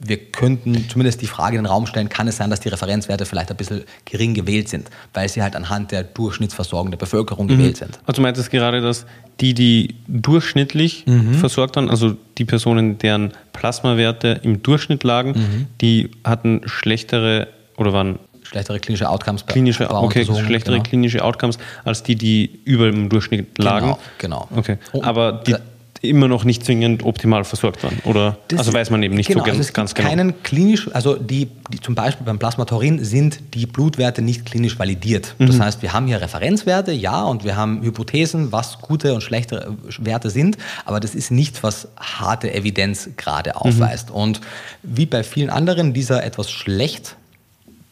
[0.03, 3.25] wir könnten zumindest die Frage in den Raum stellen, kann es sein, dass die Referenzwerte
[3.25, 7.57] vielleicht ein bisschen gering gewählt sind, weil sie halt anhand der Durchschnittsversorgung der Bevölkerung mhm.
[7.57, 7.99] gewählt sind.
[8.05, 9.05] Also du meintest gerade, dass
[9.39, 11.35] die, die durchschnittlich mhm.
[11.35, 15.67] versorgt waren, also die Personen, deren Plasmawerte im Durchschnitt lagen, mhm.
[15.81, 17.47] die hatten schlechtere
[17.77, 20.83] oder waren schlechtere klinische Outcomes klinische, okay, schlechtere genau.
[20.83, 23.95] klinische Outcomes als die, die über dem Durchschnitt lagen.
[24.17, 24.59] Genau, genau.
[24.59, 24.77] Okay.
[25.03, 25.55] Aber die
[26.01, 27.99] immer noch nicht zwingend optimal versorgt waren.
[28.05, 30.09] Oder das also weiß man eben nicht genau, so ganz, also ganz genau.
[30.09, 35.35] Keinen klinisch, also die, die, zum Beispiel beim Plasmataurin sind die Blutwerte nicht klinisch validiert.
[35.37, 35.47] Mhm.
[35.47, 39.77] Das heißt, wir haben hier Referenzwerte, ja, und wir haben Hypothesen, was gute und schlechte
[39.99, 44.09] Werte sind, aber das ist nichts, was harte Evidenz gerade aufweist.
[44.09, 44.15] Mhm.
[44.15, 44.41] Und
[44.83, 47.15] wie bei vielen anderen dieser etwas schlecht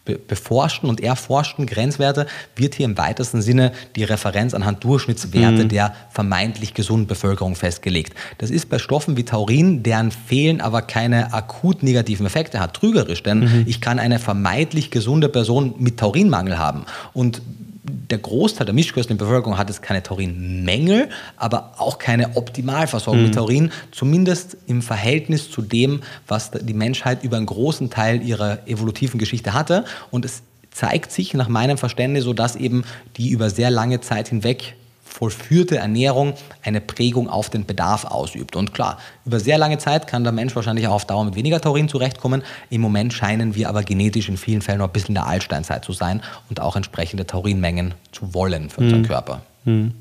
[0.05, 2.25] beforschten und erforschten Grenzwerte
[2.55, 5.69] wird hier im weitesten Sinne die Referenz anhand Durchschnittswerte mhm.
[5.69, 8.13] der vermeintlich gesunden Bevölkerung festgelegt.
[8.39, 13.23] Das ist bei Stoffen wie Taurin, deren Fehlen aber keine akut negativen Effekte hat, trügerisch,
[13.23, 13.63] denn mhm.
[13.67, 17.41] ich kann eine vermeintlich gesunde Person mit Taurinmangel haben und
[18.09, 18.73] der Großteil der
[19.17, 23.27] der Bevölkerung hat es keine Taurinmängel, aber auch keine Optimalversorgung mhm.
[23.27, 28.67] mit Taurin, zumindest im Verhältnis zu dem, was die Menschheit über einen großen Teil ihrer
[28.67, 29.85] evolutiven Geschichte hatte.
[30.11, 32.83] Und es zeigt sich nach meinem Verständnis so, dass eben
[33.17, 34.75] die über sehr lange Zeit hinweg
[35.09, 36.33] vollführte Ernährung
[36.63, 38.55] eine Prägung auf den Bedarf ausübt.
[38.55, 41.59] Und klar, über sehr lange Zeit kann der Mensch wahrscheinlich auch auf Dauer mit weniger
[41.59, 42.43] Taurin zurechtkommen.
[42.69, 45.83] Im Moment scheinen wir aber genetisch in vielen Fällen noch ein bisschen in der Altsteinzeit
[45.83, 49.07] zu sein und auch entsprechende Taurinmengen zu wollen für unseren mhm.
[49.07, 49.41] Körper.
[49.65, 49.93] Mhm.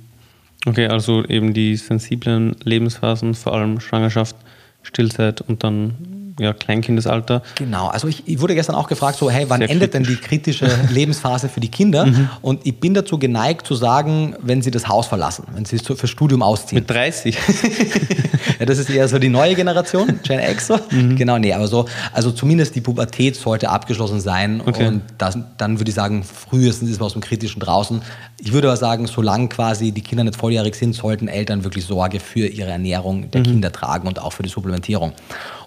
[0.67, 4.37] Okay, also eben die sensiblen Lebensphasen, vor allem Schwangerschaft,
[4.83, 7.43] Stillzeit und dann ja, Kleinkindesalter.
[7.57, 10.09] Genau, also ich, ich, wurde gestern auch gefragt, so, hey, wann Sehr endet kritisch.
[10.09, 12.07] denn die kritische Lebensphase für die Kinder?
[12.07, 12.29] Mhm.
[12.43, 16.07] Und ich bin dazu geneigt zu sagen, wenn sie das Haus verlassen, wenn sie für
[16.07, 16.81] Studium ausziehen.
[16.81, 17.37] Mit 30.
[18.61, 20.71] ja, das ist eher so die neue Generation, Gen X.
[20.91, 21.17] Mhm.
[21.17, 24.63] Genau, nee, aber so, also zumindest die Pubertät sollte abgeschlossen sein.
[24.65, 24.87] Okay.
[24.87, 28.03] Und das, dann würde ich sagen, frühestens ist man aus dem Kritischen draußen.
[28.41, 32.21] Ich würde aber sagen, solange quasi die Kinder nicht volljährig sind, sollten Eltern wirklich Sorge
[32.21, 33.47] für ihre Ernährung der mhm.
[33.47, 35.13] Kinder tragen und auch für die Supplementierung.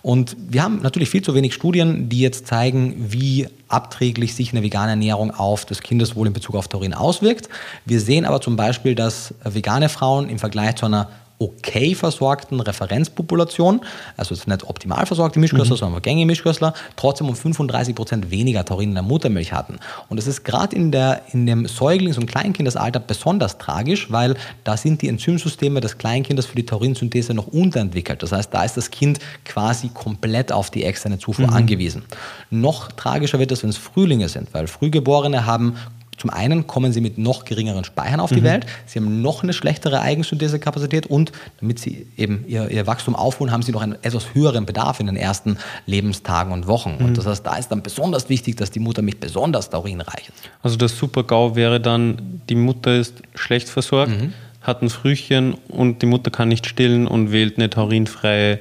[0.01, 4.63] Und wir haben natürlich viel zu wenig Studien, die jetzt zeigen, wie abträglich sich eine
[4.63, 7.49] vegane Ernährung auf das Kindeswohl in Bezug auf Taurin auswirkt.
[7.85, 11.09] Wir sehen aber zum Beispiel, dass vegane Frauen im Vergleich zu einer
[11.41, 13.81] okay versorgten Referenzpopulation,
[14.17, 15.79] also nicht optimal versorgte Mischköstler, mhm.
[15.79, 19.79] sondern gängige Mischköstler, trotzdem um 35 Prozent weniger Taurin in der Muttermilch hatten.
[20.09, 20.93] Und das ist gerade in,
[21.31, 26.55] in dem Säuglings- und Kleinkindesalter besonders tragisch, weil da sind die Enzymsysteme des Kleinkindes für
[26.55, 28.21] die Taurinsynthese noch unterentwickelt.
[28.21, 31.53] Das heißt, da ist das Kind quasi komplett auf die externe Zufuhr mhm.
[31.53, 32.03] angewiesen.
[32.49, 35.75] Noch tragischer wird es, wenn es Frühlinge sind, weil Frühgeborene haben
[36.21, 38.45] zum einen kommen sie mit noch geringeren Speichern auf die mhm.
[38.45, 43.51] Welt, sie haben noch eine schlechtere Eigensynthesekapazität und damit sie eben ihr, ihr, Wachstum aufholen,
[43.51, 45.57] haben sie noch einen etwas höheren Bedarf in den ersten
[45.87, 46.97] Lebenstagen und Wochen.
[46.99, 47.05] Mhm.
[47.05, 50.49] Und das heißt, da ist dann besonders wichtig, dass die Mutter mich besonders taurinreich ist.
[50.61, 54.33] Also das Super-GAU wäre dann, die Mutter ist schlecht versorgt, mhm.
[54.61, 58.59] hat ein Frühchen und die Mutter kann nicht stillen und wählt eine taurinfreie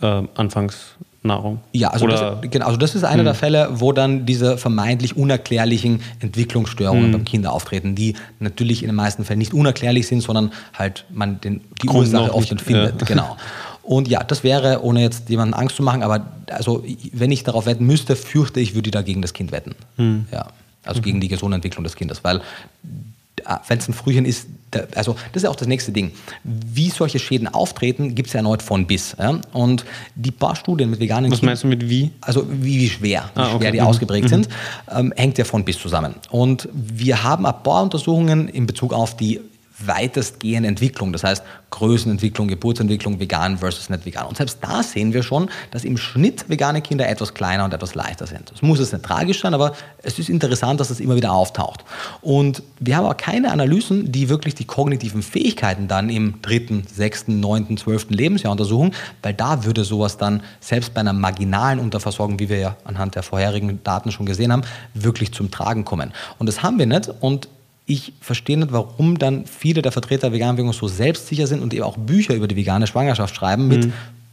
[0.00, 0.96] äh, Anfangs-
[1.28, 1.60] Nahrung.
[1.72, 3.38] Ja, also, das, genau, also das ist einer der hm.
[3.38, 7.12] Fälle, wo dann diese vermeintlich unerklärlichen Entwicklungsstörungen hm.
[7.12, 11.40] beim Kind auftreten, die natürlich in den meisten Fällen nicht unerklärlich sind, sondern halt man
[11.40, 13.00] den, die Grund Ursache oft nicht findet.
[13.00, 13.06] Ja.
[13.06, 13.36] Genau.
[13.82, 17.64] Und ja, das wäre, ohne jetzt jemanden Angst zu machen, aber also wenn ich darauf
[17.64, 19.74] wetten müsste, fürchte ich, würde ich dagegen das Kind wetten.
[19.96, 20.26] Hm.
[20.30, 20.48] Ja.
[20.84, 21.04] Also mhm.
[21.04, 22.40] gegen die gesunde Entwicklung des Kindes, weil
[23.66, 24.46] wenn es ein Frühchen ist,
[24.94, 26.10] also das ist ja auch das nächste Ding.
[26.44, 29.16] Wie solche Schäden auftreten, gibt es ja erneut von bis.
[29.18, 29.40] Ja?
[29.52, 29.84] Und
[30.14, 32.10] die paar Studien mit veganen Was meinst du mit wie?
[32.20, 33.58] Also wie, wie schwer, wie Ah, okay.
[33.58, 33.86] schwer die Mhm.
[33.86, 34.28] ausgeprägt Mhm.
[34.28, 34.48] sind,
[34.94, 36.14] ähm, hängt ja von bis zusammen.
[36.30, 39.40] Und wir haben ein paar Untersuchungen in Bezug auf die
[39.78, 44.26] weitestgehende Entwicklung, das heißt Größenentwicklung, Geburtsentwicklung, vegan versus nicht vegan.
[44.26, 47.94] Und selbst da sehen wir schon, dass im Schnitt vegane Kinder etwas kleiner und etwas
[47.94, 48.50] leichter sind.
[48.50, 51.84] Das muss jetzt nicht tragisch sein, aber es ist interessant, dass das immer wieder auftaucht.
[52.22, 57.40] Und wir haben aber keine Analysen, die wirklich die kognitiven Fähigkeiten dann im dritten, sechsten,
[57.40, 62.48] neunten, zwölften Lebensjahr untersuchen, weil da würde sowas dann selbst bei einer marginalen Unterversorgung, wie
[62.48, 64.62] wir ja anhand der vorherigen Daten schon gesehen haben,
[64.94, 66.12] wirklich zum Tragen kommen.
[66.38, 67.10] Und das haben wir nicht.
[67.20, 67.48] Und
[67.88, 71.72] ich verstehe nicht, warum dann viele der Vertreter der veganen Bewegung so selbstsicher sind und
[71.72, 73.88] eben auch Bücher über die vegane Schwangerschaft schreiben mit,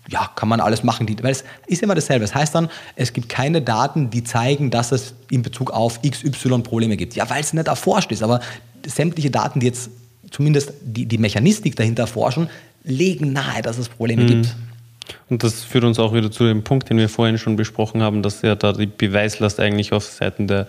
[0.09, 1.07] ja, kann man alles machen.
[1.07, 2.25] Die, weil es ist immer dasselbe.
[2.25, 6.59] Es heißt dann, es gibt keine Daten, die zeigen, dass es in Bezug auf XY
[6.59, 7.15] Probleme gibt.
[7.15, 8.21] Ja, weil es nicht erforscht ist.
[8.21, 8.41] Aber
[8.85, 9.89] sämtliche Daten, die jetzt
[10.31, 12.49] zumindest die, die Mechanistik dahinter erforschen,
[12.83, 14.53] legen nahe, dass es Probleme gibt.
[15.29, 18.21] Und das führt uns auch wieder zu dem Punkt, den wir vorhin schon besprochen haben,
[18.21, 20.67] dass ja da die Beweislast eigentlich auf Seiten der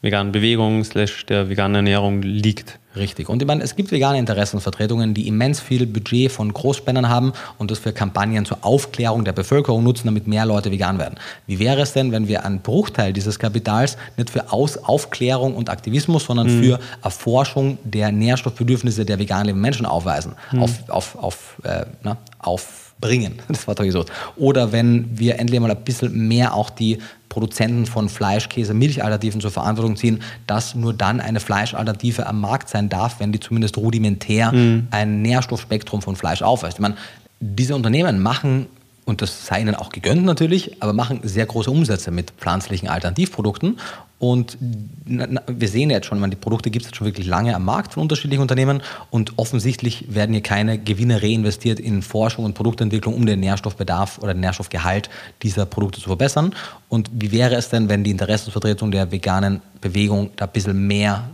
[0.00, 2.78] veganen Bewegung slash der veganen Ernährung liegt.
[2.96, 3.28] Richtig.
[3.28, 7.70] Und ich meine, es gibt vegane Interessenvertretungen, die immens viel Budget von Großspendern haben und
[7.70, 11.16] das für Kampagnen zur Aufklärung der Bevölkerung nutzen, damit mehr Leute vegan werden.
[11.46, 15.70] Wie wäre es denn, wenn wir einen Bruchteil dieses Kapitals nicht für Aus Aufklärung und
[15.70, 21.84] Aktivismus, sondern für Erforschung der Nährstoffbedürfnisse der vegan lebenden Menschen aufweisen, auf, auf, auf, äh,
[22.02, 23.34] na, aufbringen?
[23.48, 24.04] Das war doch so.
[24.36, 26.98] Oder wenn wir endlich mal ein bisschen mehr auch die
[27.38, 32.68] Produzenten von Fleisch, Käse, Milchalternativen zur Verantwortung ziehen, dass nur dann eine Fleischalternative am Markt
[32.68, 34.52] sein darf, wenn die zumindest rudimentär
[34.90, 36.78] ein Nährstoffspektrum von Fleisch aufweist.
[36.78, 36.96] Ich meine,
[37.38, 38.66] diese Unternehmen machen,
[39.08, 43.78] und das sei ihnen auch gegönnt natürlich, aber machen sehr große Umsätze mit pflanzlichen Alternativprodukten.
[44.18, 47.94] Und wir sehen jetzt schon, meine, die Produkte gibt es schon wirklich lange am Markt
[47.94, 53.24] von unterschiedlichen Unternehmen und offensichtlich werden hier keine Gewinne reinvestiert in Forschung und Produktentwicklung, um
[53.24, 55.08] den Nährstoffbedarf oder den Nährstoffgehalt
[55.42, 56.54] dieser Produkte zu verbessern.
[56.90, 61.30] Und wie wäre es denn, wenn die Interessensvertretung der veganen Bewegung da ein bisschen mehr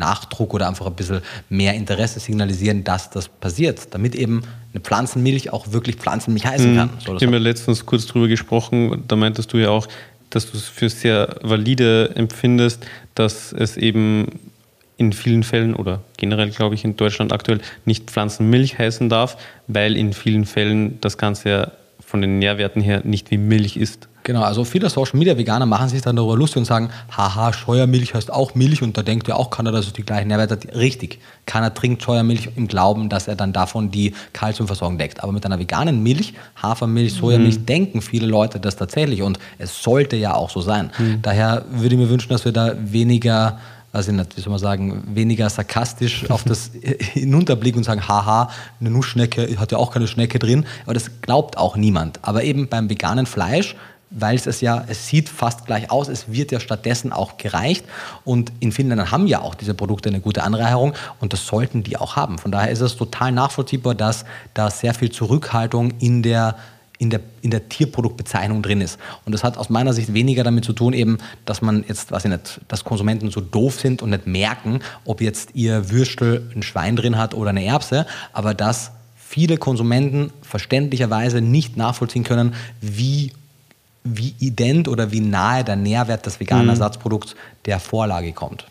[0.00, 5.52] Nachdruck oder einfach ein bisschen mehr Interesse signalisieren, dass das passiert, damit eben eine Pflanzenmilch
[5.52, 6.90] auch wirklich Pflanzenmilch heißen kann.
[6.98, 9.86] So, Wir haben ja letztens kurz drüber gesprochen, da meintest du ja auch,
[10.30, 14.26] dass du es für sehr valide empfindest, dass es eben
[14.96, 19.96] in vielen Fällen oder generell, glaube ich, in Deutschland aktuell nicht Pflanzenmilch heißen darf, weil
[19.96, 21.70] in vielen Fällen das Ganze ja
[22.04, 24.08] von den Nährwerten her nicht wie Milch ist.
[24.22, 28.14] Genau, also viele Social Media Veganer machen sich dann darüber lustig und sagen, haha, Scheuermilch
[28.14, 30.74] heißt auch Milch und da denkt ja auch keiner, dass es die gleichen Nährwerte hat.
[30.74, 35.22] Richtig, keiner trinkt Scheuermilch im Glauben, dass er dann davon die Kalziumversorgung deckt.
[35.22, 40.16] Aber mit einer veganen Milch, Hafermilch, Sojamilch, denken viele Leute das tatsächlich und es sollte
[40.16, 40.90] ja auch so sein.
[41.22, 43.58] Daher würde ich mir wünschen, dass wir da weniger
[43.98, 48.90] ich nicht, wie soll man sagen, weniger sarkastisch auf das hinunterblicken und sagen, haha, eine
[48.90, 52.20] Nussschnecke hat ja auch keine Schnecke drin, aber das glaubt auch niemand.
[52.22, 53.74] Aber eben beim veganen Fleisch,
[54.10, 57.84] weil es ja, es sieht fast gleich aus, es wird ja stattdessen auch gereicht
[58.24, 61.96] und in Ländern haben ja auch diese Produkte eine gute Anreicherung und das sollten die
[61.96, 62.38] auch haben.
[62.38, 64.24] Von daher ist es total nachvollziehbar, dass
[64.54, 66.56] da sehr viel Zurückhaltung in der
[66.98, 68.98] in der, in der Tierproduktbezeichnung drin ist.
[69.24, 71.16] Und das hat aus meiner Sicht weniger damit zu tun, eben,
[71.46, 75.22] dass man jetzt, weiß ich nicht, dass Konsumenten so doof sind und nicht merken, ob
[75.22, 78.04] jetzt ihr Würstel ein Schwein drin hat oder eine Erbse,
[78.34, 83.32] aber dass viele Konsumenten verständlicherweise nicht nachvollziehen können, wie,
[84.04, 87.34] wie ident oder wie nahe der Nährwert des veganen Ersatzprodukts
[87.66, 88.66] der Vorlage kommt.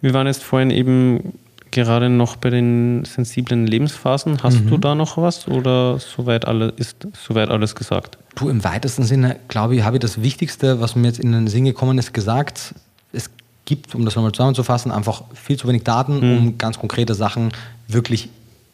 [0.00, 1.34] Wir waren jetzt vorhin eben
[1.70, 4.42] gerade noch bei den sensiblen Lebensphasen.
[4.42, 8.18] Hast du da noch was oder soweit alle, ist soweit alles gesagt?
[8.36, 11.48] Du, im weitesten Sinne, glaube ich, habe ich das Wichtigste, was mir jetzt in den
[11.48, 12.74] Sinn gekommen ist, gesagt.
[13.12, 13.30] Es
[13.64, 17.52] gibt, um das nochmal zusammenzufassen, einfach viel zu wenig Daten, um ganz konkrete Sachen
[17.88, 18.28] wirklich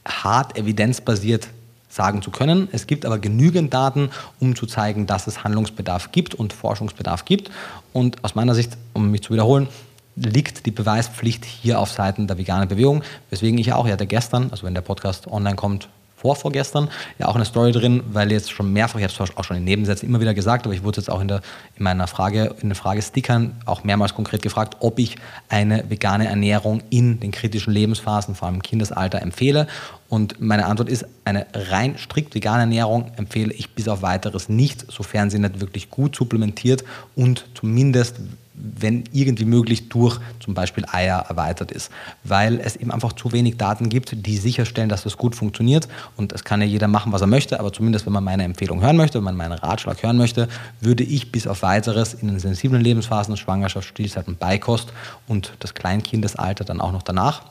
[0.06, 1.48] hart evidenzbasiert
[1.90, 2.68] sagen zu können.
[2.72, 7.50] Es gibt aber genügend Daten, um zu zeigen, dass es Handlungsbedarf gibt und Forschungsbedarf gibt.
[7.92, 9.68] Und aus meiner Sicht, um mich zu wiederholen,
[10.16, 14.64] liegt die Beweispflicht hier auf Seiten der veganen Bewegung, weswegen ich auch, hatte gestern, also
[14.66, 15.88] wenn der Podcast online kommt,
[16.20, 19.44] vor vorgestern, ja auch eine Story drin, weil jetzt schon mehrfach, ich habe es auch
[19.44, 21.40] schon in Nebensätzen immer wieder gesagt, aber ich wurde jetzt auch in, der,
[21.76, 25.16] in meiner Frage, in den Fragestickern auch mehrmals konkret gefragt, ob ich
[25.48, 29.66] eine vegane Ernährung in den kritischen Lebensphasen, vor allem im Kindesalter, empfehle.
[30.10, 34.90] Und meine Antwort ist, eine rein strikt vegane Ernährung empfehle ich bis auf weiteres nicht,
[34.90, 36.84] sofern sie nicht wirklich gut supplementiert
[37.14, 38.16] und zumindest
[38.62, 41.90] wenn irgendwie möglich, durch zum Beispiel Eier erweitert ist.
[42.24, 45.88] Weil es eben einfach zu wenig Daten gibt, die sicherstellen, dass das gut funktioniert.
[46.16, 48.80] Und es kann ja jeder machen, was er möchte, aber zumindest, wenn man meine Empfehlung
[48.82, 50.48] hören möchte, wenn man meinen Ratschlag hören möchte,
[50.80, 54.92] würde ich bis auf weiteres in den sensiblen Lebensphasen, Schwangerschaft, Stillzeit und Beikost
[55.26, 57.42] und das Kleinkindesalter dann auch noch danach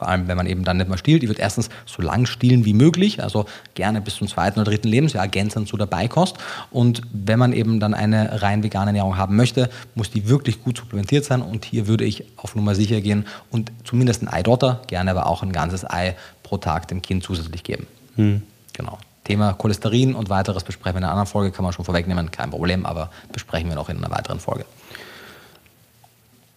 [0.00, 1.22] vor allem, wenn man eben dann nicht mehr stillt.
[1.22, 3.44] Ich würde erstens so lang stillen wie möglich, also
[3.74, 6.38] gerne bis zum zweiten oder dritten Lebensjahr ergänzend zu der Beikost.
[6.70, 10.78] Und wenn man eben dann eine rein vegane Ernährung haben möchte, muss die wirklich gut
[10.78, 11.42] supplementiert sein.
[11.42, 15.42] Und hier würde ich auf Nummer sicher gehen und zumindest ein Eidotter, gerne aber auch
[15.42, 17.86] ein ganzes Ei pro Tag dem Kind zusätzlich geben.
[18.16, 18.40] Hm.
[18.72, 18.96] Genau.
[19.24, 22.48] Thema Cholesterin und weiteres besprechen wir in einer anderen Folge, kann man schon vorwegnehmen, kein
[22.48, 24.64] Problem, aber besprechen wir noch in einer weiteren Folge.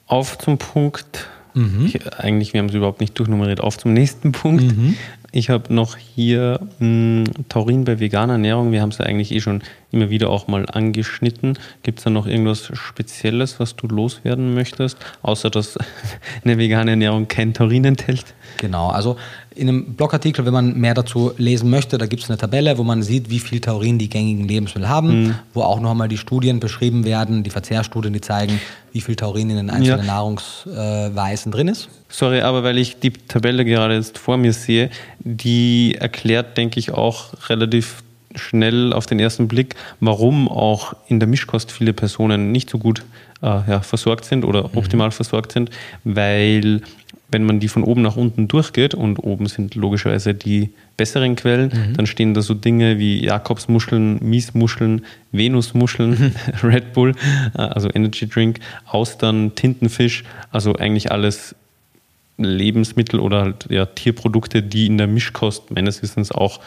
[0.08, 1.86] Auf zum Punkt Mhm.
[1.86, 3.62] Ich, eigentlich, wir haben es überhaupt nicht durchnummeriert.
[3.62, 4.64] Auf zum nächsten Punkt.
[4.64, 4.96] Mhm.
[5.32, 8.72] Ich habe noch hier mh, Taurin bei veganer Ernährung.
[8.72, 9.62] Wir haben es ja eigentlich eh schon
[9.94, 11.58] immer wieder auch mal angeschnitten.
[11.84, 15.78] Gibt es da noch irgendwas Spezielles, was du loswerden möchtest, außer dass
[16.44, 18.26] eine vegane Ernährung kein Taurin enthält?
[18.58, 19.18] Genau, also
[19.56, 22.84] in einem Blogartikel, wenn man mehr dazu lesen möchte, da gibt es eine Tabelle, wo
[22.84, 25.36] man sieht, wie viel Taurin die gängigen Lebensmittel haben, mhm.
[25.54, 28.60] wo auch noch einmal die Studien beschrieben werden, die Verzehrstudien, die zeigen,
[28.92, 30.14] wie viel Taurin in den einzelnen ja.
[30.14, 31.90] Nahrungsweisen drin ist.
[32.10, 34.90] Sorry, aber weil ich die Tabelle gerade jetzt vor mir sehe,
[35.20, 38.03] die erklärt, denke ich, auch relativ
[38.36, 43.04] schnell auf den ersten Blick, warum auch in der Mischkost viele Personen nicht so gut
[43.42, 44.78] äh, ja, versorgt sind oder mhm.
[44.78, 45.70] optimal versorgt sind,
[46.04, 46.82] weil
[47.34, 51.72] wenn man die von oben nach unten durchgeht und oben sind logischerweise die besseren Quellen,
[51.74, 51.94] mhm.
[51.96, 56.34] dann stehen da so Dinge wie Jakobsmuscheln, Miesmuscheln, Venusmuscheln, mhm.
[56.64, 57.16] Red Bull,
[57.56, 61.56] äh, also Energy Drink, Austern, Tintenfisch, also eigentlich alles
[62.38, 66.60] Lebensmittel oder halt, ja, Tierprodukte, die in der Mischkost meines Wissens auch,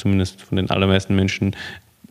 [0.00, 1.54] zumindest von den allermeisten Menschen,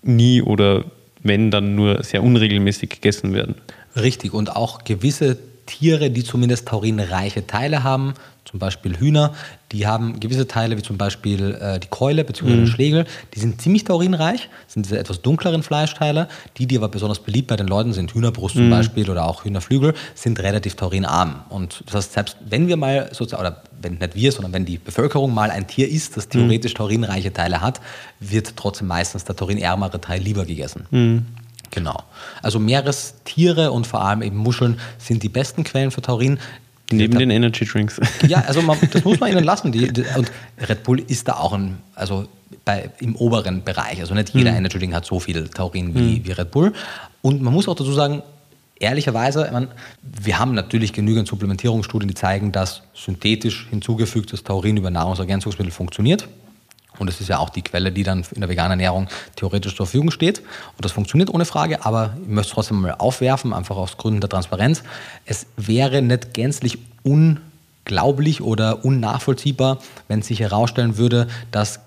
[0.02, 0.86] nie oder
[1.22, 3.56] wenn dann nur sehr unregelmäßig gegessen werden.
[3.96, 5.38] Richtig, und auch gewisse
[5.70, 9.34] Tiere, die zumindest taurinreiche Teile haben, zum Beispiel Hühner,
[9.72, 12.50] die haben gewisse Teile, wie zum Beispiel äh, die Keule bzw.
[12.50, 12.68] Mhm.
[12.68, 13.06] Schlegel,
[13.36, 16.28] die sind ziemlich taurinreich, sind diese etwas dunkleren Fleischteile.
[16.58, 18.62] Die, die aber besonders beliebt bei den Leuten sind, Hühnerbrust mhm.
[18.62, 21.44] zum Beispiel oder auch Hühnerflügel, sind relativ taurinarm.
[21.50, 24.80] Und das heißt, selbst wenn wir mal sozusagen, oder wenn nicht wir, sondern wenn die
[24.80, 26.78] Bevölkerung mal ein Tier isst, das theoretisch mhm.
[26.78, 27.80] taurinreiche Teile hat,
[28.20, 30.88] wird trotzdem meistens der taurinärmere Teil lieber gegessen.
[30.90, 31.26] Mhm.
[31.72, 32.04] Genau.
[32.42, 36.40] Also Meerestiere und vor allem eben Muscheln sind die besten Quellen für Taurin.
[36.92, 38.00] Neben den Energy Drinks.
[38.28, 39.72] Ja, also man, das muss man ihnen lassen.
[39.72, 40.32] Die, die, und
[40.68, 42.28] Red Bull ist da auch ein, also
[42.66, 44.00] bei, im oberen Bereich.
[44.00, 44.58] Also nicht jeder mhm.
[44.58, 46.26] Energy Drink hat so viel Taurin wie, mhm.
[46.26, 46.74] wie Red Bull.
[47.22, 48.24] Und man muss auch dazu sagen,
[48.80, 49.68] ehrlicherweise, ich meine,
[50.02, 56.28] wir haben natürlich genügend Supplementierungsstudien, die zeigen, dass synthetisch hinzugefügtes Taurin über Nahrungsergänzungsmittel funktioniert.
[57.00, 59.86] Und es ist ja auch die Quelle, die dann in der veganen Ernährung theoretisch zur
[59.86, 60.40] Verfügung steht.
[60.40, 64.22] Und das funktioniert ohne Frage, aber ich möchte es trotzdem mal aufwerfen, einfach aus Gründen
[64.22, 64.84] der Transparenz.
[65.26, 71.80] Es wäre nicht gänzlich unglaublich oder unnachvollziehbar, wenn sich herausstellen würde, dass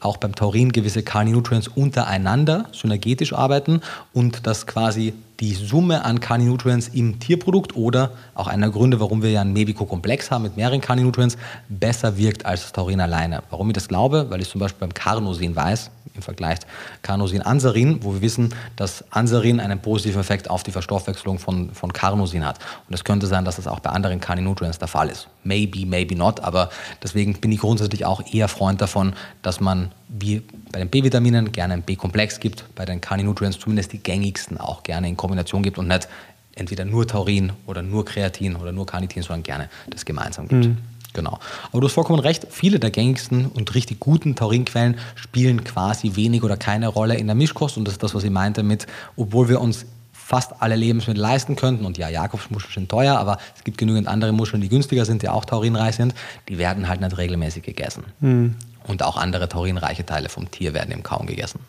[0.00, 3.80] auch beim Taurin gewisse Kali-Nutrients untereinander synergetisch arbeiten
[4.12, 9.30] und dass quasi die Summe an Kali-Nutrients im Tierprodukt oder auch einer Gründe, warum wir
[9.30, 11.36] ja einen Mebico-Komplex haben mit mehreren Kali-Nutrients,
[11.68, 13.42] besser wirkt als das Taurin alleine.
[13.50, 14.26] Warum ich das glaube?
[14.30, 16.58] Weil ich zum Beispiel beim Carnosin weiß, im Vergleich
[17.02, 22.44] Carnosin-Ansarin, wo wir wissen, dass Ansarin einen positiven Effekt auf die Verstoffwechslung von, von Carnosin
[22.44, 22.58] hat.
[22.88, 25.28] Und es könnte sein, dass das auch bei anderen Kali-Nutrients der Fall ist.
[25.44, 26.70] Maybe, maybe not, aber
[27.02, 31.74] deswegen bin ich grundsätzlich auch eher Freund davon, dass man wie bei den B-Vitaminen gerne
[31.74, 35.88] ein B-Komplex gibt, bei den Kali-Nutrients zumindest die gängigsten auch gerne in Kombination gibt und
[35.88, 36.08] nicht
[36.54, 40.66] entweder nur Taurin oder nur Kreatin oder nur Carnitin, sondern gerne das gemeinsam gibt.
[40.66, 40.78] Mhm.
[41.14, 41.38] Genau.
[41.70, 46.42] Aber du hast vollkommen recht, viele der gängigsten und richtig guten Taurinquellen spielen quasi wenig
[46.42, 48.86] oder keine Rolle in der Mischkost und das ist das, was ich meinte mit,
[49.16, 49.86] obwohl wir uns
[50.28, 51.86] fast alle Lebensmittel leisten könnten.
[51.86, 55.28] Und ja, Jakobsmuscheln sind teuer, aber es gibt genügend andere Muscheln, die günstiger sind, die
[55.30, 56.14] auch taurinreich sind.
[56.50, 58.04] Die werden halt nicht regelmäßig gegessen.
[58.20, 58.54] Mhm.
[58.88, 61.60] Und auch andere taurinreiche Teile vom Tier werden eben kaum gegessen.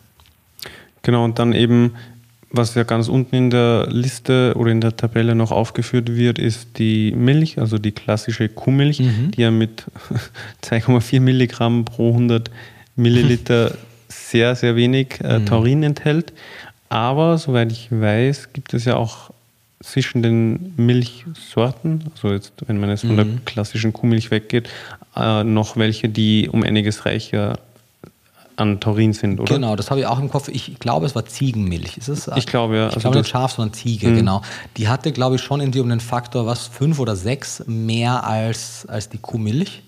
[1.02, 1.94] Genau, und dann eben,
[2.50, 6.78] was ja ganz unten in der Liste oder in der Tabelle noch aufgeführt wird, ist
[6.78, 9.30] die Milch, also die klassische Kuhmilch, mhm.
[9.30, 9.84] die ja mit
[10.64, 12.50] 2,4 Milligramm pro 100
[12.96, 13.74] Milliliter
[14.08, 15.46] sehr, sehr wenig äh, mhm.
[15.46, 16.32] Taurin enthält.
[16.88, 19.30] Aber soweit ich weiß, gibt es ja auch
[19.82, 23.16] zwischen den Milchsorten, also jetzt, wenn man jetzt von mhm.
[23.16, 24.68] der klassischen Kuhmilch weggeht,
[25.20, 27.58] äh, noch welche, die um einiges reicher
[28.60, 29.54] an Taurin sind, oder?
[29.54, 30.48] Genau, das habe ich auch im Kopf.
[30.48, 31.96] Ich glaube, es war Ziegenmilch.
[31.96, 32.30] Ist es?
[32.36, 32.88] Ich glaube, ja.
[32.88, 34.16] Ich also glaube nicht Schaf, sondern Ziege, mh.
[34.16, 34.42] genau.
[34.76, 38.86] Die hatte, glaube ich, schon irgendwie um den Faktor, was, fünf oder sechs mehr als,
[38.86, 39.82] als die Kuhmilch.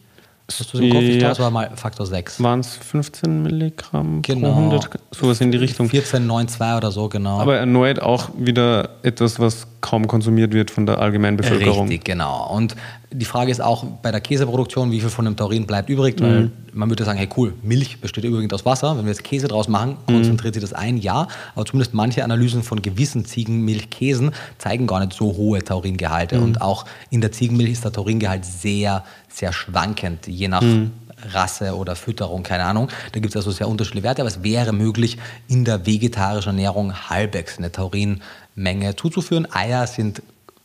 [0.49, 1.03] Hast du im Kopf?
[1.03, 2.43] Ich glaube, es war mal Faktor 6.
[2.43, 4.53] Waren es 15 Milligramm genau.
[4.53, 4.91] pro 100?
[5.11, 5.89] Sowas in die Richtung.
[5.89, 7.41] 14,92 oder so, genau.
[7.41, 11.89] Aber erneut auch wieder etwas, was kaum konsumiert wird von der Allgemeinbevölkerung.
[11.89, 12.53] Richtig, genau.
[12.55, 12.77] Und
[13.13, 16.43] die Frage ist auch bei der Käseproduktion, wie viel von dem Taurin bleibt übrig, weil
[16.45, 16.53] Mhm.
[16.73, 18.97] man würde sagen, hey cool, Milch besteht übrigens aus Wasser.
[18.97, 20.15] Wenn wir jetzt Käse draus machen, Mhm.
[20.15, 21.29] konzentriert sich das ein, ja.
[21.55, 26.39] Aber zumindest manche Analysen von gewissen Ziegenmilchkäsen zeigen gar nicht so hohe Tauringehalte.
[26.39, 26.43] Mhm.
[26.43, 30.93] Und auch in der Ziegenmilch ist der Tauringehalt sehr, sehr schwankend, je nach Mhm.
[31.33, 32.89] Rasse oder Fütterung, keine Ahnung.
[33.13, 36.93] Da gibt es also sehr unterschiedliche Werte, aber es wäre möglich, in der vegetarischen Ernährung
[37.11, 39.47] halbwegs eine Taurinmenge zuzuführen.
[39.53, 40.23] Eier sind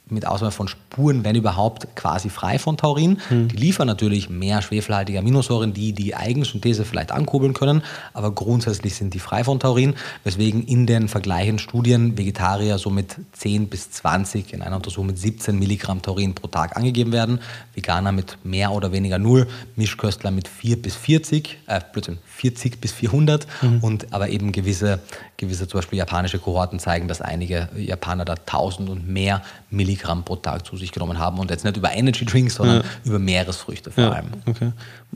[0.09, 3.19] mit Ausnahme von Spuren, wenn überhaupt, quasi frei von Taurin.
[3.47, 9.13] Die liefern natürlich mehr schwefelhaltige Aminosäuren, die die Eigensynthese vielleicht ankurbeln können, aber grundsätzlich sind
[9.13, 14.53] die frei von Taurin, weswegen in den vergleichenden Studien Vegetarier so mit 10 bis 20,
[14.53, 17.39] in einer Untersuchung mit 17 Milligramm Taurin pro Tag angegeben werden,
[17.73, 22.91] Veganer mit mehr oder weniger null, Mischköstler mit 4 bis 40, äh, Blödsinn, 40 bis
[22.91, 23.47] 400
[23.81, 24.99] und aber eben gewisse,
[25.37, 30.35] gewisse zum Beispiel japanische Kohorten zeigen, dass einige Japaner da 1000 und mehr Milligramm pro
[30.37, 34.03] Tag zu sich genommen haben und jetzt nicht über Energy Drinks, sondern über Meeresfrüchte vor
[34.05, 34.27] Ja, allem.
[34.45, 34.71] okay.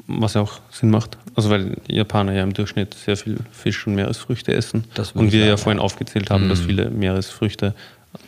[0.08, 1.18] Was ja auch Sinn macht.
[1.36, 4.84] Also weil Japaner ja im Durchschnitt sehr viel Fisch und Meeresfrüchte essen.
[5.14, 5.58] Und wir ja Mhm.
[5.58, 7.74] vorhin aufgezählt haben, dass viele Meeresfrüchte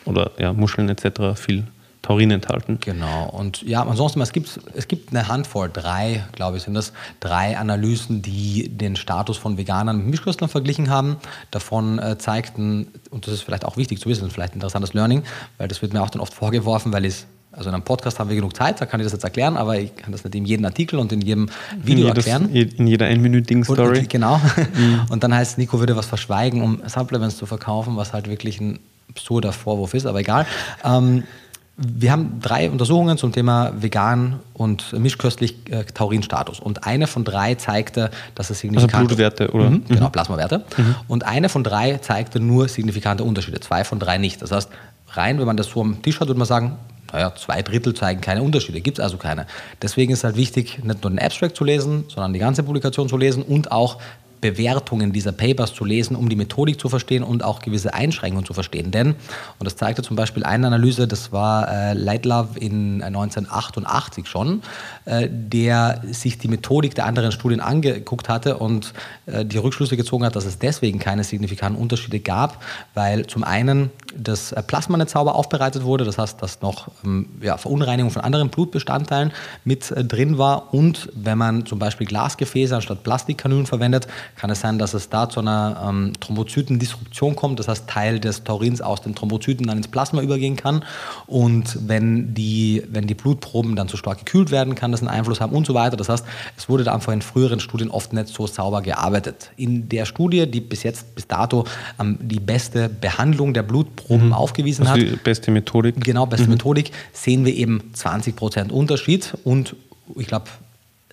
[0.05, 1.35] oder ja, Muscheln etc.
[1.35, 1.65] viel
[2.03, 2.77] Taurin enthalten.
[2.81, 3.30] Genau.
[3.30, 7.57] Und ja, ansonsten, es gibt, es gibt eine Handvoll, drei, glaube ich, sind das, drei
[7.57, 11.15] Analysen, die den Status von Veganern mit Mischköstlern verglichen haben.
[11.49, 15.23] Davon äh, zeigten, und das ist vielleicht auch wichtig zu wissen, vielleicht ein interessantes Learning,
[15.57, 17.25] weil das wird mir auch dann oft vorgeworfen, weil ich
[17.55, 19.77] also in einem Podcast haben wir genug Zeit, da kann ich das jetzt erklären, aber
[19.80, 21.49] ich kann das nicht in jedem Artikel und in jedem
[21.84, 22.49] Video in, jedes, erklären.
[22.51, 23.99] in jeder einminütigen Story.
[23.99, 24.41] Und, genau.
[25.09, 28.80] Und dann heißt Nico würde was verschweigen, um Supplements zu verkaufen, was halt wirklich ein
[29.07, 30.47] absurder Vorwurf ist, aber egal.
[30.84, 31.23] Ähm,
[31.75, 36.59] wir haben drei Untersuchungen zum Thema vegan und mischköstlich äh, Taurinstatus.
[36.59, 39.71] Und eine von drei zeigte, dass es signifikant Also Blutwerte, oder?
[39.71, 40.63] Mhm, genau, Plasmawerte.
[41.07, 44.41] Und eine von drei zeigte nur signifikante Unterschiede, zwei von drei nicht.
[44.41, 44.69] Das heißt,
[45.09, 46.77] rein, wenn man das so am Tisch hat, würde man sagen,
[47.11, 49.45] naja, zwei Drittel zeigen keine Unterschiede, gibt es also keine.
[49.81, 53.17] Deswegen ist halt wichtig, nicht nur den Abstract zu lesen, sondern die ganze Publikation zu
[53.17, 53.99] lesen und auch
[54.44, 58.53] Bewertungen dieser Papers zu lesen, um die Methodik zu verstehen und auch gewisse Einschränkungen zu
[58.53, 58.91] verstehen.
[58.91, 59.15] Denn,
[59.57, 64.61] und das zeigte zum Beispiel eine Analyse, das war äh, Lightlove in äh, 1988 schon,
[65.02, 68.93] äh, der sich die Methodik der anderen Studien angeguckt hatte und
[69.25, 72.63] äh, die Rückschlüsse gezogen hat, dass es deswegen keine signifikanten Unterschiede gab,
[72.93, 77.30] weil zum einen das äh, Plasma nicht sauber aufbereitet wurde, das heißt, dass noch ähm,
[77.41, 79.31] ja, Verunreinigung von anderen Blutbestandteilen
[79.65, 84.61] mit äh, drin war und wenn man zum Beispiel Glasgefäße anstatt Plastikkanülen verwendet, kann es
[84.61, 89.01] sein, dass es da zu einer ähm, Thrombozytendisruption kommt, das heißt Teil des Taurins aus
[89.01, 90.84] den Thrombozyten dann ins Plasma übergehen kann
[91.27, 95.41] und wenn die, wenn die Blutproben dann zu stark gekühlt werden, kann das einen Einfluss
[95.41, 95.98] haben und so weiter.
[95.98, 96.26] Das heißt,
[96.57, 99.52] es wurde da einfach in früheren Studien oft nicht so sauber gearbeitet.
[99.57, 101.65] In der Studie, die bis jetzt, bis dato
[101.99, 106.03] ähm, die beste Behandlung der Blutproben aufgewiesen Also hat, die beste Methodik.
[106.03, 109.76] genau, beste Methodik, sehen wir eben 20% Unterschied und
[110.15, 110.45] ich glaube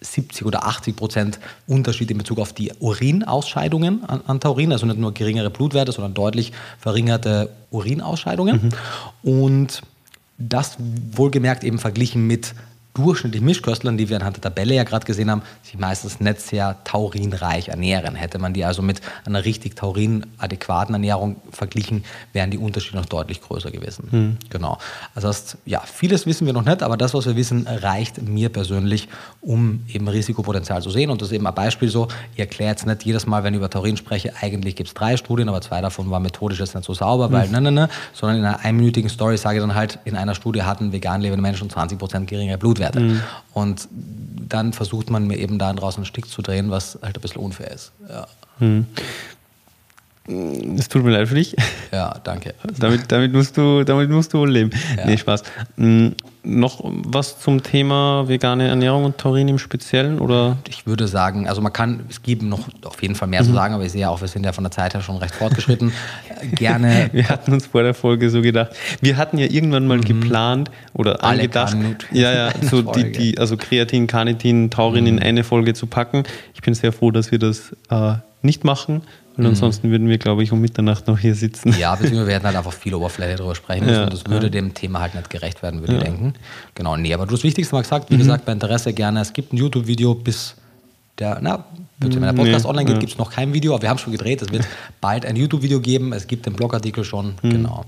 [0.00, 4.98] 70 oder 80 Prozent Unterschied in Bezug auf die Urinausscheidungen an, an Taurin, also nicht
[4.98, 8.72] nur geringere Blutwerte, sondern deutlich verringerte Urinausscheidungen.
[9.22, 9.82] Und
[10.38, 10.76] das
[11.12, 12.54] wohlgemerkt eben verglichen mit
[12.94, 16.76] durchschnittlichen Mischköstlern, die wir anhand der Tabelle ja gerade gesehen haben, sich meistens nicht sehr
[16.84, 18.14] taurinreich ernähren.
[18.14, 23.40] Hätte man die also mit einer richtig taurinadäquaten Ernährung verglichen, wären die Unterschiede noch deutlich
[23.40, 24.38] größer gewesen.
[24.50, 24.78] Genau.
[25.14, 28.48] Also heißt, ja, vieles wissen wir noch nicht, aber das, was wir wissen, reicht mir
[28.48, 29.08] persönlich,
[29.40, 31.10] um eben Risikopotenzial zu sehen.
[31.10, 33.58] Und das ist eben ein Beispiel so, ich erkläre jetzt nicht jedes Mal, wenn ich
[33.58, 36.84] über Taurin spreche, eigentlich gibt es drei Studien, aber zwei davon waren methodisch jetzt nicht
[36.84, 39.98] so sauber, weil ne, ne, ne, sondern in einer einminütigen Story sage ich dann halt,
[40.04, 42.26] in einer Studie hatten vegan lebende Menschen 20%
[42.80, 43.22] geringere Blutwerte.
[43.52, 43.88] Und
[44.48, 47.40] dann versucht man mir eben da draußen einen Stick zu drehen, was halt ein bisschen
[47.40, 47.92] unfair ist.
[48.08, 48.26] Ja,
[50.26, 51.56] Es tut mir leid für dich.
[51.92, 52.54] ja danke.
[52.78, 54.70] Damit, damit, musst du, damit musst du wohl leben.
[54.96, 55.06] Ja.
[55.06, 55.42] Nee, Spaß.
[55.76, 60.18] Hm, noch was zum Thema vegane Ernährung und Taurin im Speziellen?
[60.18, 60.56] Oder?
[60.68, 63.74] Ich würde sagen, also man kann, es gibt noch auf jeden Fall mehr zu sagen,
[63.74, 65.92] aber ich sehe ja auch, wir sind ja von der Zeit her schon recht fortgeschritten.
[66.52, 68.70] Gerne Wir hatten uns vor der Folge so gedacht,
[69.00, 71.18] wir hatten ja irgendwann mal geplant oder Mhm.
[71.20, 71.76] Alle angedacht,
[72.12, 76.22] ja, ja, so die, die, also Kreatin, Carnitin, Taurin in eine Folge zu packen.
[76.54, 79.02] Ich bin sehr froh, dass wir das äh, nicht machen,
[79.40, 81.74] weil ansonsten würden wir, glaube ich, um Mitternacht noch hier sitzen.
[81.78, 83.98] Ja, beziehungsweise wir hätten halt einfach viel Oberfläche darüber sprechen müssen.
[83.98, 84.50] Ja, und das würde ja.
[84.50, 86.34] dem Thema halt nicht gerecht werden, würde ich denken.
[86.74, 89.20] Genau, nee, aber du hast das Wichtigste mal gesagt, wie gesagt, bei Interesse gerne.
[89.20, 90.54] Es gibt ein YouTube-Video bis
[91.18, 91.64] der, na,
[91.98, 93.00] wenn der Podcast Nee, online geht, ja.
[93.00, 94.66] gibt es noch kein Video, aber wir haben schon gedreht, es wird
[95.00, 97.84] bald ein YouTube-Video geben, es gibt den Blogartikel schon, genau.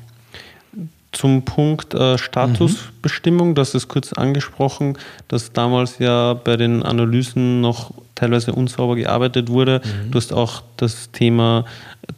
[1.12, 4.96] Zum Punkt äh, Statusbestimmung, das ist kurz angesprochen,
[5.28, 7.92] dass damals ja bei den Analysen noch
[8.22, 9.80] teilweise unsauber gearbeitet wurde.
[10.10, 11.64] Du hast auch das Thema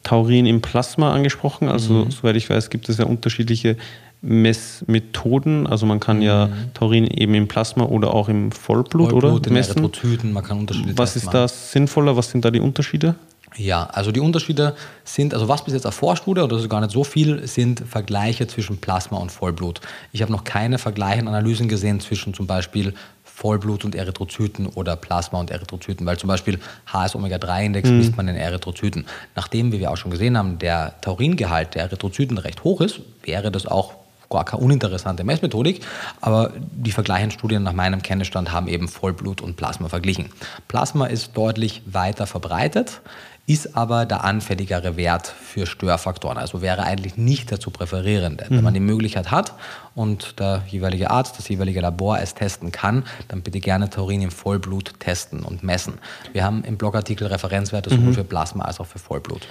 [0.02, 1.68] Taurin im Plasma angesprochen.
[1.68, 3.76] Also, soweit ich weiß, gibt es ja unterschiedliche
[4.24, 5.66] Messmethoden.
[5.66, 6.22] Also man kann mhm.
[6.22, 9.82] ja Taurin eben im Plasma oder auch im Vollblut, Vollblut oder messen.
[9.82, 12.16] Erythrozyten, man kann Unterschiede Was ist da sinnvoller?
[12.16, 13.14] Was sind da die Unterschiede?
[13.56, 14.74] Ja, also die Unterschiede
[15.04, 17.84] sind, also was bis jetzt erforscht wurde, oder das ist gar nicht so viel, sind
[17.86, 19.80] Vergleiche zwischen Plasma und Vollblut.
[20.10, 22.94] Ich habe noch keine Vergleiche Analysen gesehen zwischen zum Beispiel
[23.34, 27.98] Vollblut und Erythrozyten oder Plasma und Erythrozyten, weil zum Beispiel HS-Omega-3-Index mhm.
[27.98, 29.06] misst man in Erythrozyten.
[29.34, 33.50] Nachdem, wie wir auch schon gesehen haben, der Tauringehalt der Erythrozyten recht hoch ist, wäre
[33.50, 33.94] das auch
[34.30, 35.84] gar keine uninteressante Messmethodik,
[36.20, 40.30] aber die Vergleichsstudien nach meinem Kenntnisstand haben eben Vollblut und Plasma verglichen.
[40.68, 43.00] Plasma ist deutlich weiter verbreitet
[43.46, 46.38] ist aber der anfälligere Wert für Störfaktoren.
[46.38, 48.46] Also wäre eigentlich nicht der zu präferierende.
[48.48, 48.56] Mhm.
[48.56, 49.54] Wenn man die Möglichkeit hat
[49.94, 54.30] und der jeweilige Arzt, das jeweilige Labor es testen kann, dann bitte gerne Taurin im
[54.30, 55.94] Vollblut testen und messen.
[56.32, 58.14] Wir haben im Blogartikel Referenzwerte sowohl mhm.
[58.14, 59.46] für Plasma als auch für Vollblut.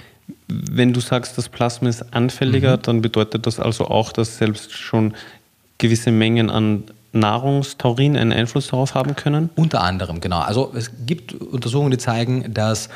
[0.48, 2.82] Wenn du sagst, das Plasma ist anfälliger, mhm.
[2.82, 5.14] dann bedeutet das also auch, dass selbst schon
[5.78, 9.50] gewisse Mengen an Nahrungstaurin einen Einfluss darauf haben können?
[9.54, 10.40] Unter anderem, genau.
[10.40, 12.88] Also es gibt Untersuchungen, die zeigen, dass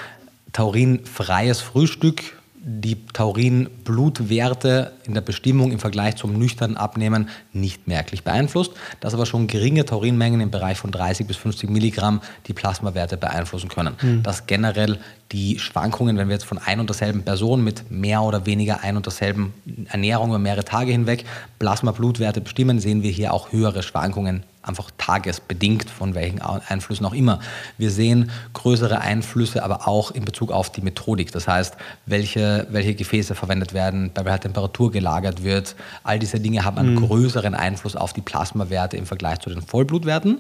[0.53, 2.38] taurinfreies Frühstück
[2.71, 9.25] die Taurin-Blutwerte in der Bestimmung im Vergleich zum nüchternen Abnehmen nicht merklich beeinflusst, dass aber
[9.25, 13.97] schon geringe Taurinmengen im Bereich von 30 bis 50 Milligramm die Plasmawerte beeinflussen können.
[14.03, 14.23] Mhm.
[14.23, 14.99] Dass generell
[15.33, 18.97] die Schwankungen, wenn wir jetzt von ein und derselben Person mit mehr oder weniger ein
[18.97, 19.55] und derselben
[19.89, 21.25] Ernährung über mehrere Tage hinweg
[21.59, 27.41] Plasma-Blutwerte bestimmen, sehen wir hier auch höhere Schwankungen einfach tagesbedingt, von welchen Einflüssen auch immer.
[27.79, 31.33] Wir sehen größere Einflüsse, aber auch in Bezug auf die Methodik.
[31.33, 31.77] Das heißt,
[32.07, 35.75] welche, welche Gefäße verwendet werden, bei welcher Temperatur gelagert wird.
[36.05, 37.07] All diese Dinge haben einen mhm.
[37.07, 40.39] größeren Einfluss auf die Plasmawerte im Vergleich zu den Vollblutwerten.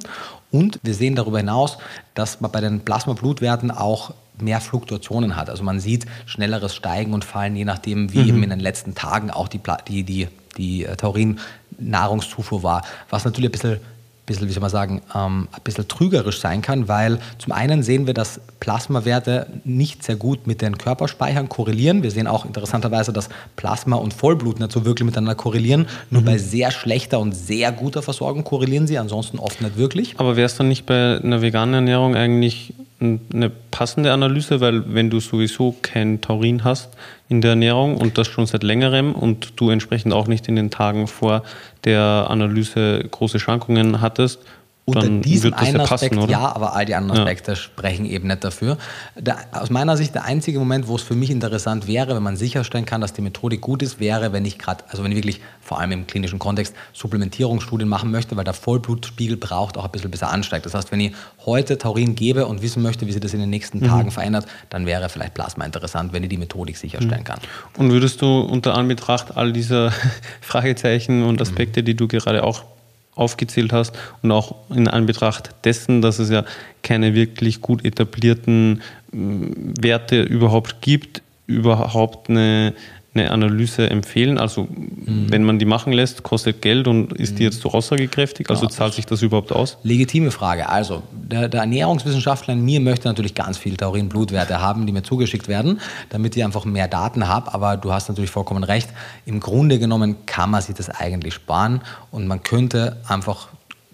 [0.50, 1.78] Und wir sehen darüber hinaus,
[2.14, 5.50] dass man bei den Plasmablutwerten auch mehr Fluktuationen hat.
[5.50, 8.28] Also man sieht schnelleres Steigen und Fallen, je nachdem, wie mhm.
[8.28, 12.82] eben in den letzten Tagen auch die, die, die, die Taurin-Nahrungszufuhr war.
[13.10, 13.80] Was natürlich ein bisschen
[14.28, 18.06] bisschen, wie soll man sagen, ähm, ein bisschen trügerisch sein kann, weil zum einen sehen
[18.06, 22.02] wir, dass Plasmawerte nicht sehr gut mit den Körperspeichern korrelieren.
[22.02, 25.86] Wir sehen auch interessanterweise, dass Plasma und Vollblut nicht so wirklich miteinander korrelieren.
[26.10, 26.26] Nur mhm.
[26.26, 30.14] bei sehr schlechter und sehr guter Versorgung korrelieren sie, ansonsten oft nicht wirklich.
[30.18, 35.08] Aber wäre es dann nicht bei einer veganen Ernährung eigentlich eine passende Analyse, weil wenn
[35.08, 36.96] du sowieso kein Taurin hast
[37.28, 40.70] in der Ernährung und das schon seit längerem und du entsprechend auch nicht in den
[40.70, 41.44] Tagen vor
[41.84, 44.40] der Analyse große Schwankungen hattest,
[44.88, 47.56] unter diesem einen Aspekt passen, ja, aber all die anderen Aspekte ja.
[47.56, 48.78] sprechen eben nicht dafür.
[49.16, 52.36] Der, aus meiner Sicht der einzige Moment, wo es für mich interessant wäre, wenn man
[52.36, 55.40] sicherstellen kann, dass die Methodik gut ist, wäre, wenn ich gerade, also wenn ich wirklich
[55.60, 60.10] vor allem im klinischen Kontext Supplementierungsstudien machen möchte, weil der Vollblutspiegel braucht auch ein bisschen,
[60.10, 60.64] bis er ansteigt.
[60.64, 61.12] Das heißt, wenn ich
[61.44, 63.88] heute Taurin gebe und wissen möchte, wie sich das in den nächsten mhm.
[63.88, 67.24] Tagen verändert, dann wäre vielleicht Plasma interessant, wenn ich die Methodik sicherstellen mhm.
[67.24, 67.40] kann.
[67.76, 69.92] Und würdest du unter Anbetracht all dieser
[70.40, 71.84] Fragezeichen und Aspekte, mhm.
[71.84, 72.64] die du gerade auch
[73.18, 76.44] aufgezählt hast und auch in Anbetracht dessen, dass es ja
[76.82, 78.82] keine wirklich gut etablierten
[79.12, 82.74] mm, Werte überhaupt gibt, überhaupt eine,
[83.18, 84.38] eine Analyse empfehlen?
[84.38, 85.26] Also mhm.
[85.28, 87.36] wenn man die machen lässt, kostet Geld und ist mhm.
[87.36, 88.48] die jetzt so aussagekräftig?
[88.50, 89.78] Also ja, zahlt sich das überhaupt aus?
[89.82, 90.68] Legitime Frage.
[90.68, 95.48] Also der, der, Ernährungswissenschaftler in mir möchte natürlich ganz viel Taurin-Blutwerte haben, die mir zugeschickt
[95.48, 95.80] werden,
[96.10, 97.52] damit ich einfach mehr Daten habe.
[97.52, 98.88] Aber du hast natürlich vollkommen recht.
[99.26, 101.80] Im Grunde genommen kann man sich das eigentlich sparen
[102.10, 103.48] und man könnte einfach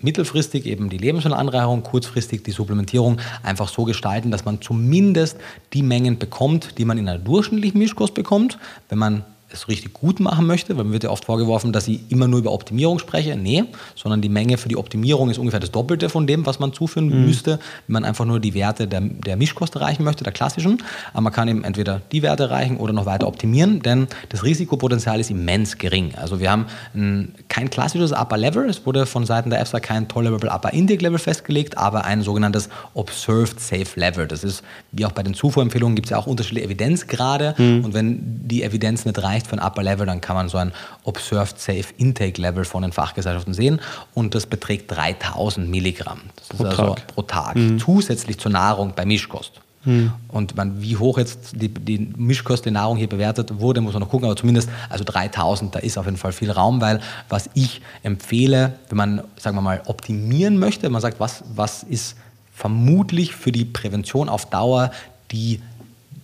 [0.04, 5.38] mittelfristig eben die Lebensmittelanreicherung, kurzfristig die Supplementierung einfach so gestalten, dass man zumindest
[5.72, 8.58] die Mengen bekommt, die man in einer durchschnittlichen Mischkost bekommt.
[8.88, 9.24] Wenn man
[9.54, 12.40] es richtig gut machen möchte, weil mir wird ja oft vorgeworfen, dass ich immer nur
[12.40, 13.36] über Optimierung spreche.
[13.36, 13.64] Nee,
[13.94, 17.08] sondern die Menge für die Optimierung ist ungefähr das Doppelte von dem, was man zuführen
[17.08, 17.26] mhm.
[17.26, 20.82] müsste, wenn man einfach nur die Werte der, der Mischkost erreichen möchte, der klassischen.
[21.12, 25.20] Aber man kann eben entweder die Werte erreichen oder noch weiter optimieren, denn das Risikopotenzial
[25.20, 26.14] ist immens gering.
[26.16, 30.08] Also wir haben ein, kein klassisches Upper Level, es wurde von Seiten der EFSA kein
[30.08, 34.26] Tolerable Upper Intake Level festgelegt, aber ein sogenanntes Observed Safe Level.
[34.26, 34.62] Das ist,
[34.92, 37.84] wie auch bei den Zufuhrempfehlungen, gibt es ja auch unterschiedliche Evidenzgrade mhm.
[37.84, 40.72] und wenn die Evidenz nicht reicht, für ein Upper Level, dann kann man so ein
[41.04, 43.80] Observed Safe Intake Level von den Fachgesellschaften sehen
[44.14, 46.20] und das beträgt 3000 Milligramm.
[46.36, 47.06] Das pro ist also Tag.
[47.08, 47.56] pro Tag.
[47.56, 47.78] Mhm.
[47.78, 49.60] Zusätzlich zur Nahrung bei Mischkost.
[49.84, 50.12] Mhm.
[50.28, 54.02] Und man, wie hoch jetzt die, die Mischkost, die Nahrung hier bewertet wurde, muss man
[54.02, 57.50] noch gucken, aber zumindest also 3000, da ist auf jeden Fall viel Raum, weil was
[57.54, 62.16] ich empfehle, wenn man, sagen wir mal, optimieren möchte, man sagt, was, was ist
[62.54, 64.90] vermutlich für die Prävention auf Dauer
[65.30, 65.60] die,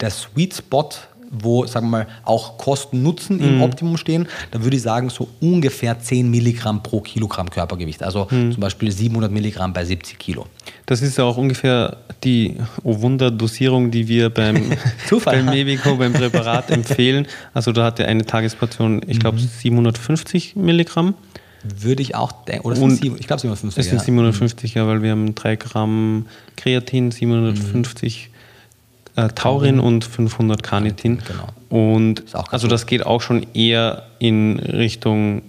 [0.01, 0.89] der Sweet Spot
[1.33, 3.63] wo, sagen wir mal, auch Kosten-Nutzen im Mhm.
[3.63, 8.03] Optimum stehen, dann würde ich sagen, so ungefähr 10 Milligramm pro Kilogramm Körpergewicht.
[8.03, 8.53] Also Mhm.
[8.53, 10.47] zum Beispiel 700 Milligramm bei 70 Kilo.
[10.87, 14.57] Das ist ja auch ungefähr die oh Wunder Dosierung, die wir beim,
[15.25, 17.27] beim Mebico, beim Präparat empfehlen.
[17.55, 21.15] Also da hat er eine Tagesportion, ich glaube, 750 Milligramm.
[21.63, 22.67] Würde ich auch denken.
[22.67, 23.79] Oder sind sieben- ich glaube 750.
[23.81, 24.05] Es sind ja.
[24.05, 26.27] 750, ja, weil wir haben 3 Gramm
[26.57, 28.30] Kreatin, 750
[29.17, 31.19] äh, Taurin und 500 Carnitin.
[31.27, 31.49] Genau.
[31.69, 35.43] Und also das geht auch schon eher in Richtung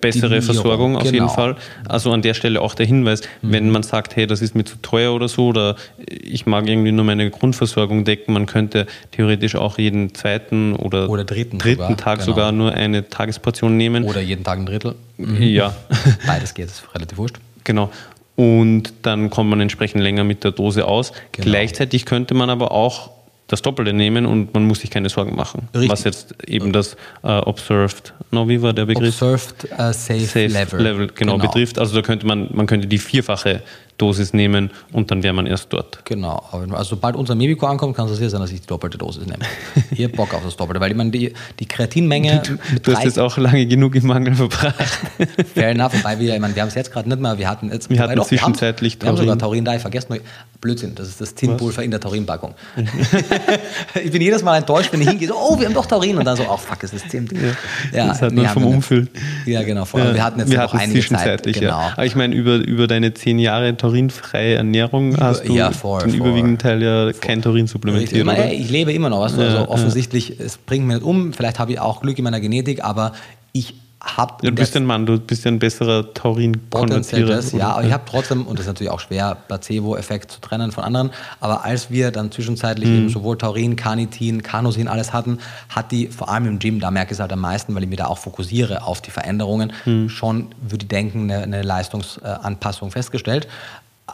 [0.00, 1.28] bessere Optimierung, Versorgung auf jeden genau.
[1.28, 1.56] Fall.
[1.88, 3.52] Also an der Stelle auch der Hinweis, Mhm.
[3.52, 5.76] wenn man sagt, hey, das ist mir zu teuer oder so, oder
[6.06, 11.24] ich mag irgendwie nur meine Grundversorgung decken, man könnte theoretisch auch jeden zweiten oder, Oder
[11.24, 12.26] dritten sogar, Tag genau.
[12.26, 14.04] sogar nur eine Tagesportion nehmen.
[14.04, 14.94] Oder jeden Tag ein Drittel.
[15.18, 15.74] Ja.
[16.26, 17.36] Beides geht, ist relativ wurscht.
[17.64, 17.90] Genau.
[18.36, 21.12] Und dann kommt man entsprechend länger mit der Dose aus.
[21.32, 21.44] Genau.
[21.44, 23.10] Gleichzeitig könnte man aber auch
[23.52, 25.68] das Doppelte nehmen und man muss sich keine Sorgen machen.
[25.74, 25.90] Richtig.
[25.90, 29.20] Was jetzt eben das äh, Observed, no, wie war der Begriff?
[29.20, 30.80] Observed äh, safe, Safe Level.
[30.80, 31.78] Level, genau, betrifft.
[31.78, 33.62] Also da könnte man, man könnte die vierfache
[34.02, 36.04] Dosis nehmen und dann wäre man erst dort.
[36.04, 36.42] Genau.
[36.50, 39.24] Aber Also sobald unser Mebico ankommt, kann es sicher sein, dass ich die doppelte Dosis
[39.26, 39.44] nehme.
[39.92, 42.42] Ich hab Bock auf das Doppelte, weil ich meine, die, die Kreatinmenge
[42.72, 44.74] mit Du hast jetzt auch lange genug im Mangel verbracht.
[45.54, 47.70] Fair enough, wobei wir, ich meine, wir haben es jetzt gerade nicht mehr, wir hatten
[47.70, 49.62] jetzt Wir hatten doch, wir haben- zwischenzeitlich wir haben sogar Taurin.
[49.62, 50.18] Taurin da, ich vergesse nur,
[50.60, 52.54] Blödsinn, das ist das Zinnpulver in der Taurinpackung.
[54.04, 56.24] ich bin jedes Mal enttäuscht, wenn ich hingehe, so, oh, wir haben doch Taurin und
[56.24, 57.28] dann so, oh fuck, es ist Zinn.
[57.92, 58.72] Ja, das hat man haben vom.
[58.74, 59.08] Umfüllen.
[59.46, 60.92] Ja, genau, vor allem, wir hatten jetzt wir noch einige Zeit.
[61.08, 61.78] zwischenzeitlich, Genau.
[61.80, 61.92] ja.
[61.94, 66.10] Aber ich meine, über, über deine zehn Jahre taurinfreie Ernährung hast du ja, voll, den
[66.10, 66.18] voll.
[66.20, 69.40] überwiegenden Teil ja kein Taurin supplementiert, Ich, meine, ich lebe immer noch, weißt du?
[69.40, 69.68] Ja, also ja.
[69.68, 73.12] offensichtlich, es bringt mir nicht um, vielleicht habe ich auch Glück in meiner Genetik, aber
[73.52, 73.74] ich
[74.04, 77.40] habe Ja, du bist ein Mann, du bist ja ein besserer Taurin-Konvertierer.
[77.56, 80.82] ja, aber ich habe trotzdem, und das ist natürlich auch schwer, Placebo-Effekt zu trennen von
[80.82, 82.96] anderen, aber als wir dann zwischenzeitlich Mhm.
[82.96, 85.38] eben sowohl Taurin, Carnitin, Carnosin, alles hatten,
[85.68, 87.88] hat die, vor allem im Gym, da merke ich es halt am meisten, weil ich
[87.88, 90.08] mich da auch fokussiere auf die Veränderungen, Mhm.
[90.08, 93.46] schon, würde ich denken, eine, eine Leistungsanpassung festgestellt.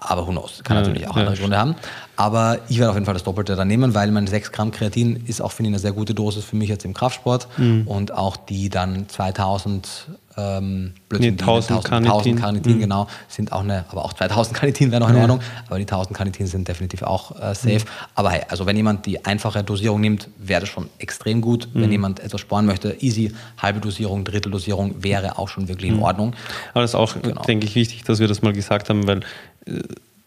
[0.00, 1.74] Aber who knows, kann Ja, natürlich auch ja, andere Gründe haben.
[2.19, 5.23] Aber ich werde auf jeden Fall das Doppelte dann nehmen, weil meine 6 Gramm Kreatin
[5.27, 7.47] ist auch, finde ich, eine sehr gute Dosis für mich jetzt im Kraftsport.
[7.59, 7.86] Mhm.
[7.86, 12.11] Und auch die dann 2000, ähm, Blödsinn, Nee, die 1000 Carnitin.
[12.12, 12.81] 1000 Carnitin, Mhm.
[12.81, 15.20] genau, sind auch eine, aber auch 2000 Carnitin wäre noch in Ja.
[15.23, 15.39] Ordnung,
[15.69, 17.82] aber die 1000 Carnitin sind definitiv auch äh, safe.
[18.16, 21.69] Aber hey, also wenn jemand die einfache Dosierung nimmt, wäre das schon extrem gut.
[21.73, 21.82] Mhm.
[21.82, 25.99] Wenn jemand etwas sparen möchte, easy, halbe Dosierung, Dritteldosierung wäre auch schon wirklich Mhm.
[25.99, 26.35] in Ordnung.
[26.73, 27.43] Aber das ist auch, Genau.
[27.43, 29.20] denke ich, wichtig, dass wir das mal gesagt haben, weil
[29.66, 29.82] äh,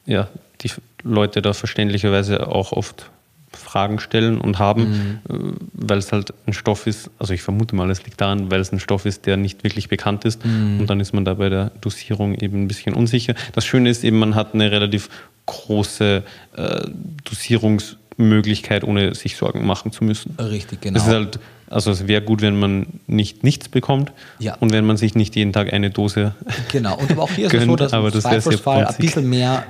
[0.05, 0.29] ja,
[0.61, 0.71] die
[1.03, 3.09] Leute da verständlicherweise auch oft
[3.53, 5.19] Fragen stellen und haben, Mhm.
[5.29, 8.61] äh, weil es halt ein Stoff ist, also ich vermute mal, es liegt daran, weil
[8.61, 10.79] es ein Stoff ist, der nicht wirklich bekannt ist Mhm.
[10.79, 13.33] und dann ist man da bei der Dosierung eben ein bisschen unsicher.
[13.53, 15.09] Das Schöne ist eben, man hat eine relativ
[15.47, 16.23] große
[16.55, 16.81] äh,
[17.25, 20.35] Dosierungsmöglichkeit, ohne sich Sorgen machen zu müssen.
[20.39, 20.97] Richtig, genau.
[20.99, 24.55] Es ist halt, also es wäre gut, wenn man nicht nichts bekommt Ja.
[24.55, 26.35] und wenn man sich nicht jeden Tag eine Dose
[26.71, 29.29] Genau, und aber auch hier ist es so, dass aber im das Zweifelsfall ein bisschen
[29.29, 29.63] mehr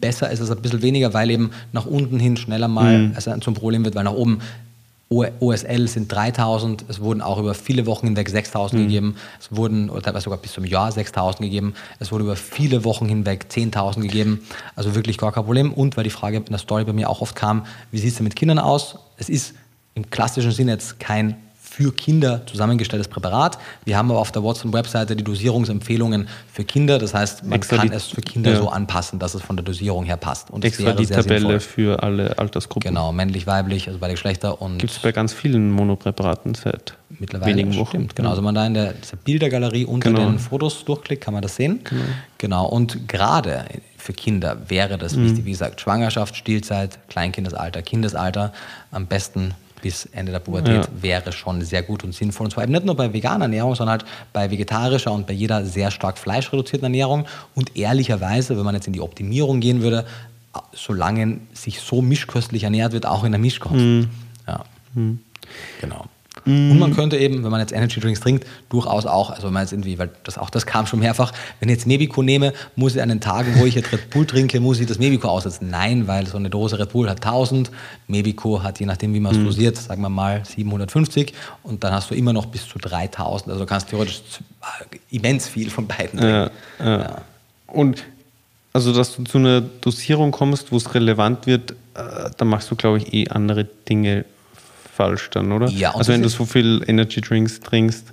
[0.00, 3.12] besser ist als ein bisschen weniger, weil eben nach unten hin schneller mal Mhm.
[3.14, 4.40] also zum Problem wird, weil nach oben
[5.12, 8.86] OSL sind 3000, es wurden auch über viele Wochen hinweg 6000 Mhm.
[8.86, 12.84] gegeben, es wurden oder teilweise sogar bis zum Jahr 6000 gegeben, es wurde über viele
[12.84, 14.46] Wochen hinweg 10.000 gegeben,
[14.76, 15.72] also wirklich gar kein Problem.
[15.72, 18.16] Und weil die Frage in der Story bei mir auch oft kam, wie sieht es
[18.18, 18.96] denn mit Kindern aus?
[19.16, 19.54] Es ist
[19.96, 21.34] im klassischen Sinne jetzt kein
[21.80, 23.56] für Kinder zusammengestelltes Präparat.
[23.86, 26.98] Wir haben aber auf der Watson-Webseite die Dosierungsempfehlungen für Kinder.
[26.98, 28.58] Das heißt, man Extra kann es für Kinder ja.
[28.58, 30.50] so anpassen, dass es von der Dosierung her passt.
[30.50, 31.60] Und Extra wäre die Tabelle sinnvoll.
[31.60, 32.86] für alle Altersgruppen.
[32.90, 37.52] Genau, männlich, weiblich, also beide Geschlechter und Gibt es bei ganz vielen Monopräparaten seit mittlerweile
[37.52, 37.88] wenigen Wochen.
[37.88, 38.28] Stimmt, genau.
[38.28, 38.92] Also wenn man da in der
[39.24, 40.26] Bildergalerie unter Genau.
[40.26, 41.80] den Fotos durchklickt, kann man das sehen.
[42.36, 42.66] Genau.
[42.66, 43.64] Und gerade
[43.96, 45.24] für Kinder wäre das Mhm.
[45.24, 48.52] wichtig, wie gesagt, Schwangerschaft, Stillzeit, Kleinkindesalter, Kindesalter,
[48.90, 51.02] am besten bis Ende der Pubertät Ja.
[51.02, 52.44] wäre schon sehr gut und sinnvoll.
[52.46, 55.64] Und zwar eben nicht nur bei veganer Ernährung, sondern halt bei vegetarischer und bei jeder
[55.64, 57.26] sehr stark fleischreduzierten Ernährung.
[57.54, 60.04] Und ehrlicherweise, wenn man jetzt in die Optimierung gehen würde,
[60.72, 63.74] solange sich so mischköstlich ernährt wird, auch in der Mischkost.
[63.76, 64.08] Mhm.
[64.46, 64.64] Ja.
[65.80, 66.04] Genau.
[66.46, 69.62] Und man könnte eben, wenn man jetzt Energy Drinks trinkt, durchaus auch, also wenn man
[69.62, 72.94] jetzt irgendwie, weil das auch das kam schon mehrfach, wenn ich jetzt Mebico nehme, muss
[72.94, 75.68] ich an den Tagen, wo ich jetzt Red Bull trinke, muss ich das Mebico aussetzen.
[75.70, 77.70] Nein, weil so eine Dose Red Bull hat 1000,
[78.08, 82.10] Mebico hat je nachdem, wie man es dosiert, sagen wir mal 750 und dann hast
[82.10, 83.50] du immer noch bis zu 3000.
[83.50, 84.22] Also du kannst theoretisch
[85.10, 86.50] immens viel von beiden trinken.
[86.78, 87.22] Ja, ja.
[87.66, 88.04] Und
[88.72, 92.76] also, dass du zu einer Dosierung kommst, wo es relevant wird, äh, da machst du,
[92.76, 94.24] glaube ich, eh andere Dinge
[94.92, 95.68] falsch dann, oder?
[95.68, 98.06] Ja, und also wenn du das so viel Energy Drinks trinkst,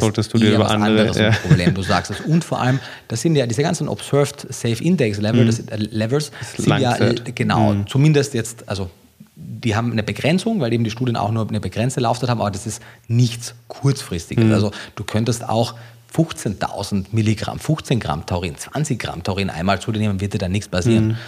[0.00, 0.90] solltest du dir über andere.
[0.90, 1.28] anderes ja.
[1.28, 1.74] ein Problem.
[1.74, 2.20] Du sagst es.
[2.20, 6.32] Und vor allem, das sind ja diese ganzen Observed Safe Index Level, das, äh, Levels,
[6.56, 8.90] sind ja äh, genau, zumindest jetzt, also
[9.36, 12.50] die haben eine Begrenzung, weil eben die Studien auch nur eine begrenzte Laufzeit haben, aber
[12.50, 14.52] das ist nichts kurzfristiges.
[14.52, 15.74] Also du könntest auch
[16.14, 20.52] 15.000 Milligramm, 15 Gramm Taurin, 20 Gramm Taurin einmal zu dir nehmen, wird dir dann
[20.52, 21.18] nichts passieren.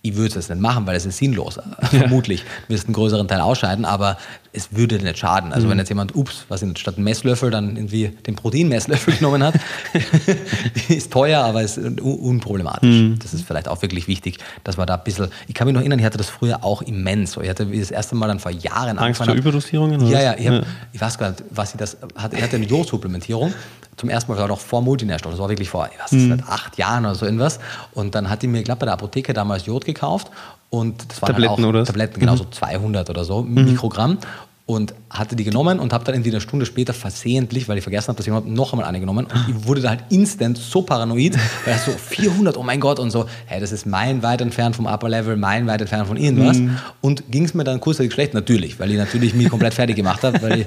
[0.00, 1.58] Ich würde es nicht machen, weil es ist sinnlos.
[1.90, 2.44] Vermutlich.
[2.68, 4.16] Du wirst einen größeren Teil ausscheiden, aber
[4.52, 5.52] es würde nicht schaden.
[5.52, 9.54] Also wenn jetzt jemand, ups, was nicht, statt Messlöffel dann irgendwie den Proteinmesslöffel genommen hat,
[10.88, 13.18] ist teuer, aber ist un unproblematisch.
[13.22, 15.80] Das ist vielleicht auch wirklich wichtig, dass man da ein bisschen, ich kann mich noch
[15.80, 17.36] erinnern, ich hatte das früher auch immens.
[17.36, 20.00] Ich hatte das erste Mal dann vor Jahren Angst vor Überdosierungen?
[20.06, 20.22] ja, was?
[20.24, 22.36] ja, ich, hab, ich weiß gar nicht, was ich das hatte.
[22.36, 23.52] Ich hatte eine Jodsupplementierung.
[23.96, 25.32] Zum ersten Mal war noch vor Multinährstoff.
[25.32, 26.42] Das war wirklich vor, ich weiß Mhm.
[26.46, 27.58] acht Jahren oder so irgendwas.
[27.94, 30.30] Und dann hat die mir, glaube bei der Apotheke damals Jod gekauft.
[30.70, 31.80] Und das waren Tabletten, auch oder?
[31.80, 31.84] Mhm.
[31.86, 34.18] Tabletten, genau so 200 oder so Mikrogramm.
[34.66, 38.08] Und hatte die genommen und habe dann irgendwie eine Stunde später versehentlich, weil ich vergessen
[38.08, 41.36] habe, dass jemand noch einmal eine genommen und ich wurde da halt instant so paranoid,
[41.64, 44.84] weil das so 400, oh mein Gott und so, hey, das ist meilenweit entfernt vom
[44.84, 46.58] Upper Level, meilenweit entfernt von irgendwas.
[46.58, 46.76] Mhm.
[47.00, 48.34] Und ging es mir dann kurzzeitig schlecht?
[48.34, 50.66] Natürlich, weil ich natürlich mich komplett fertig gemacht habe, weil ich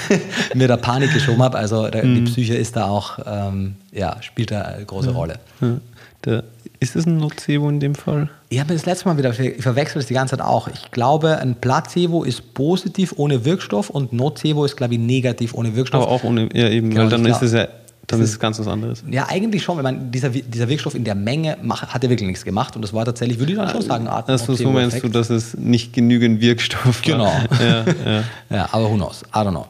[0.54, 1.58] mir da Panik geschoben habe.
[1.58, 2.14] Also da, Mhm.
[2.14, 5.34] die Psyche ist da auch, ähm, ja, spielt da eine große Rolle.
[5.60, 5.76] Ja.
[6.24, 6.44] Der,
[6.82, 8.28] ist das ein Nocebo in dem Fall?
[8.48, 10.66] Ich habe das letzte Mal wieder, ich verwechsel das die ganze Zeit auch.
[10.66, 15.76] Ich glaube, ein Placebo ist positiv ohne Wirkstoff und Nocebo ist, glaube ich, negativ ohne
[15.76, 16.02] Wirkstoff.
[16.02, 17.68] Aber auch ohne, ja eben, Genau, weil dann ist es ja,
[18.08, 19.04] dann ist es ganz was anderes.
[19.08, 19.76] Ja, eigentlich schon.
[19.76, 22.82] Ich meine, dieser, dieser Wirkstoff in der Menge mach, hat ja wirklich nichts gemacht und
[22.82, 25.30] das war tatsächlich, würde ich dann schon sagen, eine Art Also so meinst du, dass
[25.30, 27.26] es nicht genügend Wirkstoff Genau.
[27.26, 27.42] war?
[27.60, 28.24] Ja, ja.
[28.50, 29.22] Ja, aber who knows?
[29.32, 29.66] I don't know.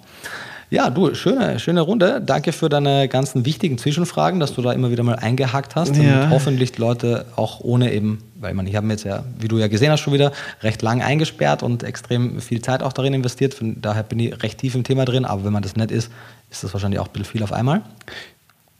[0.72, 2.22] Ja, du, schöne, schöne Runde.
[2.24, 6.24] Danke für deine ganzen wichtigen Zwischenfragen, dass du da immer wieder mal eingehakt hast Ja.
[6.24, 9.58] und hoffentlich Leute auch ohne eben, weil man, ich habe mir jetzt ja, wie du
[9.58, 10.32] ja gesehen hast, schon wieder
[10.62, 13.52] recht lang eingesperrt und extrem viel Zeit auch darin investiert.
[13.52, 16.10] Von daher bin ich recht tief im Thema drin, aber wenn man das nicht ist,
[16.50, 17.82] ist das wahrscheinlich auch ein bisschen viel auf einmal.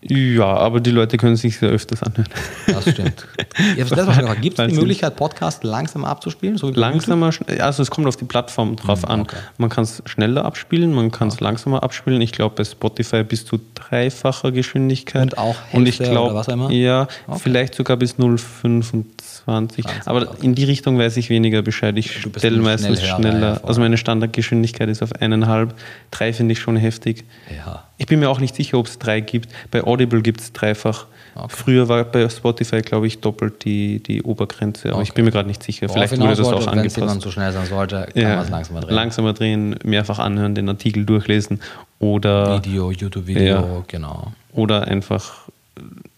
[0.05, 2.29] Ja, aber die Leute können sich sehr öfters anhören.
[2.67, 3.27] Das stimmt.
[3.57, 6.59] Ich habe es letztes Mal schon gefragt, gibt es die Möglichkeit, Podcast langsam abzuspielen?
[6.59, 7.31] So Langsamer,
[7.61, 9.21] also es kommt auf die Plattform drauf an.
[9.21, 9.37] Hm, okay.
[9.59, 12.21] Man kann es schneller abspielen, man kann es langsamer abspielen.
[12.21, 15.23] Ich glaube, bei Spotify bis zu dreifacher Geschwindigkeit.
[15.23, 16.71] Und auch Und ich Hälfte glaube, oder was auch immer?
[16.73, 17.41] ja, Okay.
[17.43, 19.85] vielleicht sogar bis 0,25.
[20.05, 20.37] Aber okay.
[20.43, 21.97] in die Richtung weiß ich weniger Bescheid.
[21.97, 23.55] Ich stelle meistens Schnellhörer, schneller.
[23.55, 25.75] ja, also meine Standardgeschwindigkeit ist auf eineinhalb.
[26.11, 27.25] Drei finde ich schon heftig.
[27.55, 27.85] Ja.
[28.03, 29.49] Ich bin mir auch nicht sicher, ob es drei gibt.
[29.71, 31.07] Bei Audible gibt es dreifach.
[31.37, 31.47] Okay.
[31.51, 35.47] Früher war bei Spotify, glaube ich, doppelt die, die Obergrenze, aber ich bin mir gerade
[35.49, 35.89] nicht sicher.
[35.89, 37.21] Vielleicht wurde das auch Wenn es angepasst.
[37.21, 38.95] so schnell sein sollte, kann man es langsamer drehen.
[38.95, 41.61] Langsamer drehen, mehrfach anhören, den Artikel durchlesen
[42.01, 43.85] oder, Video, YouTube-Video, Ja.
[43.87, 44.33] genau.
[44.53, 45.49] oder einfach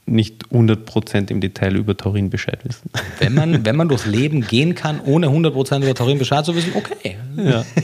[0.07, 2.91] nicht 100% im Detail über Taurin Bescheid wissen.
[3.19, 6.73] Wenn man, wenn man durchs Leben gehen kann, ohne 100% über Taurin Bescheid zu wissen,
[6.77, 7.19] okay.
[7.37, 7.63] Ja.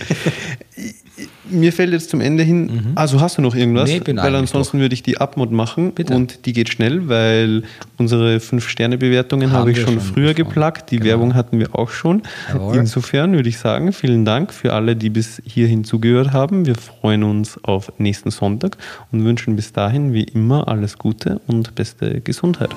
[1.50, 3.90] Mir fällt jetzt zum Ende hin, also hast du noch irgendwas?
[3.90, 6.14] Nee, bin weil ansonsten würde ich die Abmod machen Bitte.
[6.14, 7.64] und die geht schnell, weil
[7.98, 10.90] unsere 5-Sterne-Bewertungen Haben habe ich schon schon früher geplagt.
[10.90, 11.10] Die Genau.
[11.10, 12.22] Werbung hatten wir auch schon.
[12.52, 12.76] Jawohl.
[12.76, 16.66] Insofern würde ich sagen, vielen Dank für alle, die bis hierhin zugehört haben.
[16.66, 18.76] Wir freuen uns auf nächsten Sonntag
[19.12, 22.70] und wünschen bis dahin wie immer alles Gute und beste Gesundheit.